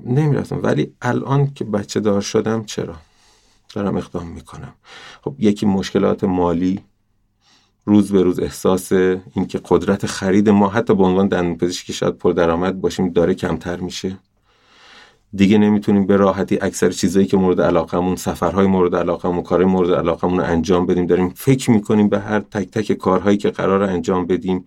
نمی‌رفتم. 0.04 0.60
ولی 0.62 0.92
الان 1.02 1.54
که 1.54 1.64
بچه 1.64 2.00
دار 2.00 2.20
شدم 2.20 2.64
چرا؟ 2.64 2.94
دارم 3.74 3.96
اقدام 3.96 4.26
می‌کنم. 4.26 4.74
خب 5.22 5.34
یکی 5.38 5.66
مشکلات 5.66 6.24
مالی 6.24 6.80
روز 7.84 8.12
به 8.12 8.22
روز 8.22 8.40
احساس 8.40 8.92
اینکه 8.92 9.60
قدرت 9.68 10.06
خرید 10.06 10.48
ما 10.48 10.68
حتی 10.68 10.94
به 10.94 11.04
عنوان 11.04 11.28
دندون 11.28 11.56
پزشکی 11.56 11.92
شاید 11.92 12.18
پر 12.18 12.32
درآمد 12.32 12.80
باشیم 12.80 13.08
داره 13.08 13.34
کمتر 13.34 13.76
میشه. 13.76 14.18
دیگه 15.34 15.58
نمی‌تونیم 15.58 16.06
به 16.06 16.16
راحتی 16.16 16.58
اکثر 16.62 16.90
چیزایی 16.90 17.26
که 17.26 17.36
مورد 17.36 17.60
علاقمون 17.60 18.16
سفرهای 18.16 18.66
مورد 18.66 18.96
علاقمون 18.96 19.42
کارهای 19.42 19.72
مورد 19.72 19.92
علاقمون 19.94 20.38
رو 20.38 20.44
انجام 20.44 20.86
بدیم. 20.86 21.06
داریم 21.06 21.28
فکر 21.28 21.70
می‌کنیم 21.70 22.08
به 22.08 22.20
هر 22.20 22.40
تک 22.40 22.70
تک 22.70 22.92
کارهایی 22.92 23.36
که 23.36 23.50
قرار 23.50 23.82
انجام 23.82 24.26
بدیم 24.26 24.64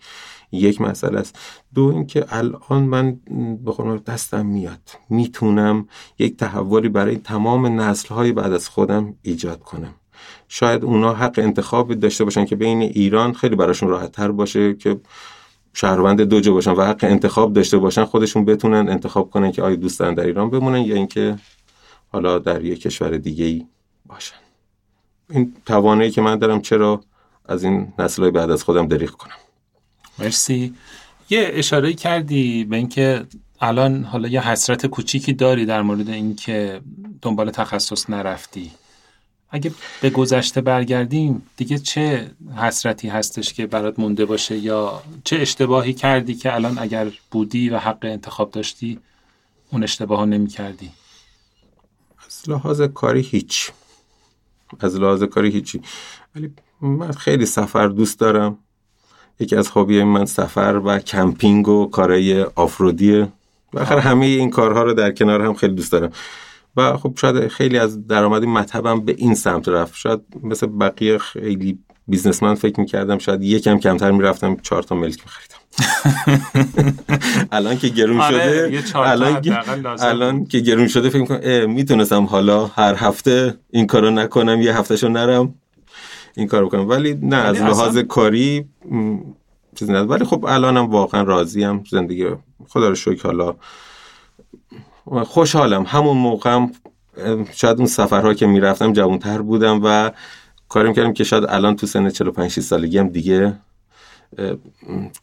یک 0.52 0.82
مسئله 0.82 1.20
است. 1.20 1.40
دو 1.74 1.84
اینکه 1.84 2.26
الان 2.30 2.84
من 2.84 3.20
بخونم 3.66 3.98
دستم 3.98 4.46
میاد. 4.46 4.82
می‌تونم 5.10 5.88
یک 6.20 6.38
تحولی 6.38 6.90
برای 6.90 7.18
تمام 7.18 7.82
نسلهای 7.82 8.32
بعد 8.32 8.54
از 8.54 8.70
خودم 8.70 9.16
ایجاد 9.22 9.60
کنم. 9.60 9.94
شاید 10.48 10.84
اونا 10.84 11.14
حق 11.14 11.40
انتخاب 11.40 11.94
داشته 11.94 12.24
باشن 12.24 12.46
که 12.46 12.56
بین 12.56 12.82
ایران 12.82 13.34
خیلی 13.34 13.56
براشون 13.56 13.90
راحت 13.90 14.12
تر 14.12 14.32
باشه 14.32 14.74
که 14.74 15.00
شهروند 15.74 16.22
دو 16.22 16.40
جا 16.40 16.54
باشن 16.54 16.72
و 16.72 16.84
حق 16.84 17.04
انتخاب 17.04 17.54
داشته 17.54 17.78
باشن 17.78 18.06
خودشون 18.06 18.46
بتونن 18.46 18.90
انتخاب 18.90 19.30
کنن 19.30 19.52
که 19.52 19.62
آیا 19.62 19.76
دوست 19.76 20.00
در 20.00 20.26
ایران 20.26 20.50
بمونن 20.50 20.82
یا 20.82 20.96
اینکه 20.96 21.36
حالا 22.08 22.40
در 22.40 22.66
یک 22.66 22.82
کشور 22.82 23.18
دیگه 23.18 23.46
ای 23.46 23.66
باشن. 24.06 24.36
این 25.30 25.54
توانایی 25.66 26.12
که 26.12 26.22
من 26.22 26.36
دارم 26.36 26.62
چرا 26.62 27.02
از 27.46 27.64
این 27.64 27.94
نسلهای 28.00 28.32
بعد 28.32 28.52
از 28.52 28.64
خودم 28.64 28.88
دریغ 28.88 29.12
کنم. 29.12 29.36
مرسی. 30.22 30.74
یه 31.30 31.52
اشاره 31.54 31.94
کردی 31.94 32.64
به 32.64 32.76
اینکه 32.76 33.26
الان 33.62 34.04
حالا 34.04 34.28
یه 34.28 34.48
حسرت 34.48 34.86
کوچیکی 34.86 35.34
داری 35.34 35.66
در 35.66 35.82
مورد 35.82 36.10
اینکه 36.10 36.82
دنبال 37.22 37.52
تخصص 37.52 38.10
نرفتی. 38.10 38.72
اگه 39.50 39.72
به 40.02 40.10
گذشته 40.10 40.62
برگردیم 40.62 41.44
دیگه 41.58 41.80
چه 41.80 42.32
حسرتی 42.56 43.08
هستش 43.08 43.54
که 43.54 43.68
برات 43.68 44.00
مونده 44.00 44.26
باشه 44.26 44.58
یا 44.58 45.04
چه 45.24 45.36
اشتباهی 45.36 45.94
کردی 45.94 46.36
که 46.36 46.56
الان 46.56 46.78
اگر 46.78 47.12
بودی 47.32 47.70
و 47.70 47.78
حق 47.78 48.00
انتخاب 48.02 48.52
داشتی 48.52 49.00
اون 49.72 49.84
اشتباه 49.84 50.26
نمی 50.26 50.48
کردی 50.48 50.92
از 52.26 52.50
لحاظ 52.50 52.82
کاری 52.82 53.22
هیچ. 53.22 53.72
از 54.80 54.96
لحاظ 54.96 55.24
کاری 55.24 55.52
هیچی. 55.52 55.82
ولی 56.36 56.54
من 56.82 57.12
خیلی 57.12 57.46
سفر 57.46 57.88
دوست 57.88 58.20
دارم. 58.20 58.58
یکی 59.42 59.56
از 59.56 59.68
هابی 59.68 60.04
من 60.04 60.26
سفر 60.26 60.82
و 60.86 61.00
کمپینگ 61.00 61.68
و 61.68 61.86
کارهای 61.86 62.44
آفرودیه 62.44 63.28
و 63.74 63.86
همه 63.86 64.26
این 64.26 64.50
کارها 64.50 64.84
رو 64.84 64.94
در 64.94 65.12
کنار 65.12 65.42
هم 65.42 65.54
خیلی 65.54 65.74
دوست 65.74 65.92
دارم. 65.92 66.12
و 66.78 66.98
خب 66.98 67.14
شاید 67.18 67.48
خیلی 67.48 67.78
از 67.78 68.08
درآمد 68.08 68.46
مطبم 68.46 69.06
به 69.06 69.16
این 69.18 69.36
سمت 69.36 69.70
رفت. 69.70 69.96
شاید 69.96 70.20
مثل 70.44 70.68
بقیه 70.68 71.18
خیلی 71.18 71.80
بیزنسمن 72.08 72.56
فکر 72.56 72.80
می‌کردم 72.80 73.18
شاید 73.18 73.44
یکم 73.44 73.80
کمتر 73.80 74.12
می‌رفتم 74.12 74.58
چهار 74.62 74.84
تا 74.84 74.96
ملک 74.96 75.20
میخریدم. 75.26 75.58
الان 77.52 77.78
که 77.78 77.88
گرون 77.88 78.22
آره، 78.22 78.82
شده 78.82 79.00
الان, 79.00 79.42
الان 80.00 80.46
که 80.46 80.60
گرون 80.60 80.88
شده 80.88 81.10
فکر 81.10 81.22
می‌کنم 81.22 81.70
می‌تونستم 81.72 82.26
حالا 82.26 82.66
هر 82.66 82.96
هفته 82.96 83.56
این 83.70 83.88
کارو 83.88 84.12
نکنم 84.12 84.62
یه 84.62 84.78
هفتهشو 84.78 85.10
نرم. 85.10 85.56
این 86.36 86.48
کار 86.48 86.66
بکنم. 86.66 86.90
ولی 86.90 87.14
نه 87.22 87.36
از 87.36 87.62
لحاظ 87.62 87.98
کاری 87.98 88.66
چیزی 89.76 89.94
نه 89.94 90.02
ولی 90.02 90.26
خب 90.26 90.46
الانم 90.46 90.90
واقعا 90.90 91.24
راضیم 91.24 91.84
زندگی 91.90 92.26
خدا 92.68 92.90
رو 92.90 92.96
شکر 92.96 93.28
حالا 93.28 93.56
خوشحالم. 95.24 95.84
همون 95.88 96.18
موقعم 96.18 96.72
شاید 97.54 97.78
اون 97.78 97.88
سفرها 97.88 98.34
که 98.34 98.48
می‌رفتم 98.48 98.94
جوانتر 98.94 99.42
بودم 99.42 99.82
و 99.84 100.12
کاریم 100.70 100.94
کردم 100.94 101.14
که 101.14 101.24
شاید 101.24 101.46
الان 101.50 101.76
تو 101.76 101.88
سن 101.88 102.10
45 102.10 102.60
سالگی 102.60 102.98
هم 102.98 103.08
دیگه 103.08 103.54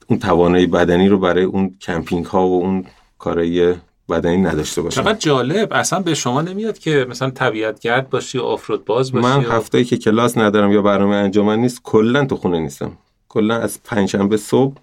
اون 0.07 0.19
توانایی 0.19 0.67
بدنی 0.67 1.09
رو 1.09 1.19
برای 1.19 1.45
اون 1.45 1.75
کمپینگ 1.81 2.25
ها 2.25 2.49
و 2.49 2.63
اون 2.63 2.85
کارهای 3.19 3.75
بدنی 4.09 4.37
نداشته 4.37 4.83
باشم. 4.83 5.03
چقدر 5.03 5.19
جالب. 5.19 5.73
اصلا 5.73 6.01
به 6.01 6.15
شما 6.15 6.43
نمیاد 6.43 6.79
که 6.79 7.07
مثلا 7.11 7.31
طبیعت 7.31 7.81
گرد 7.81 8.11
باشی 8.11 8.39
و 8.39 8.43
آفرود 8.43 8.85
باز 8.85 9.13
باشی 9.13 9.27
من 9.27 9.45
هفته 9.45 9.85
که 9.85 9.97
کلاس 9.97 10.39
ندارم 10.39 10.73
یا 10.73 10.83
برنامه 10.83 11.17
انجامن 11.17 11.59
نیست 11.59 11.81
کلا 11.83 12.25
تو 12.25 12.37
خونه 12.37 12.61
نیستم. 12.61 12.93
کلا 13.29 13.59
از 13.59 13.83
پنجشنبه 13.85 14.37
صبح 14.37 14.77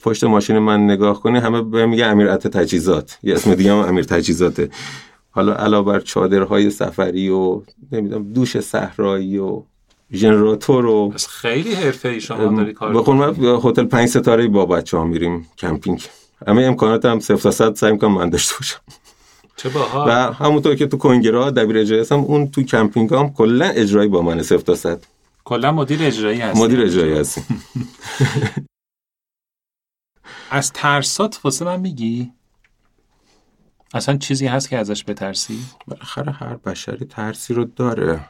پشت 0.00 0.24
ماشین 0.24 0.58
من 0.58 0.84
نگاه 0.84 1.20
کنی 1.20 1.38
همه 1.38 1.62
به 1.62 1.86
میگه 1.86 2.06
امیر 2.06 2.30
عطا 2.30 2.48
تجهیزات. 2.48 3.18
یه 3.22 3.34
اسم 3.34 3.54
دیگه 3.54 3.72
هم 3.72 3.78
امیر 3.78 4.04
تجهیزاته. 4.04 4.70
حالا 5.30 5.54
علاوه 5.54 5.92
بر 5.92 6.00
چادرهای 6.00 6.70
سفری 6.70 7.28
و 7.28 7.62
نمی‌دونم 7.92 8.32
دوش 8.32 8.60
صحرایی 8.60 9.38
و 9.38 9.62
ژنراتور 10.12 10.86
و 10.86 11.12
خیلی 11.28 11.74
حرفه‌ای 11.74 12.20
شما 12.20 12.56
داری 12.56 12.72
کار 12.72 12.94
بخون 12.94 13.36
هتل 13.64 13.84
پنج 13.84 14.08
ستاره 14.08 14.48
با 14.48 14.66
بچه 14.66 14.96
ها 14.96 15.04
میریم 15.04 15.46
کمپینگ. 15.58 16.02
همه 16.46 16.62
امکانات 16.62 17.04
هم 17.04 17.20
صفر 17.20 17.50
صد 17.50 17.74
سعی 17.74 17.92
می‌کنم 17.92 18.14
من 18.14 18.30
داشته 18.30 18.54
باشم. 18.60 18.80
چه 19.56 19.68
باها 19.68 20.04
و 20.08 20.10
همونطور 20.32 20.74
که 20.74 20.86
تو 20.86 20.96
کنگره 20.96 21.50
دبیر 21.50 21.78
اجرایی 21.78 22.00
هستم 22.02 22.18
اون 22.18 22.50
تو 22.50 22.62
کمپینگ 22.62 23.14
هم 23.14 23.32
کلا 23.32 23.66
اجرایی 23.66 24.08
با 24.08 24.22
من 24.22 24.42
صفر 24.42 24.62
تا 24.62 24.74
صد. 24.74 25.04
کلا 25.44 25.72
مدیر 25.72 26.02
اجرایی 26.02 26.40
هستی. 26.40 26.62
مدیر 26.62 26.80
اجرایی 26.80 27.18
هستی. 27.18 27.42
از 30.50 30.72
ترسات 30.72 31.40
واسه 31.44 31.64
من 31.64 31.80
میگی؟ 31.80 32.32
اصلا 33.94 34.16
چیزی 34.16 34.46
هست 34.46 34.68
که 34.68 34.78
ازش 34.78 35.04
بترسی؟ 35.04 35.58
بالاخره 35.86 36.32
هر 36.32 36.56
بشری 36.56 37.04
ترسی 37.04 37.54
رو 37.54 37.64
داره. 37.64 38.28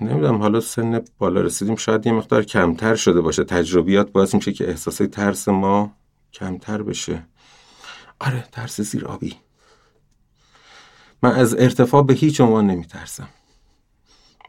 نمی‌دونم 0.00 0.42
حالا 0.42 0.60
سن 0.60 1.00
بالا 1.18 1.40
رسیدیم 1.40 1.76
شاید 1.76 2.06
یه 2.06 2.12
مقدار 2.12 2.42
کمتر 2.42 2.94
شده 2.94 3.20
باشه. 3.20 3.44
تجربیات 3.44 4.12
باعث 4.12 4.34
میشه 4.34 4.52
که 4.52 4.68
احساس 4.68 4.96
ترس 4.96 5.48
ما 5.48 5.92
کمتر 6.32 6.82
بشه. 6.82 7.26
آره 8.20 8.44
ترس 8.52 8.80
زیر 8.80 9.04
آبی 9.04 9.34
من 11.22 11.32
از 11.32 11.54
ارتفاع 11.54 12.02
به 12.02 12.14
هیچ 12.14 12.40
عنوان 12.40 12.66
نمیترسم. 12.66 13.28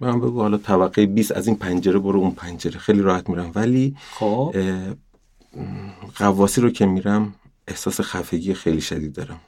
من 0.01 0.19
بگو 0.19 0.41
حالا 0.41 0.57
طبقه 0.57 1.05
20 1.05 1.31
از 1.31 1.47
این 1.47 1.55
پنجره 1.55 1.99
برو 1.99 2.19
اون 2.19 2.31
پنجره. 2.31 2.79
خیلی 2.79 3.01
راحت 3.01 3.29
میرم. 3.29 3.51
ولی 3.55 3.95
خب. 4.11 4.55
غواصی 6.17 6.61
رو 6.61 6.69
که 6.69 6.85
میرم 6.85 7.35
احساس 7.67 8.01
خفگی 8.01 8.53
خیلی 8.53 8.81
شدید 8.81 9.13
دارم. 9.13 9.39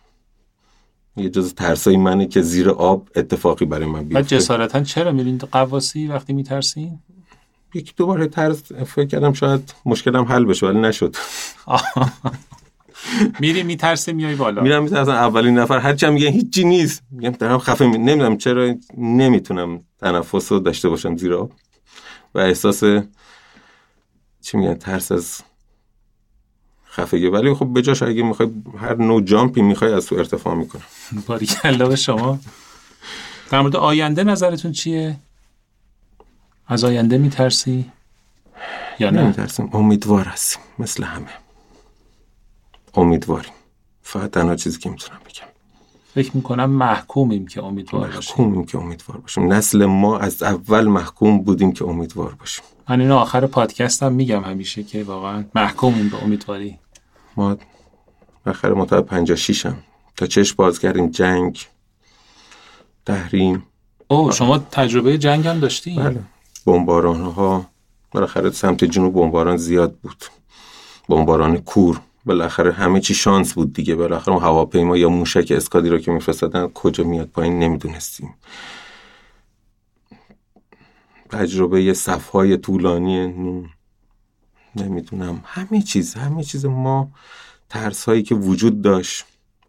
یه 1.17 1.29
جز 1.29 1.53
ترسای 1.53 1.97
منه 1.97 2.27
که 2.27 2.41
زیر 2.41 2.69
آب 2.69 3.09
اتفاقی 3.15 3.65
برای 3.65 3.85
من 3.85 4.03
بیفته. 4.03 4.37
جسارتا 4.37 4.83
چرا 4.83 5.11
میرین 5.11 5.37
قواسی 5.37 6.07
وقتی 6.07 6.33
میترسین؟ 6.33 6.99
یکی 7.73 7.93
دو 7.97 8.05
بار 8.05 8.25
ترس 8.25 8.71
فکر 8.71 9.05
کردم 9.05 9.33
شاید 9.33 9.73
مشکلم 9.85 10.23
حل 10.23 10.45
بشه 10.45 10.67
ولی 10.67 10.79
نشد. 10.79 11.15
میری 13.39 13.63
میترسی 13.63 14.13
میای 14.13 14.35
بالا. 14.35 14.61
میرم 14.61 14.83
میترسم. 14.83 15.11
اولین 15.11 15.57
نفر 15.57 15.77
هر 15.77 15.93
چم 15.93 16.13
میگن 16.13 16.27
هیچی 16.27 16.63
نیست. 16.63 17.03
میگم 17.11 17.31
دارم 17.31 17.59
خفه 17.59 17.85
می... 17.85 17.97
نمی‌دونم 17.97 18.37
چرا 18.37 18.75
نمی‌تونم 18.97 19.83
تنفس 19.99 20.51
رو 20.51 20.59
داشته 20.59 20.89
باشم 20.89 21.17
زیر 21.17 21.33
آب 21.33 21.51
و 22.35 22.39
احساس 22.39 22.83
چی 24.41 24.57
میگن 24.57 24.75
ترس 24.75 25.11
از 25.11 25.41
خفگی. 26.91 27.27
ولی 27.27 27.53
خب 27.53 27.77
بجاش 27.77 28.03
اگه 28.03 28.23
می‌خوای 28.23 28.49
هر 28.81 28.95
نوع 28.95 29.21
جامپی 29.21 29.61
می‌خوای 29.61 29.93
از 29.93 30.05
تو 30.05 30.15
ارتفاع 30.15 30.55
می‌کنم. 30.55 30.83
باریکلا 31.27 31.87
به 31.87 31.95
شما. 31.95 32.39
در 33.51 33.61
مورد 33.61 33.75
آینده 33.75 34.23
نظرتون 34.23 34.71
چیه؟ 34.71 35.15
از 36.71 36.83
آینده 36.83 37.17
میترسی 37.17 37.91
یا 38.99 39.09
نه؟ 39.09 39.21
نمیترسیم 39.21 39.69
امیدوار 39.73 40.25
هستیم. 40.25 40.61
مثل 40.79 41.03
همه. 41.03 41.27
امیدواریم. 42.93 43.51
فقط 44.01 44.31
تنها 44.31 44.55
چیزی 44.55 44.79
که 44.79 44.89
می‌تونم 44.89 45.19
بگم. 45.19 45.47
فکر 46.13 46.35
می‌کنم 46.35 46.69
محکومیم 46.69 47.47
که 47.47 47.63
امیدوار 47.63 48.11
باشیم. 48.11 48.35
محکومیم 48.37 48.65
که 48.65 48.77
امیدوار 48.77 49.17
باشیم. 49.17 49.53
نسل 49.53 49.85
ما 49.85 50.17
از 50.17 50.43
اول 50.43 50.87
محکوم 50.87 51.43
بودیم 51.43 51.71
که 51.71 51.85
امیدوار 51.85 52.35
باشیم. 52.35 52.63
من 52.89 53.01
اینو 53.01 53.15
آخر 53.15 53.47
پادکستم 53.47 54.13
میگم 54.13 54.43
همیشه 54.43 54.83
که 54.83 55.03
واقعا 55.03 55.45
محکومیم 55.55 56.09
به 56.09 56.23
امیدواری. 56.23 56.79
ما 57.37 57.57
بالاخره 58.45 58.73
مطابق 58.73 59.05
56 59.05 59.65
هم 59.65 59.77
تا 60.17 60.25
چشم 60.25 60.55
باز 60.57 60.79
کردیم. 60.79 61.09
جنگ 61.09 61.67
تحریم. 63.05 63.63
او 64.07 64.31
شما 64.31 64.57
تجربه 64.57 65.17
جنگ 65.17 65.47
هم 65.47 65.59
داشتی 65.59 65.95
بله. 65.95 66.19
بمباران 66.65 67.21
ها 67.21 67.65
بالاخره 68.11 68.51
سمت 68.51 68.83
جنوب 68.83 69.13
بمباران 69.13 69.57
زیاد 69.57 69.95
بود. 69.95 70.25
بمباران 71.09 71.57
کور 71.57 72.01
بالاخره 72.25 72.71
همه 72.71 72.99
چی 72.99 73.13
شانس 73.13 73.53
بود 73.53 73.73
دیگه. 73.73 73.95
بالاخره 73.95 74.33
اون 74.33 74.43
هواپیما 74.43 74.97
یا 74.97 75.09
موشک 75.09 75.51
اسکادی 75.55 75.89
رو 75.89 75.97
که 75.97 76.11
میفرستادن 76.11 76.67
کجا 76.67 77.03
میاد 77.03 77.27
پایین 77.27 77.59
نمی‌دونستیم. 77.59 78.33
تجربه 81.29 81.93
صفهای 81.93 82.57
طولانی 82.57 83.27
نمی‌دونم. 84.75 85.41
همه 85.45 85.81
چیز 85.81 86.13
همه 86.13 86.43
چیز 86.43 86.65
ما 86.65 87.11
ترس 87.69 88.05
هایی 88.05 88.23
که 88.23 88.35
وجود 88.35 88.81
داشت. 88.81 89.25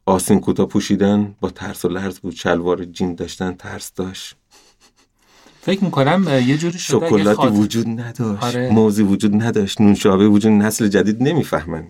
آسین 0.06 0.40
کوتاه 0.40 0.66
پوشیدن 0.66 1.34
با 1.40 1.50
ترس 1.50 1.84
و 1.84 1.88
لرز 1.88 2.18
بود. 2.18 2.34
شلوار 2.34 2.84
جین 2.84 3.14
داشتن 3.14 3.52
ترس 3.52 3.92
داشت. 3.94 4.36
فکر 5.62 5.84
می‌کنم 5.84 6.26
یه 6.46 6.56
جوری 6.58 6.78
شده 6.78 7.06
شکلاتی 7.06 7.36
خاطر- 7.36 7.52
وجود 7.52 7.86
نداشت. 7.86 8.42
آره. 8.44 8.70
موزی 8.72 9.02
وجود 9.02 9.42
نداشت. 9.42 9.80
نوشابه 9.80 10.28
وجود 10.28 10.52
نسل 10.52 10.88
جدید 10.88 11.22
نمی‌فهمن. 11.22 11.84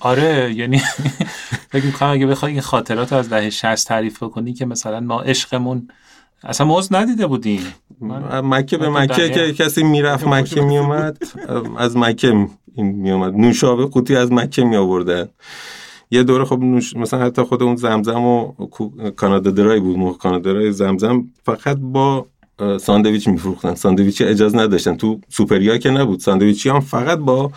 آره 0.00 0.54
یعنی 0.54 0.78
فکر 1.72 1.86
می‌کنم 1.86 2.10
اگه 2.10 2.26
بخوای 2.26 2.52
این 2.52 2.60
خاطرات 2.60 3.12
از 3.12 3.28
دهه 3.28 3.50
60 3.50 3.88
تعریف 3.88 4.22
بکنی 4.22 4.52
که 4.52 4.66
مثلا 4.66 5.00
ما 5.00 5.20
عشقمون 5.20 5.88
اصلا 6.44 6.66
موز 6.66 6.92
ندیده 6.92 7.26
بودیم. 7.26 7.60
مکه 8.42 8.76
به 8.76 8.88
مکه 8.88 9.28
که 9.30 9.52
کسی 9.52 9.82
می‌رفت 9.82 10.26
مکه 10.26 10.60
میومد 10.60 11.18
از 11.78 11.96
مکه 11.96 12.46
این 12.74 12.86
میومد 12.86 13.34
نوشابه 13.34 13.86
قوطی 13.86 14.16
از 14.16 14.32
مکه 14.32 14.64
می 14.64 14.76
آوردن 14.76 15.28
یه 16.10 16.22
دوره 16.22 16.44
خب 16.44 16.58
نوش... 16.60 16.96
مثلا 16.96 17.24
حتی 17.24 17.42
خود 17.42 17.62
اون 17.62 17.76
زمزم 17.76 18.20
و 18.20 18.52
کانادا 19.16 19.50
درای 19.50 19.80
بود 19.80 19.96
موقع 19.96 20.18
کانادا 20.18 20.52
درای 20.52 20.72
زمزم 20.72 21.24
فقط 21.44 21.76
با 21.80 22.26
ساندویچ 22.80 23.28
میفروختن. 23.28 23.74
ساندویچی 23.74 24.24
اجازه 24.24 24.58
نداشتن. 24.58 24.96
تو 24.96 25.20
سوپریا 25.28 25.78
که 25.78 25.90
نبود. 25.90 26.20
ساندویچی 26.20 26.68
هم 26.68 26.80
فقط 26.80 27.18
با 27.18 27.50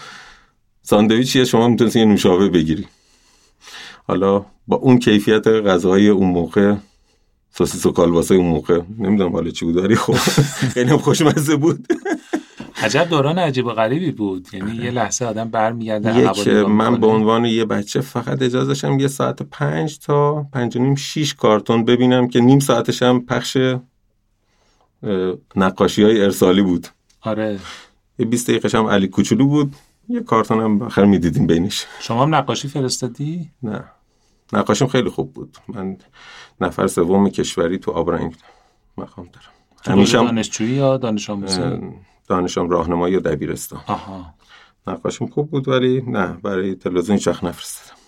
ساندویچی 0.82 1.46
شما 1.46 1.68
می‌تونستی 1.68 2.00
یه 2.00 2.06
نوشابه 2.06 2.50
بگیری. 2.50 2.86
حالا 4.08 4.46
با 4.68 4.76
اون 4.76 5.00
کیفیت 5.00 5.48
غذاهای 5.48 6.08
اون 6.10 6.30
موقع 6.30 6.76
سوسیس 7.58 7.86
و 7.86 7.92
کالباسای 7.92 8.38
اون 8.38 8.48
موقع. 8.48 8.82
نمی‌دونم 9.00 9.32
حالا 9.32 9.52
چی 9.52 9.66
بود 9.66 9.78
ولی 9.78 9.96
خب 9.96 10.14
خیلی 10.74 10.90
هم 10.90 10.98
خوشمزه 10.98 11.56
بود. 11.56 11.88
عجب 12.82 13.08
دوران 13.10 13.40
عجیب 13.40 13.66
و 13.66 13.70
غریبی 13.70 14.12
بود. 14.12 14.48
یعنی 14.54 14.76
یه 14.76 14.92
لحظه 14.92 15.26
آدم 15.26 15.50
برمیگرده 15.50 16.20
یک 16.20 16.48
من 16.48 17.00
به. 17.00 17.08
عنوان 17.08 17.46
یه 17.46 17.66
بچه 17.66 18.02
فقط 18.02 18.42
اجازه 18.42 18.68
داشتم 18.68 19.00
یه 19.00 19.08
ساعت 19.08 19.42
پنج 19.42 20.00
تا 20.00 20.46
پنج 20.54 20.78
و 20.78 20.80
نیم 20.80 20.96
شیش 20.96 21.34
کارتون 21.34 21.86
ببینم 21.86 22.28
که 22.28 22.40
نیم 22.40 22.60
ساعتش 22.60 23.04
هم 23.04 23.26
پخش 23.26 23.58
نقاشی 25.56 26.04
های 26.04 26.22
ارسالی 26.22 26.62
بود. 26.62 26.88
آره. 27.22 27.60
یه 28.20 28.26
20 28.26 28.50
دقیقش 28.50 28.76
هم 28.76 28.86
علی 28.86 29.08
کوچولو 29.08 29.48
بود. 29.48 29.76
یه 30.10 30.24
کارتون 30.24 30.62
هم 30.62 30.80
بخیر 30.80 31.04
می‌دیدیم 31.06 31.48
بینش. 31.48 31.86
شما 32.00 32.24
هم 32.24 32.36
نقاشی 32.36 32.68
فرستادی؟ 32.68 33.50
نه. 33.64 33.84
نقاشیم 34.54 34.88
خیلی 34.88 35.10
خوب 35.10 35.34
بود. 35.34 35.58
من 35.68 35.98
نفر 36.62 36.88
سوم 36.88 37.30
کشوری 37.30 37.78
تو 37.78 37.92
آبرنگ 37.92 38.36
مقام 38.98 39.26
دارم. 39.26 39.96
همیشه 39.96 40.18
دانشجویی 40.18 40.72
یا 40.72 40.98
دانش 40.98 41.30
آموزی؟ 41.30 41.62
دانشم 42.28 42.70
راهنمایی 42.70 43.16
و 43.16 43.20
دبیرستان. 43.20 43.82
آها. 43.88 44.34
نقاشیم 44.88 45.28
خوب 45.28 45.52
بود 45.52 45.68
ولی 45.68 46.02
نه 46.08 46.28
برای 46.28 46.76
تلویزیون 46.76 47.20
وقت 47.28 47.44
نفرستادم. 47.44 48.00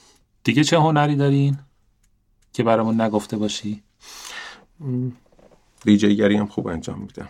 دیگه 0.43 0.63
چه 0.63 0.79
هنری 0.79 1.15
دارین 1.15 1.57
که 2.53 2.63
برامون 2.63 3.01
نگفته 3.01 3.37
باشی؟ 3.37 3.83
دیجی 5.86 6.15
گری 6.15 6.36
هم 6.36 6.47
خوب 6.47 6.67
انجام 6.67 6.99
میدم 6.99 7.29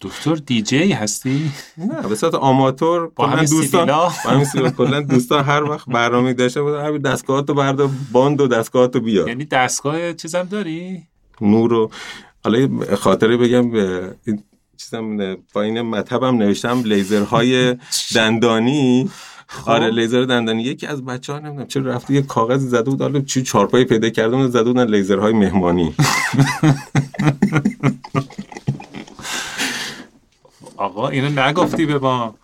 دکتر 0.00 0.34
دیجی 0.34 0.92
هستی؟ 0.92 1.50
نه 1.78 2.08
به 2.08 2.14
صورت 2.14 2.34
آماتور 2.34 3.06
با 3.06 3.26
کلا 3.26 3.36
همین 3.36 3.44
دوستان؟ 3.44 3.86
با 3.86 4.08
همین 4.08 4.70
کلا 4.70 5.00
دوستان 5.00 5.44
هر 5.44 5.62
وقت 5.62 5.88
برنامه 5.88 6.32
داشته 6.34 6.62
بودن 6.62 6.86
همین 6.86 7.02
دستگاهاتو 7.02 7.54
بردار 7.54 7.90
باند 8.12 8.40
و 8.40 8.48
دستگاهاتو 8.48 9.00
بیار. 9.00 9.28
یعنی 9.28 9.44
دستگاه 9.44 10.12
چیزم 10.12 10.42
داری؟ 10.42 11.02
نور 11.40 11.72
و 11.72 11.90
حالا 12.44 12.68
خاطره 12.96 13.36
بگم 13.36 13.70
به 13.70 14.14
این 14.26 14.42
چیزم 14.76 15.34
پایین 15.34 15.80
مطبم 15.80 16.36
نوشتم 16.36 16.82
لیزرهای 16.82 17.76
دندانی. 18.14 19.10
آره 19.66 19.90
لیزر 19.90 20.24
دندانی 20.24 20.62
یکی 20.62 20.86
از 20.86 21.04
بچه 21.04 21.32
ها 21.32 21.38
نمی‌دونم 21.38 21.66
چرا 21.66 21.82
رفته 21.82 22.14
یه 22.14 22.22
کاغذ 22.22 22.60
زده 22.60 22.90
بود 22.90 23.02
حالا 23.02 23.20
چی 23.20 23.42
چارپایی 23.42 23.84
پیدا 23.84 24.10
کرده 24.10 24.36
بود 24.36 24.50
زده 24.50 24.62
بودن 24.64 24.90
لیزرهای 24.90 25.32
مهمانی. 25.32 25.94
آقا 30.76 31.08
اینو 31.08 31.40
نگفتی 31.42 31.86
به 31.86 31.98
ما. 31.98 32.34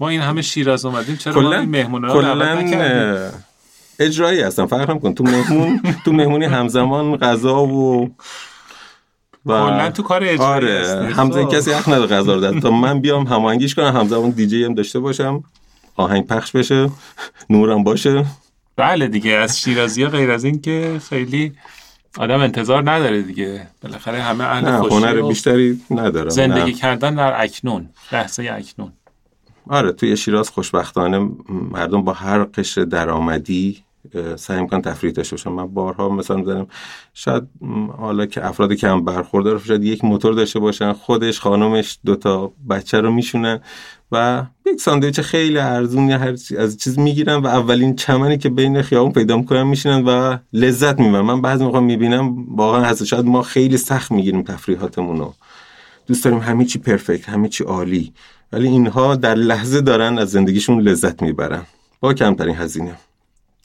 ما 0.00 0.08
این 0.08 0.20
همه 0.20 0.42
شیراز 0.42 0.84
اومدیم 0.84 1.16
چرا 1.16 1.40
ما 1.40 1.54
این 1.54 1.70
مهمونا 1.70 2.14
رو 2.14 2.22
دعوت 2.22 2.42
نکردیم؟ 2.42 3.44
اجرایی 3.98 4.40
هستن 4.40 4.66
فرق 4.66 4.90
هم 4.90 5.00
کن. 5.00 5.14
تو 5.14 5.24
مهمون 5.24 5.80
تو 6.04 6.12
مهمونی 6.12 6.44
همزمان 6.44 7.16
غذا 7.16 7.66
و 7.66 8.10
و 9.46 9.48
کلا 9.48 9.90
تو 9.90 10.02
کار 10.02 10.24
اجرایی 10.24 10.40
آره. 10.40 11.12
همزمان 11.14 11.44
خب. 11.44 11.56
کسی 11.56 11.72
حق 11.72 11.88
نداره 11.88 12.16
غذا 12.16 12.34
رو 12.34 12.40
داد. 12.40 12.58
تا 12.58 12.70
من 12.70 13.00
بیام 13.00 13.26
هماهنگیش 13.26 13.74
کنم 13.74 13.96
همزمان 13.96 14.30
دیجی 14.30 14.64
هم 14.64 14.74
داشته 14.74 15.00
باشم. 15.00 15.44
آهنگ 15.96 16.26
پخش 16.26 16.52
بشه 16.52 16.90
نورم 17.50 17.84
باشه. 17.84 18.24
بله 18.76 19.08
دیگه 19.08 19.32
از 19.32 19.60
شیرازی 19.60 20.02
ها 20.02 20.10
غیر 20.10 20.30
از 20.30 20.44
این 20.44 20.60
که 20.60 21.00
خیلی 21.08 21.52
آدم 22.18 22.40
انتظار 22.40 22.90
نداره 22.90 23.22
دیگه. 23.22 23.66
بالاخره 23.82 24.22
همه 24.22 24.44
اهل 24.44 24.80
خوشی 24.80 24.94
هنر 24.94 25.22
بیشتری 25.22 25.80
ندارم 25.90 26.28
زندگی 26.28 26.72
نه. 26.72 26.72
کردن 26.72 27.14
در 27.14 27.42
اکنون 27.42 27.88
لحظه 28.12 28.50
اکنون. 28.52 28.92
آره 29.68 29.92
توی 29.92 30.16
شیراز 30.16 30.50
خوشبختانه 30.50 31.30
مردم 31.48 32.02
با 32.02 32.12
هر 32.12 32.44
قشر 32.44 32.84
درآمدی 32.84 33.84
سعی 34.36 34.60
می‌کنن 34.60 34.82
تفریح 34.82 35.12
داشته 35.12 35.36
باشن. 35.36 35.50
من 35.50 35.66
بارها 35.66 36.08
مثلا 36.08 36.40
دارم 36.40 36.66
شاید 37.14 37.42
حالا 37.98 38.26
که 38.26 38.46
افراد 38.46 38.72
کم 38.72 39.04
برخوردار 39.04 39.58
شاید 39.58 39.84
یک 39.84 40.04
موتور 40.04 40.34
داشته 40.34 40.58
باشن 40.58 40.92
خودش 40.92 41.40
خانمش 41.40 41.98
دوتا 42.04 42.52
بچه 42.70 43.00
رو 43.00 43.12
میشونن. 43.12 43.60
و 44.14 44.46
یک 44.66 44.80
ساندویچ 44.80 45.20
خیلی 45.20 45.58
ارزون 45.58 46.08
یا 46.08 46.18
هر 46.18 46.36
چی- 46.36 46.56
از 46.56 46.78
چیز 46.78 46.98
می‌گیرن 46.98 47.34
و 47.36 47.46
اولین 47.46 47.96
چمنی 47.96 48.38
که 48.38 48.48
بین 48.48 48.82
خیابون 48.82 49.12
پیدا 49.12 49.36
می‌کنن 49.36 49.62
میشینن 49.62 50.04
و 50.04 50.36
لذت 50.52 51.00
می‌برن 51.00 51.20
من 51.24 51.42
بعضی 51.42 51.64
موقع 51.64 51.80
می‌بینم 51.80 52.56
واقعا 52.56 52.82
هست 52.84 53.04
شاید 53.04 53.24
ما 53.24 53.42
خیلی 53.42 53.76
سخت 53.76 54.12
می‌گیریم 54.12 54.42
تفریحاتمون 54.42 55.18
رو. 55.18 55.34
دوست 56.06 56.24
داریم 56.24 56.38
همه 56.38 56.64
چی 56.64 56.78
پرفکت 56.78 57.28
همه 57.28 57.48
چی 57.48 57.64
عالی. 57.64 58.12
ولی 58.52 58.68
اینها 58.68 59.16
در 59.16 59.34
لحظه 59.34 59.80
دارن 59.80 60.18
از 60.18 60.30
زندگیشون 60.30 60.80
لذت 60.80 61.22
می‌برن. 61.22 61.62
با 62.00 62.14
کمترین 62.14 62.56
هزینه. 62.56 62.94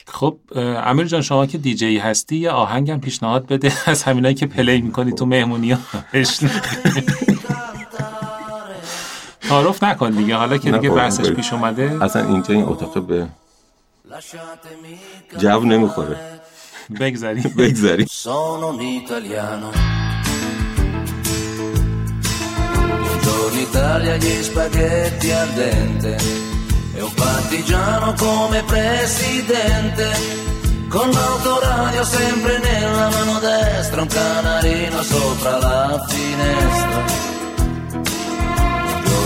خب 0.06 0.36
امیر 0.84 1.06
جان 1.06 1.22
شما 1.22 1.46
که 1.46 1.58
دیجی 1.58 1.98
هستی 1.98 2.36
یه 2.36 2.50
آهنگم 2.50 3.00
پیشنهاد 3.00 3.46
بده. 3.46 3.72
از 3.90 4.02
همینایی 4.02 4.34
که 4.34 4.46
پلی 4.46 4.80
می‌کنی 4.80 5.12
تو 5.12 5.26
مهمونی 5.26 5.70
ها 5.72 5.78
تعارف 9.50 9.82
نکن 9.82 10.10
دیگه 10.10 10.36
حالا 10.36 10.58
که 10.58 10.70
دیگه 10.70 10.90
بحثش. 10.90 11.30
پیش 11.30 11.52
اومده 11.52 11.98
اصلا 12.00 12.28
اینجا 12.28 12.54
این 12.54 12.64
اتاق 12.64 13.06
به 13.06 13.26
جو 15.38 15.60
نمی‌خوره 15.60 16.16
italiano. 19.02 19.68
Buongiorno 23.04 23.60
Italia, 23.68 24.14
gli 24.22 24.36
spaghetti 24.50 25.28
al 25.42 25.50
dente. 25.60 26.12
E 26.98 27.00
un 27.08 27.14
partigiano 27.14 28.08
come 28.24 28.62
presidente. 28.74 30.06
Con 30.94 31.08
l'autoradio 31.16 32.04
sempre 32.04 32.54
nella 32.66 33.08
mano 33.14 33.36
destra, 33.48 33.98
un 34.06 34.10
canarino 34.18 35.02
sopra 35.02 35.52
la 35.66 36.04
finestra. 36.08 37.39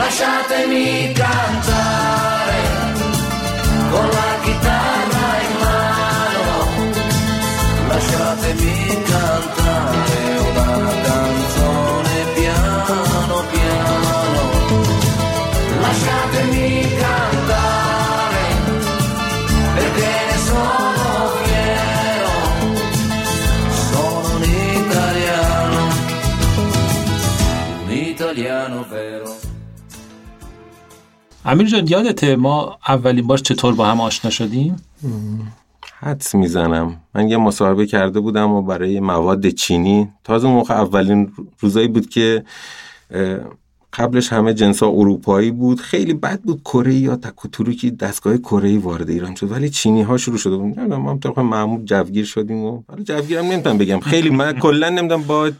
Lasciatemi 0.00 1.12
cantare 1.12 2.62
con 3.90 4.08
la 4.08 4.39
امیر 31.50 31.66
جان 31.66 31.86
یادته 31.88 32.36
ما 32.36 32.78
اولین 32.88 33.26
بار 33.26 33.38
چطور 33.38 33.74
با 33.74 33.86
هم 33.86 34.00
آشنا 34.00 34.30
شدیم؟ 34.30 34.76
حدس 35.98 36.34
می‌زنم. 36.34 36.96
من 37.14 37.28
یه 37.28 37.36
مصاحبه 37.36 37.86
کرده 37.86 38.20
بودم 38.20 38.50
و 38.50 38.62
برای 38.62 39.00
مواد 39.00 39.48
چینی. 39.48 40.08
تازه 40.24 40.48
موقع 40.48 40.74
اولین 40.74 41.32
روزایی 41.58 41.88
بود 41.88 42.08
که 42.08 42.44
قبلش 43.92 44.32
همه 44.32 44.54
جنسا 44.54 44.88
اروپایی 44.88 45.50
بود. 45.50 45.80
خیلی 45.80 46.14
بد 46.14 46.40
بود 46.40 46.60
کره 46.60 46.94
یا 46.94 47.16
تک 47.16 47.44
و 47.44 47.48
دستگاه 48.00 48.38
کره 48.38 48.78
وارد 48.78 49.10
ایران 49.10 49.34
شد. 49.34 49.52
ولی 49.52 49.70
چینی 49.70 50.02
ها 50.02 50.16
شروع 50.16 50.38
شده 50.38 50.56
بود. 50.56 50.78
نمی‌دونم 50.78 51.02
ما 51.02 51.10
هم 51.10 51.18
طبق 51.18 51.38
معمول 51.38 51.84
جوگیر 51.84 52.24
شدیم 52.24 52.64
و 52.64 52.82
حالا 52.88 53.02
جوگیرم 53.02 53.44
نمی‌تونم 53.44 53.78
بگم. 53.78 54.00
خیلی 54.00 54.30
من 54.30 54.52
کلا 54.52 54.88
نمی‌دونم 54.88 55.22
با 55.22 55.50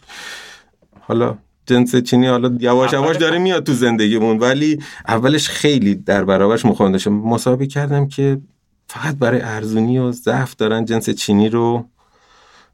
حالا 1.00 1.38
جنس 1.70 1.96
چینی 1.96 2.26
حالا 2.26 2.56
یواش 2.60 2.92
یواش 2.92 3.16
داره 3.16 3.38
میاد 3.38 3.64
تو 3.64 3.72
زندگیمون 3.72 4.38
ولی 4.38 4.78
اولش 5.08 5.48
خیلی 5.48 5.94
در 5.94 6.24
برابرش 6.24 6.64
مخالف 6.64 6.92
داشتم 6.92 7.12
مصاحبه 7.12 7.66
کردم 7.66 8.08
که 8.08 8.40
فقط 8.86 9.16
برای 9.16 9.40
ارزونی 9.40 9.98
و 9.98 10.12
ضعف 10.12 10.56
دارن 10.56 10.84
جنس 10.84 11.10
چینی 11.10 11.48
رو 11.48 11.84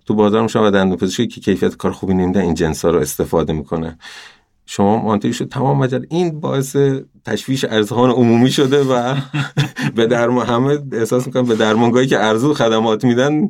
تو 0.07 0.15
بازار 0.15 0.43
میشن 0.43 0.61
و 0.61 0.71
دندون 0.71 0.99
پزشکی 0.99 1.27
که 1.27 1.41
کیفیت 1.41 1.77
کار 1.77 1.93
خوبی 1.93 2.15
نمیدن 2.15 2.41
این 2.41 2.55
جنس 2.55 2.85
ها 2.85 2.91
رو 2.91 2.99
استفاده 2.99 3.53
می‌کنه. 3.53 3.99
شما 4.67 5.19
شد. 5.33 5.49
تمام 5.49 5.79
مجال 5.79 6.07
این 6.11 6.41
باعث 6.41 6.77
تشویش 7.25 7.65
ارزخان 7.65 8.11
عمومی 8.11 8.51
شده 8.51 8.83
و 8.83 9.17
به 9.97 10.07
درمان 10.07 10.47
همه 10.47 10.79
احساس 10.93 11.27
می‌کنم 11.27 11.45
به 11.45 11.55
درمانگاهی 11.55 12.07
که 12.07 12.25
ارزو 12.25 12.55
خدمات 12.55 13.05
میدن 13.05 13.49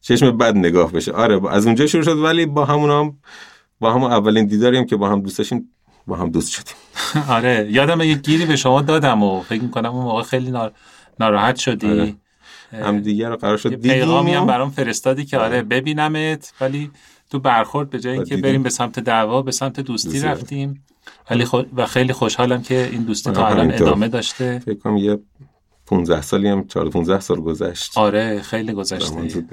چشم 0.00 0.36
بد 0.36 0.56
نگاه 0.56 0.92
بشه. 0.92 1.12
آره 1.12 1.52
از 1.52 1.66
اونجا 1.66 1.86
شروع 1.86 2.04
شد 2.04 2.18
ولی 2.18 2.46
با 2.46 2.64
همون 2.64 2.90
هم 2.90 3.16
با 3.80 3.92
همون 3.94 4.12
اولین 4.12 4.46
دیداری 4.46 4.78
هم 4.78 4.84
که 4.84 4.96
با 4.96 5.08
هم 5.08 5.20
دوست 5.20 5.38
داشتیم 5.38 5.70
با 6.06 6.16
هم 6.16 6.30
دوست 6.30 6.50
شدیم. 6.50 6.74
آره 7.36 7.68
یادم 7.70 8.00
یه 8.00 8.14
گیری 8.14 8.46
به 8.46 8.56
شما 8.56 8.82
دادم 8.82 9.22
و 9.22 9.40
فکر 9.40 9.62
می‌کنم 9.62 9.94
اون 9.94 10.04
موقع 10.04 10.22
خیلی 10.22 10.50
نار- 10.50 10.72
ناراحت 11.20 11.56
شدی. 11.56 11.90
آره. 11.90 12.14
هم 12.72 13.00
دیگه 13.00 13.28
رو 13.28 13.36
قرار 13.36 13.56
شد 13.56 13.70
دیدیم 13.70 13.92
پیغامی 13.92 14.34
هم 14.34 14.46
برام 14.46 14.70
فرستادی 14.70 15.24
که 15.24 15.38
آره 15.38 15.62
ببینمت 15.62 16.52
ولی 16.60 16.90
تو 17.30 17.38
برخورد 17.38 17.90
به 17.90 18.00
جای 18.00 18.12
اینکه 18.12 18.28
دیدیم. 18.34 18.42
بریم 18.42 18.62
به 18.62 18.70
سمت 18.70 19.00
دعوا 19.00 19.42
به 19.42 19.52
سمت 19.52 19.80
دوستی 19.80 20.20
رفتیم. 20.20 20.84
ولی 21.30 21.44
خو... 21.44 21.62
و 21.76 21.86
خیلی 21.86 22.12
خوشحالم 22.12 22.62
که 22.62 22.88
این 22.92 23.02
دوستی 23.02 23.32
تا 23.32 23.42
آره، 23.44 23.50
الان. 23.60 23.72
ادامه 23.74 24.08
داشته. 24.08 24.58
فکر 24.64 24.78
کنم 24.78 24.96
یه 24.96 25.18
15 25.86 26.22
سالی 26.22 26.48
هم 26.48 26.66
4 26.66 26.90
15 26.90 27.20
سال 27.20 27.40
گذشت. 27.40 27.98
آره 27.98 28.40
خیلی 28.42 28.72
گذشته. 28.72 29.44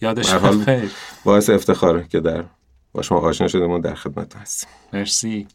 یادش 0.00 0.34
بخیر 0.34 0.90
باعث 1.24 1.50
افتخاره 1.50 2.06
که 2.08 2.20
در 2.20 2.44
با 2.92 3.02
شما 3.02 3.18
آشنا 3.18 3.48
شده 3.48 3.66
ما 3.66 3.78
در 3.78 3.94
خدمت 3.94 4.36
هستیم 4.36 4.70
مرسی. 4.92 5.46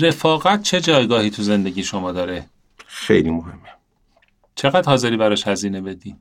رفاقت 0.00 0.62
چه 0.62 0.80
جایگاهی 0.80 1.30
تو 1.30 1.42
زندگی 1.42 1.82
شما 1.82 2.12
داره؟ 2.12 2.46
خیلی 2.86 3.30
مهمه. 3.30 3.68
چقدر 4.54 4.90
حاضری 4.90 5.16
براش 5.16 5.46
هزینه 5.46 5.80
بدی؟ 5.80 6.16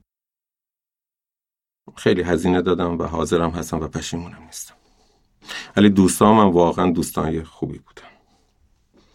خیلی 1.96 2.22
هزینه 2.22 2.62
دادم 2.62 2.98
و 2.98 3.04
حاضرم 3.04 3.50
هستم 3.50 3.80
و 3.80 3.88
پشیمونم 3.88 4.44
نیستم. 4.46 4.74
ولی 5.78 5.90
دوستام 5.90 6.40
هم 6.40 6.48
واقعا 6.48 6.92
دوستان 6.92 7.44
خوبی 7.44 7.80
بودن. 7.80 8.08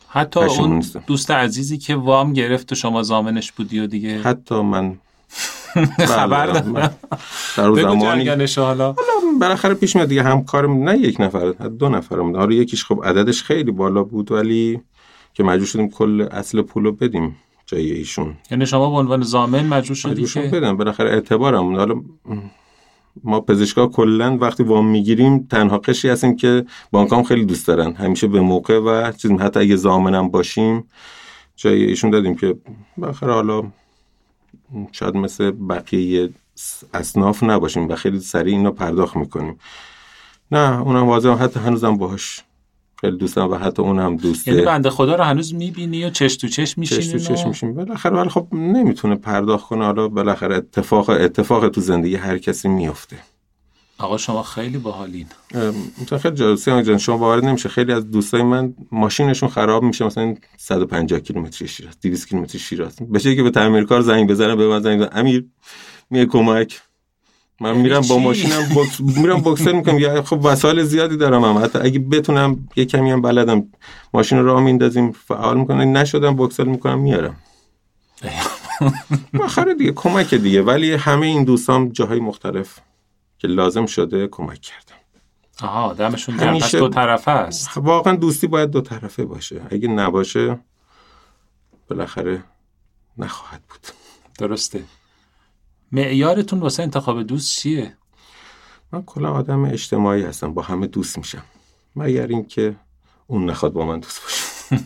حتی 0.09 0.41
اون 0.41 0.73
نیستم. 0.73 1.05
دوست 1.07 1.31
عزیزی 1.31 1.79
که 1.79 1.95
وام 1.95 2.33
گرفت 2.33 2.73
و 2.73 2.75
شما 2.75 3.03
زامنش 3.03 3.53
بودی 3.53 3.81
و 3.81 3.87
دیگه 3.87 4.23
حتی 4.23 4.55
من 4.63 4.99
خبر 6.09 6.47
بله، 6.47 6.61
دارم. 6.61 6.73
من 6.73 6.91
در 7.57 7.83
زمانی 7.83 8.47
حالا 8.57 8.95
بالاخره 9.39 9.75
پیش 9.75 9.97
میاد 9.97 10.09
دیگه 10.09 10.23
همکارم 10.23 10.83
نه 10.83 10.99
یک 10.99 11.21
نفر 11.21 11.51
دو 11.51 11.89
نفرم 11.89 12.37
حالا 12.37 12.55
یکیش 12.55 12.85
خب 12.85 13.01
عددش 13.05 13.43
خیلی 13.43 13.71
بالا 13.71 14.05
بود 14.05 14.33
ولی 14.33 14.81
که 15.35 15.43
مجبور 15.43 15.67
شدیم 15.67 15.91
کل 15.91 16.29
اصل 16.31 16.63
پول 16.63 16.85
رو 16.85 16.93
بدیم 16.93 17.37
جای 17.67 17.91
ایشون. 17.91 18.35
یعنی 18.51 18.67
شما 18.67 18.91
به 18.91 18.97
عنوان 18.97 19.23
زامن 19.23 19.67
مجبور 19.67 19.97
شدی 19.97 20.25
که 20.25 20.41
بدم. 20.41 20.77
بالاخره 20.77 21.11
اعتبارم 21.11 21.77
حالا 21.77 22.03
ما 23.25 23.41
پزشکا 23.41 23.87
کلا 23.87 24.37
وقتی 24.37 24.63
وام 24.63 24.87
می‌گیریم 24.87 25.47
تنها 25.51 25.79
قشری 25.79 26.11
هستیم 26.11 26.37
که 26.37 26.65
بانکام 26.91 27.23
خیلی 27.23 27.45
دوست 27.45 27.67
دارن. 27.67 27.93
همیشه 27.93 28.27
به 28.27 28.41
موقع 28.41 28.79
و 28.79 29.13
چیز 29.13 29.31
حتی 29.31 29.61
اگه 29.61 29.77
زامنم 29.77 30.29
باشیم 30.29 30.85
جای 31.57 31.85
ایشون 31.85 32.11
دادیم 32.11 32.35
که 32.35 32.57
بالاخره 32.97 33.33
حالا 33.33 33.63
شاید 34.93 35.17
مثل 35.17 35.51
بقیه 35.51 36.31
اصناف 36.95 37.43
نباشیم 37.43 37.89
و 37.89 37.95
خیلی 37.95 38.21
سریع 38.21 38.57
اینو 38.57 38.71
پرداخت 38.71 39.17
می‌کنیم. 39.17 39.59
نه 40.53 40.81
اونم 40.81 41.07
واضح 41.07 41.31
حتی 41.31 41.61
هنوزم 41.61 41.97
باهاش 41.97 42.43
خیلی 43.01 43.17
دوستم 43.17 43.51
و 43.51 43.55
حتی 43.55 43.83
اونم 43.83 44.17
دوسته. 44.17 44.53
یعنی 44.53 44.65
بنده 44.65 44.91
خدا 44.91 45.15
رو 45.15 45.25
هنوز 45.25 45.55
می‌بینی 45.55 46.05
و 46.05 46.11
چش 46.11 46.37
تو 46.37 46.49
چش 46.49 46.75
چش 46.75 47.07
تو 47.07 47.19
چش 47.19 47.45
و... 47.45 47.49
میشیم 47.49 47.75
بالاخره 47.75 48.17
ولی 48.17 48.29
خب 48.29 48.47
نمی‌تونه 48.53 49.17
پرداخت 49.17 49.67
کنه. 49.67 49.85
حالا 49.85 50.09
بالاخره 50.09 50.57
اتفاق 50.57 51.11
اتفاق 51.11 51.69
تو 51.69 51.81
زندگی 51.81 52.17
هر 52.17 52.39
کسی 52.39 52.69
میفته 52.69 53.17
آقا 53.99 54.17
شما 54.17 54.43
خیلی 54.43 54.79
باحالین. 54.79 55.27
خیلی 56.19 56.35
جالب 56.35 56.55
سیان 56.55 56.83
جان 56.83 56.99
شما 56.99 57.17
باور 57.17 57.45
نمیشه 57.45 57.69
خیلی 57.69 57.93
از 57.93 58.11
دوستای 58.11 58.43
من 58.43 58.75
ماشینشون 58.93 59.49
خراب 59.49 59.83
میشه. 59.83 60.05
مثلا 60.05 60.35
150 60.57 61.21
کیلومتر 61.21 61.67
شیراز 61.67 62.01
200 62.03 62.29
کیلومتر 62.29 62.59
شیراز 62.59 62.97
جایی 63.19 63.37
که 63.37 63.43
به 63.43 63.51
تعمیرکار 63.51 64.01
زنگ 64.01 64.31
بزنم 64.31 64.57
به 64.57 64.69
من 64.69 64.83
زنگ 64.83 65.01
بزنم 65.01 65.11
امیر 65.13 65.47
میه 66.11 66.27
کمک. 66.27 66.81
من 67.61 67.77
میرم 67.77 68.01
با؟ 68.09 68.19
ماشینم 68.19 68.63
بوکس 68.75 69.01
میرم 69.01 69.41
بوکسر 69.41 69.73
می‌کنم. 69.73 69.99
یا 69.99 70.23
خب 70.23 70.41
وسایل 70.45 70.83
زیادی 70.83 71.17
دارم 71.17 71.45
هم. 71.45 71.65
حتی 71.65 71.79
اگه 71.79 71.99
بتونم 71.99 72.69
یه 72.77 72.85
کمی 72.85 73.11
هم 73.11 73.23
بلدم 73.23 73.67
ماشین 74.15 74.39
رو 74.39 74.45
راه 74.47 74.61
میندازیم 74.63 75.13
فعال 75.13 75.57
می‌کنم. 75.59 75.97
نشدم 75.97 76.37
بوکسر 76.37 76.65
می‌کنم 76.65 76.99
میارم. 76.99 77.37
آخر 79.45 79.73
دیگه 79.79 79.93
کمک 79.93 80.35
دیگه. 80.35 80.63
ولی 80.63 80.93
همه 80.93 81.27
این 81.27 81.45
دوستام 81.45 81.89
جاهای 81.89 82.21
مختلف 82.21 82.79
که 83.39 83.49
لازم 83.49 83.87
شده 83.87 84.29
کمک 84.29 84.61
کردم 84.61 84.95
آها 85.63 85.93
دمشون 85.93 86.37
گرم. 86.37 86.49
همیشه- 86.49 86.79
دو 86.79 86.89
طرفه 86.89 87.31
است 87.31 87.77
واقعا 87.77 88.17
دوستی 88.17 88.47
باید 88.47 88.71
دو 88.71 88.81
طرفه 88.81 89.25
باشه. 89.25 89.61
اگه 89.71 89.89
نباشه 89.89 90.59
بالاخره 91.89 92.43
نخواهد 93.19 93.63
بود. 93.71 93.81
درسته. 94.39 94.83
معیارتون 95.93 96.61
واسه 96.61 96.83
انتخاب 96.83 97.23
دوست 97.23 97.59
چیه؟ 97.59 97.97
من 98.93 99.03
کلا 99.03 99.33
آدم 99.33 99.65
اجتماعی 99.65 100.23
هستم 100.23 100.55
با 100.55 100.63
همه 100.63 100.87
دوست 100.87 101.19
میشم. 101.19 101.43
مگر 101.97 102.27
اینکه 102.27 102.77
اون 103.27 103.51
نخواد 103.51 103.73
با 103.73 103.87
من 103.87 104.01
دوست 104.01 104.23
باشه. 104.23 104.85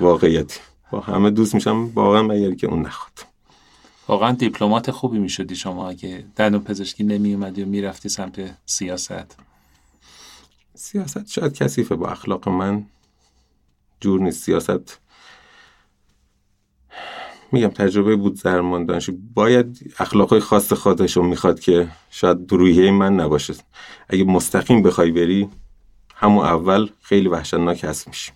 واقعیتی. 0.00 0.60
با 0.90 1.00
همه 1.00 1.30
دوست 1.30 1.54
میشم 1.54 1.90
واقعا 1.94 2.22
مگر 2.22 2.54
که 2.54 2.66
اون 2.66 2.82
نخواد. 2.82 3.26
واقعا 4.08 4.32
دیپلمات 4.32 4.90
خوبی 4.90 5.18
می‌شدی 5.18 5.56
شما 5.56 5.88
اگه 5.88 6.24
دندون 6.36 6.60
پزشکی 6.64 7.04
نمی 7.04 7.34
اومدی 7.34 7.62
و 7.62 7.66
می‌رفتی 7.66 8.08
سمت 8.08 8.56
سیاست. 8.66 9.36
سیاست 10.74 11.26
شاید 11.26 11.54
کثیفه 11.54 11.96
با 11.96 12.08
اخلاق 12.08 12.48
من. 12.48 12.86
جور 14.00 14.20
نیست. 14.20 14.42
سیاست 14.44 15.00
میگم 17.54 17.68
تجربه 17.68 18.16
بود 18.16 18.34
زرماندانش 18.36 19.10
باید 19.34 19.94
اخلاقای 19.98 20.40
خاص 20.40 20.72
خودش 20.72 21.16
رو 21.16 21.22
می‌خواد 21.22 21.60
که 21.60 21.88
شاید 22.10 22.52
روحیه 22.52 22.90
من 22.90 23.14
نباشه. 23.14 23.54
اگه 24.08 24.24
مستقیم 24.24 24.82
بخوای 24.82 25.10
بری 25.10 25.48
همون 26.14 26.44
اول 26.44 26.88
خیلی 27.02 27.28
وحشتناک 27.28 27.84
هست 27.84 28.08
میشی. 28.08 28.32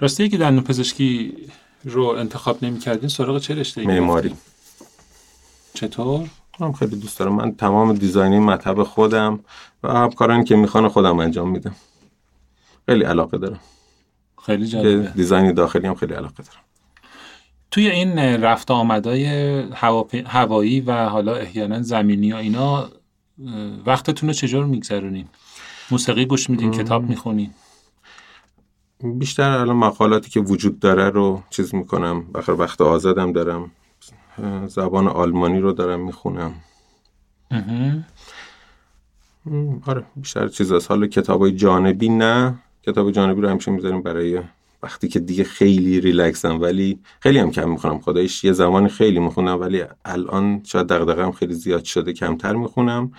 راستی 0.00 0.28
که 0.28 0.38
دندون 0.38 0.64
پزشکی 0.64 1.36
رو 1.84 2.04
انتخاب 2.04 2.64
نمی 2.64 2.78
کردین 2.78 3.08
سراغ 3.08 3.38
چه 3.38 3.54
رشته 3.54 3.86
معماری. 3.86 4.34
چطور؟ 5.74 6.28
من 6.60 6.72
خیلی 6.72 6.96
دوست 6.96 7.18
دارم. 7.18 7.34
من 7.34 7.54
تمام 7.54 7.92
دیزاینی 7.92 8.38
مطب 8.38 8.82
خودم 8.82 9.40
و 9.82 9.88
همکارانی 9.92 10.44
که 10.44 10.56
می‌خوان 10.56 10.88
خودم 10.88 11.18
انجام 11.18 11.50
میدم. 11.50 11.76
خیلی 12.86 13.04
علاقه 13.04 13.38
دارم. 13.38 13.60
خیلی 14.46 14.66
جالبه. 14.66 15.12
دیزاین 15.16 15.52
داخلی 15.52 15.86
هم 15.86 15.94
خیلی 15.94 16.14
علاقه 16.14 16.42
دارم. 16.42 16.60
توی 17.76 17.90
این 17.90 18.18
رفت 18.18 18.70
آمدای 18.70 19.26
هوایی 20.26 20.80
و 20.80 21.08
حالا 21.08 21.34
احیانا 21.34 21.82
زمینی 21.82 22.32
و 22.32 22.36
اینا 22.36 22.88
وقتتون 23.86 24.28
رو 24.28 24.32
چجور 24.32 24.64
میگذرونین؟ 24.64 25.28
موسیقی 25.90 26.26
گوش 26.26 26.50
میدین 26.50 26.70
کتاب 26.70 27.08
می‌خونین؟ 27.08 27.50
بیشتر 29.04 29.50
الان 29.50 29.76
مقالاتی 29.76 30.30
که 30.30 30.40
وجود 30.40 30.78
داره 30.78 31.10
رو 31.10 31.42
چیز 31.50 31.74
می‌کنم. 31.74 32.32
بخیر 32.32 32.54
وقت 32.54 32.80
آزادم 32.80 33.32
دارم. 33.32 33.70
زبان 34.66 35.08
آلمانی 35.08 35.60
رو 35.60 35.72
دارم 35.72 36.00
می‌خونم. 36.00 36.54
آره 39.86 40.04
بیشتر 40.16 40.48
چیز 40.48 40.72
از 40.72 40.86
حالا 40.88 41.06
کتاب 41.06 41.40
های 41.40 41.52
جانبی 41.52 42.08
نه. 42.08 42.58
کتاب 42.82 43.10
جانبی 43.10 43.40
رو 43.40 43.48
همیشه 43.48 43.70
می‌ذاریم 43.70 44.02
برای 44.02 44.40
وقتی 44.86 45.08
که 45.08 45.20
دیگه 45.20 45.44
خیلی 45.44 46.00
ریلکسم 46.00 46.60
ولی 46.60 46.98
خیلی 47.20 47.38
هم 47.38 47.50
کم 47.50 47.70
می‌خونم. 47.70 48.00
خدایش 48.00 48.44
یه 48.44 48.52
زمانی 48.52 48.88
خیلی 48.88 49.20
می‌خونم 49.20 49.60
ولی 49.60 49.82
الان 50.04 50.62
شاید 50.64 50.86
دغدغه‌ام 50.86 51.32
خیلی 51.32 51.54
زیاد 51.54 51.84
شده 51.84 52.12
کمتر 52.12 52.52
می‌خونم. 52.52 53.12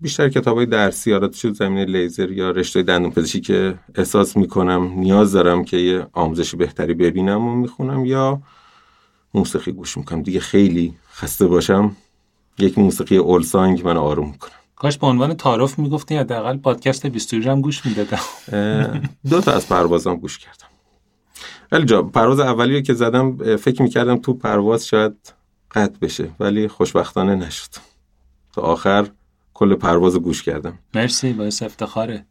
بیشتر 0.00 0.28
کتاب 0.28 0.56
های 0.56 0.66
درسی 0.66 1.12
حالا 1.12 1.28
تو 1.28 1.54
زمینه 1.54 1.84
لیزر 1.84 2.30
یا 2.30 2.50
رشته 2.50 2.82
دندون 2.82 3.10
پزشکی 3.10 3.40
که 3.40 3.74
احساس 3.94 4.36
می‌کنم 4.36 4.92
نیاز 4.96 5.32
دارم 5.32 5.64
که 5.64 5.76
یه 5.76 6.06
آموزش 6.12 6.54
بهتری 6.54 6.94
ببینم 6.94 7.46
و 7.46 7.54
می‌خونم 7.54 8.04
یا 8.04 8.42
موسیقی 9.34 9.72
گوش 9.72 9.96
می‌کنم. 9.96 10.22
دیگه 10.22 10.40
خیلی 10.40 10.94
خسته 11.12 11.46
باشم. 11.46 11.96
یک 12.58 12.78
موسیقی 12.78 13.16
اولسانگ 13.16 13.86
من 13.86 13.96
آروم 13.96 14.30
می‌کنم 14.30 14.52
کاش 14.76 14.98
به 14.98 15.06
عنوان 15.06 15.34
تعارف 15.34 15.78
می‌گفتی 15.78 16.16
حداقل 16.16 16.56
پادکست 16.56 17.06
22 17.06 17.44
رو 17.44 17.52
هم 17.52 17.60
گوش 17.60 17.86
می‌دادم. 17.86 18.20
دو 19.30 19.40
تا 19.40 19.52
از 19.52 19.68
پروازام 19.68 20.16
گوش 20.16 20.38
کردم. 20.38 20.67
ولی 21.72 21.84
جا 21.84 22.02
پرواز 22.02 22.40
اولی 22.40 22.82
که 22.82 22.94
زدم 22.94 23.56
فکر 23.56 23.82
می‌کردم 23.82 24.16
تو 24.16 24.34
پرواز 24.34 24.86
شاید 24.86 25.34
قطع 25.74 25.98
بشه 26.02 26.28
ولی 26.40 26.68
خوشبختانه 26.68 27.34
نشد. 27.34 27.70
تا 28.52 28.62
آخر 28.62 29.06
کل 29.54 29.74
پرواز 29.74 30.14
رو 30.14 30.20
گوش 30.20 30.42
کردم. 30.42 30.78
مرسی 30.94 31.32
باعث 31.32 31.62
افتخاره. 31.62 32.24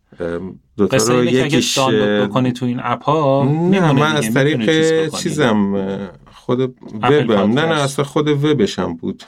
دو 0.78 0.88
تا 0.88 0.98
رو 0.98 1.24
یکیش 1.26 1.80
بکنی 1.80 2.52
تو 2.52 2.66
این 2.66 2.80
اپ 2.84 3.04
ها 3.04 3.46
نه 3.72 3.92
من 3.92 4.16
از 4.16 4.34
طریق 4.34 4.66
چیز. 4.66 5.16
چیزم 5.16 6.10
خود 6.32 6.60
وبم. 6.60 7.32
نه 7.32 7.66
نه. 7.66 7.82
از 7.82 8.00
خود 8.00 8.28
وبشم 8.28 8.94
بود. 8.94 9.24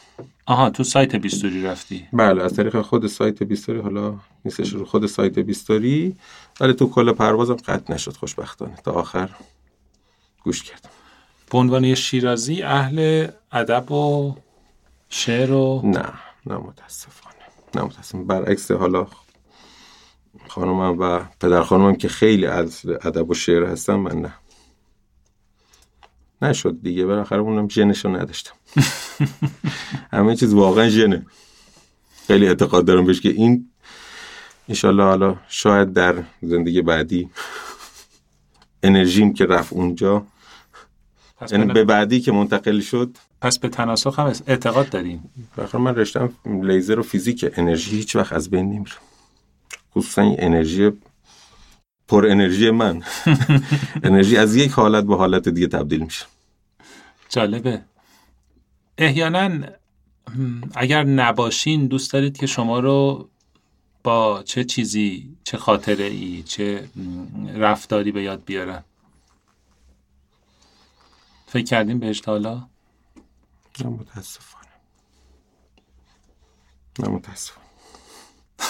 آها 0.45 0.69
تو 0.69 0.83
سایت 0.83 1.15
بیستوری 1.15 1.63
رفتی. 1.63 2.03
بله 2.13 2.43
از 2.43 2.55
طریق 2.55 2.81
خود 2.81 3.07
سایت 3.07 3.43
بیستوری 3.43 3.79
حالا 3.79 4.15
نیستش 4.45 4.73
رو 4.73 4.85
خود 4.85 5.05
سایت 5.05 5.39
بیستوری 5.39 6.15
ولی 6.59 6.73
تو 6.73 6.89
کل 6.89 7.11
پروازم 7.11 7.55
قطع 7.55 7.93
نشد 7.93 8.13
خوشبختانه. 8.17 8.75
تا 8.83 8.91
آخر. 8.91 9.29
گوش 10.43 10.63
کردم. 10.63 10.89
به 11.51 11.57
عنوان 11.57 11.95
شیرازی 11.95 12.63
اهل 12.63 13.27
ادب 13.51 13.91
و 13.91 14.35
شعر 15.09 15.51
و 15.51 15.81
نه 15.85 16.13
نه 16.45 16.57
متاسفانه. 16.57 17.35
نه 17.75 17.81
متاسفانه. 17.81 18.23
برعکس 18.23 18.71
حالا 18.71 19.07
خانمم 20.47 20.99
و 20.99 21.19
پدر 21.39 21.63
خانمم 21.63 21.95
که 21.95 22.07
خیلی 22.07 22.45
از 22.45 22.85
ادب 22.85 23.29
و 23.29 23.33
شعر 23.33 23.63
هستن 23.63 23.95
من 23.95 24.21
نه. 24.21 24.33
نشد 26.41 26.77
دیگه. 26.83 27.05
بالاخره 27.05 27.39
اونم 27.39 27.69
ژنشو 27.69 28.09
نداشتم. 28.09 28.53
همه 30.13 30.35
چیز 30.35 30.53
واقعا 30.53 30.89
ژنه. 30.89 31.25
خیلی 32.27 32.47
اعتقاد 32.47 32.85
دارم 32.85 33.05
بهش 33.05 33.21
که 33.21 33.29
این 33.29 33.69
انشالله 34.69 35.03
حالا 35.03 35.35
شاید 35.47 35.93
در 35.93 36.23
زندگی 36.41 36.81
بعدی 36.81 37.29
انرژیم 38.83 39.33
که 39.33 39.45
رفت 39.45 39.73
اونجا. 39.73 40.25
یعنی 41.51 41.65
به... 41.65 41.83
بعدی 41.83 42.19
که 42.21 42.31
منتقل 42.31 42.79
شد. 42.79 43.17
پس 43.41 43.59
به 43.59 43.69
تناسخ 43.69 44.19
هم 44.19 44.33
اعتقاد 44.47 44.89
دارین؟ 44.89 45.21
بالاخره 45.57 45.81
من 45.81 45.95
رشتم 45.95 46.33
لیزر 46.45 46.99
و 46.99 47.03
فیزیک 47.03 47.45
انرژی 47.57 47.95
هیچ 47.95 48.15
وقت 48.15 48.33
از 48.33 48.49
بین 48.49 48.65
نمیره. 48.65 48.91
خصوصا 49.95 50.21
این 50.21 50.35
انرژی 50.39 50.91
پر 52.07 52.27
انرژی 52.27 52.71
من. 52.71 53.03
انرژی 54.03 54.37
از 54.37 54.55
یک 54.55 54.71
حالت 54.71 55.03
به 55.03 55.15
حالت 55.15 55.49
دیگه 55.49 55.67
تبدیل 55.67 55.99
میشه. 55.99 56.25
جالبه. 57.29 57.81
احیانا 58.97 59.49
اگر 60.75 61.03
نباشین 61.03 61.87
دوست 61.87 62.13
دارید 62.13 62.37
که 62.37 62.45
شما 62.45 62.79
رو 62.79 63.29
با 64.03 64.43
چه 64.45 64.63
چیزی 64.63 65.35
چه 65.49 65.57
خاطره 65.57 66.05
ای 66.05 66.43
چه 66.43 66.89
رفتاری 67.55 68.11
به 68.11 68.23
یاد 68.23 68.43
بیارن. 68.45 68.83
فکر 71.47 71.63
کردیم 71.63 71.99
بهش 71.99 72.19
تا 72.19 72.31
حالا؟ 72.31 72.67
نه 73.83 73.89
متاسفانه. 73.89 74.71
نه 76.99 77.09
متاسفانه. 77.09 77.67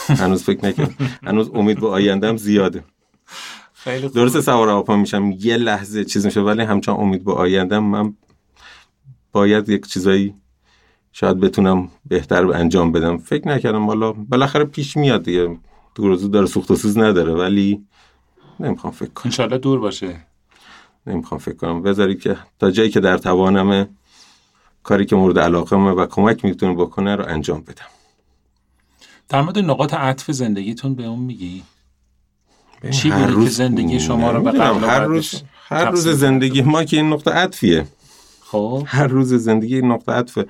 هنوز 0.09 0.43
فکر 0.43 0.65
نکردم. 0.65 0.95
هنوز 1.23 1.49
امید 1.53 1.80
به 1.80 1.88
آیندهم 1.88 2.38
زیاده. 2.38 2.84
خیلی 3.73 4.07
خوب. 4.07 4.15
درسته 4.15 4.41
سوار 4.41 4.69
هواپیما 4.69 4.97
میشم. 4.97 5.32
یه 5.32 5.57
لحظه 5.57 6.05
چیز 6.05 6.25
میشه 6.25 6.41
ولی 6.41 6.61
همچنان 6.61 6.99
امید 6.99 7.23
به 7.23 7.34
آیندهم 7.34 7.84
من 7.84 8.17
باید 9.32 9.69
یک 9.69 9.88
چیزایی 9.88 10.36
شاید 11.11 11.39
بتونم 11.39 11.91
بهتر 12.05 12.51
انجام 12.51 12.91
بدم. 12.91 13.17
فکر 13.17 13.47
نکردم. 13.47 13.86
حالا 13.86 14.11
بالاخره 14.13 14.65
پیش 14.65 14.97
میاد 14.97 15.23
دیگه. 15.23 15.57
دور 15.95 16.15
زود 16.15 16.31
داره 16.31 16.45
سوخت 16.45 16.71
و 16.71 16.75
سوز 16.75 16.97
نداره 16.97 17.33
ولی 17.33 17.85
نمی‌خوام 18.59 18.93
فکر 18.93 19.09
کنم. 19.09 19.23
انشالله 19.25 19.57
دور 19.57 19.79
باشه. 19.79 20.25
نمی‌خوام 21.07 21.39
فکر 21.39 21.55
کنم. 21.55 21.81
بذارید 21.81 22.21
که 22.21 22.37
تا 22.59 22.71
جایی 22.71 22.89
که 22.89 22.99
در 22.99 23.17
توانمه 23.17 23.89
کاری 24.83 25.05
که 25.05 25.15
مورد 25.15 25.39
علاقه 25.39 25.75
و 25.75 26.05
کمک 26.05 26.45
می‌تونه 26.45 26.73
بکنه 26.73 27.15
رو 27.15 27.25
انجام 27.27 27.61
بدم. 27.61 27.85
در 29.29 29.41
مورد 29.41 29.59
نقاط 29.59 29.93
عطف 29.93 30.31
زندگیتون 30.31 30.95
به 30.95 31.05
اون 31.05 31.19
میگی؟ 31.19 31.63
چی 32.91 33.09
هر 33.09 33.31
بوده 33.31 33.43
که 33.43 33.49
زندگی 33.49 33.99
شما 33.99 34.31
رو 34.31 34.41
به 34.41 34.51
قبل 34.51 34.83
هر 34.83 34.99
روز 34.99 35.43
هر 35.67 35.89
روز 35.89 36.07
زندگی 36.07 36.61
ما 36.61 36.83
که 36.83 36.97
این 36.97 37.13
نقطه 37.13 37.31
عطفیه. 37.31 37.87
خب. 38.41 38.83
هر 38.87 39.07
روز 39.07 39.33
زندگی 39.33 39.75
این 39.75 39.91
نقطه 39.91 40.11
عطفه. 40.11 40.45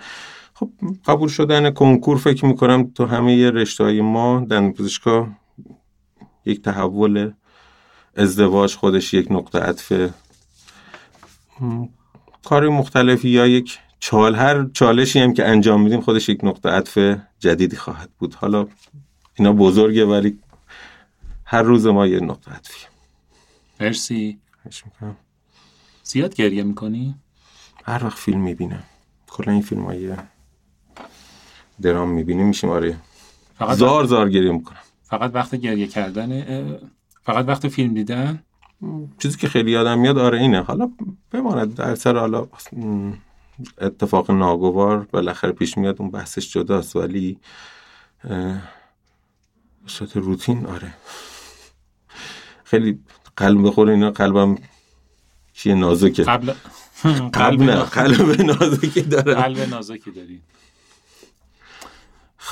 خب 0.59 0.69
قبول 1.05 1.29
شدن 1.29 1.71
کنکور 1.71 2.17
فکر 2.17 2.45
می‌کنم 2.45 2.91
تو 2.95 3.05
همه 3.05 3.51
رشته 3.51 3.83
های 3.83 4.01
ما 4.01 4.39
دندون 4.39 4.73
پزشکا 4.73 5.27
یک 6.45 6.61
تحول 6.61 7.31
ازدواج 8.15 8.75
خودش 8.75 9.13
یک 9.13 9.31
نقطه 9.31 9.59
عطفه 9.59 10.13
م، 11.61 11.85
کار 12.43 12.69
مختلفی 12.69 13.29
یا 13.29 13.47
یک 13.47 13.79
چال 13.99 14.35
هر 14.35 14.65
چالشی 14.73 15.19
هم 15.19 15.33
که 15.33 15.47
انجام 15.47 15.81
میدیم 15.81 16.01
خودش 16.01 16.29
یک 16.29 16.43
نقطه 16.43 16.69
عطف 16.69 17.17
جدیدی 17.39 17.75
خواهد 17.75 18.09
بود 18.19 18.33
حالا 18.33 18.67
اینا 19.35 19.53
بزرگه 19.53 20.05
ولی 20.05 20.39
هر 21.45 21.61
روز 21.61 21.87
ما 21.87 22.07
یه 22.07 22.19
نقطه 22.19 22.51
عطفیه 22.51 22.87
مرسی 23.79 24.39
می‌کنم. 24.65 25.15
زیاد 26.03 26.35
گریه 26.35 26.63
می‌کنی؟ 26.63 27.15
هر 27.85 28.05
وقت 28.05 28.17
فیلم 28.17 28.41
می‌بینم 28.41 28.83
کلا 29.27 29.53
این 29.53 29.61
فیلم 29.61 29.85
های 29.85 30.15
درام 31.81 32.09
می‌بینیم 32.09 32.47
میشیم 32.47 32.69
آره. 32.69 32.97
فقط 33.57 33.77
زار 33.77 34.05
زار 34.05 34.29
گریه 34.29 34.51
می‌کنم. 34.51 34.77
فقط 35.03 35.31
وقت 35.33 35.55
گریه 35.55 35.87
کردن 35.87 36.79
فقط 37.23 37.45
وقت 37.47 37.67
فیلم 37.67 37.93
دیدن؟ 37.93 38.43
چیزی 39.17 39.37
که 39.37 39.47
خیلی 39.47 39.71
یادم 39.71 39.99
میاد 39.99 40.17
آره 40.17 40.39
اینه. 40.39 40.61
حالا 40.61 40.91
بماند 41.31 41.75
در 41.75 41.95
سر 41.95 42.17
حالا 42.17 42.47
اتفاق 43.77 44.31
ناگوار 44.31 45.07
بالاخره 45.11 45.51
پیش 45.51 45.77
میاد 45.77 45.95
اون 45.99 46.11
بحثش 46.11 46.53
جداست. 46.53 46.95
ولی 46.95 47.37
صورت 49.85 50.17
روتین 50.17 50.65
آره. 50.65 50.93
خیلی 52.63 52.99
قلب 53.37 53.67
بخوره 53.67 53.93
اینا 53.93 54.11
قلبم 54.11 54.57
چیه 55.53 55.75
نازکه. 55.75 56.23
قبل 56.23 56.53
قلب 57.33 57.61
نه 57.61 57.75
قلب 57.75 58.41
نازکی 58.41 59.01
داره 59.01 59.33
قلب 59.33 59.69
نازکی 59.69 60.11
داری 60.11 60.41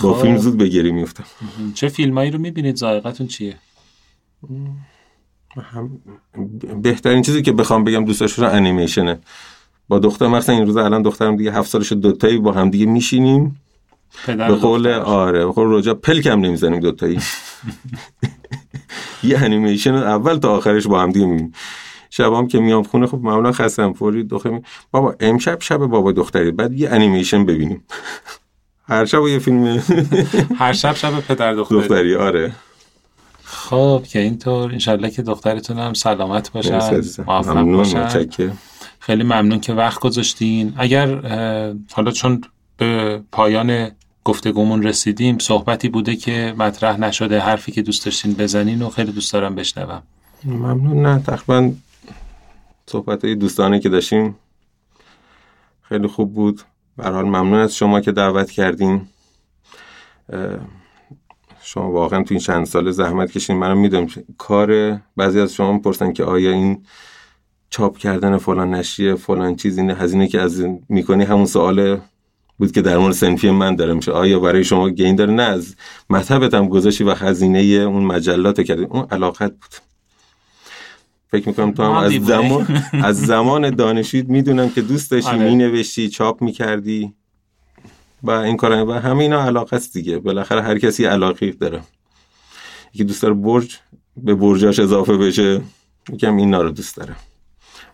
با 0.03 0.13
خب. 0.13 0.21
فیلم 0.21 0.37
زود 0.37 0.57
بگیری 0.57 0.91
میفتم 0.91 1.23
چه 1.73 1.89
فیلمایی 1.89 2.31
رو 2.31 2.39
می‌بینید؟ 2.39 2.75
ذائقتون 2.75 3.27
چیه؟ 3.27 3.55
بهترین 6.81 7.21
چیزی 7.21 7.41
که 7.41 7.51
بخوام 7.51 7.83
بگم 7.83 8.05
دوست 8.05 8.19
داشتم 8.19 8.45
انیمیشنه. 8.45 9.19
با 9.87 9.99
دختر 9.99 10.27
مثلا 10.27 10.55
این 10.55 10.65
روز 10.65 10.77
الان 10.77 11.01
دخترم 11.01 11.35
دیگه 11.35 11.53
هفت 11.53 11.69
سالش 11.69 11.91
دوتایی 11.91 12.37
با 12.37 12.51
هم 12.51 12.69
دیگه 12.69 12.85
میشینیم. 12.85 13.61
به 14.27 14.47
قول. 14.47 14.87
آره 14.87 15.45
به 15.45 15.51
قول 15.51 15.77
رجا 15.77 15.93
پلکم 15.93 16.39
نمی‌زنیم 16.39 16.79
دوتایی. 16.79 17.19
یه 19.23 19.43
انیمیشن 19.43 19.93
رو 19.93 19.97
اول 19.97 20.37
تا 20.37 20.55
آخرش 20.55 20.87
با 20.87 21.01
هم 21.01 21.11
دیگه 21.11 21.25
می‌بینیم. 21.25 21.53
شبام 22.09 22.47
که 22.47 22.59
میام 22.59 22.83
خونه 22.83 23.07
خب 23.07 23.17
معمولا 23.17 23.51
خستم 23.51 23.93
فوری 23.93 24.23
دختر. 24.23 24.61
بابا 24.91 25.15
امشب 25.19 25.61
شب 25.61 25.77
بابا 25.77 26.11
دختری 26.11 26.51
بعد 26.51 26.73
یه 26.73 26.89
انیمیشن 26.89 27.45
ببینیم. 27.45 27.83
هر 28.87 29.05
شب 29.05 29.27
یه 29.27 29.39
فیلم 29.39 29.83
هر 30.59 30.73
شب 30.73 30.95
شب 30.95 31.19
پدر 31.19 31.53
دختر 31.53 31.75
دختری 31.75 32.15
آره. 32.15 32.51
خب 33.43 34.03
که 34.09 34.19
اینطور. 34.19 34.71
انشالله 34.71 35.09
که 35.09 35.21
دخترتون 35.21 35.79
هم 35.79 35.93
سلامت 35.93 36.51
باشن. 36.51 37.01
موفق 37.27 37.57
ممنون 37.57 37.77
باشن 37.77 38.03
متشکرم. 38.03 38.57
خیلی 38.99 39.23
ممنون 39.23 39.59
که 39.59 39.73
وقت 39.73 39.99
گذاشتین. 39.99 40.73
اگر 40.77 41.21
حالا 41.93 42.11
چون 42.11 42.41
به 42.77 43.21
پایان 43.31 43.91
گفتگومون 44.23 44.83
رسیدیم 44.83 45.37
صحبتی 45.37 45.89
بوده 45.89 46.15
که 46.15 46.55
مطرح 46.57 46.99
نشده 46.99 47.39
حرفی 47.39 47.71
که 47.71 47.81
دوست 47.81 48.05
داشتین 48.05 48.33
بزنین 48.33 48.81
و 48.81 48.89
خیلی 48.89 49.11
دوست 49.11 49.33
دارم 49.33 49.55
بشنوم. 49.55 50.03
ممنون. 50.43 51.05
نه 51.05 51.19
تقریبا 51.19 51.71
صحبت 52.85 53.25
های 53.25 53.35
دوستانه 53.35 53.79
که 53.79 53.89
داشتیم 53.89 54.35
خیلی 55.81 56.07
خوب 56.07 56.33
بود. 56.33 56.61
به 56.97 57.03
هر 57.03 57.11
حال 57.11 57.25
ممنون 57.25 57.53
از 57.53 57.75
شما 57.75 58.01
که 58.01 58.11
دعوت 58.11 58.51
کردین. 58.51 59.01
شما 61.61 61.91
واقعا 61.91 62.23
تو 62.23 62.33
این 62.33 62.39
چند 62.39 62.65
سال 62.65 62.91
زحمت 62.91 63.31
کشین. 63.31 63.57
منم 63.57 63.77
می‌دونم 63.77 64.07
کار 64.37 64.99
بعضی 65.17 65.39
از 65.39 65.53
شما 65.53 65.73
می‌پرسن 65.73 66.13
که 66.13 66.23
آیا 66.23 66.51
این 66.51 66.83
چاپ 67.69 67.97
کردن 67.97 68.37
فلان 68.37 68.73
نشریه 68.73 69.15
فلان 69.15 69.55
چیز 69.55 69.77
این 69.77 69.89
هزینه 69.89 70.27
که 70.27 70.41
از 70.41 70.59
این 70.59 70.83
می‌کنی 70.89 71.23
همون 71.23 71.45
سوال 71.45 71.99
بود 72.57 72.71
که 72.71 72.81
در 72.81 72.97
مورد 72.97 73.13
سنفی 73.13 73.51
من 73.51 73.75
داره 73.75 73.93
میشه 73.93 74.11
آیا 74.11 74.39
برای 74.39 74.63
شما 74.63 74.89
گین 74.89 75.15
داره؟ 75.15 75.33
نه 75.33 75.43
از 75.43 75.75
مطبت 76.09 76.53
هم 76.53 76.67
گذاشتی 76.67 77.03
و 77.03 77.13
هزینه 77.13 77.59
اون 77.59 78.03
مجلات 78.03 78.61
کردی. 78.61 78.83
اون 78.83 79.07
علاقت 79.11 79.51
بود. 79.51 79.86
فکر 81.27 81.47
می‌کنم 81.49 81.71
تو 81.71 81.83
هم 81.83 81.91
از. 82.03 82.13
زمان 82.13 82.83
از 82.93 83.25
زمان 83.25 83.69
دانشید 83.69 84.29
می‌دونم 84.29 84.69
که 84.69 84.81
دوست 84.81 85.11
داشتی 85.11 85.29
آره. 85.29 85.39
مینوشتی 85.39 86.09
چاپ 86.09 86.41
می‌کردی. 86.41 87.13
و 88.23 88.31
این 88.31 88.57
کار 88.57 88.71
و 88.71 88.93
همه 88.93 89.19
اینا 89.19 89.43
علاقه 89.45 89.75
است 89.75 89.93
دیگه. 89.93 90.19
بالاخره 90.19 90.61
هر 90.61 90.79
کسی 90.79 91.05
علاقه 91.05 91.51
داره. 91.51 91.81
یکی 92.93 93.03
دوست 93.03 93.21
داره 93.21 93.33
برج 93.33 93.77
به 94.17 94.35
برجاش 94.35 94.79
اضافه 94.79 95.17
بشه 95.17 95.61
میگم 96.09 96.37
اینا 96.37 96.61
رو 96.61 96.71
دوست 96.71 96.97
داره. 96.97 97.15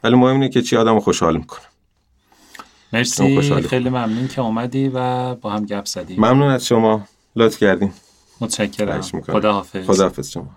ولی 0.04 0.16
مهم 0.16 0.34
اینه 0.34 0.50
که 0.50 0.62
چی 0.62 0.78
آدم 0.78 1.00
خوشحال 1.00 1.38
می‌کنه. 1.38 1.62
مرسی. 2.94 3.36
خوشحالم. 3.36 3.68
خیلی 3.68 3.90
ممنون 3.90 4.28
که 4.28 4.42
اومدی 4.42 4.92
و 4.94 5.36
با 5.36 5.50
هم 5.50 5.66
گپ 5.66 5.86
زدیم. 5.86 6.18
ممنون 6.20 6.52
از 6.52 6.66
شما. 6.68 7.08
لطف 7.36 7.58
کردین. 7.58 7.92
متشکرم. 8.42 8.88
خواهش 8.88 9.14
می‌کنم. 9.14 9.36
خدا 9.40 9.54
حافظ 10.04 10.32
شما. 10.32 10.50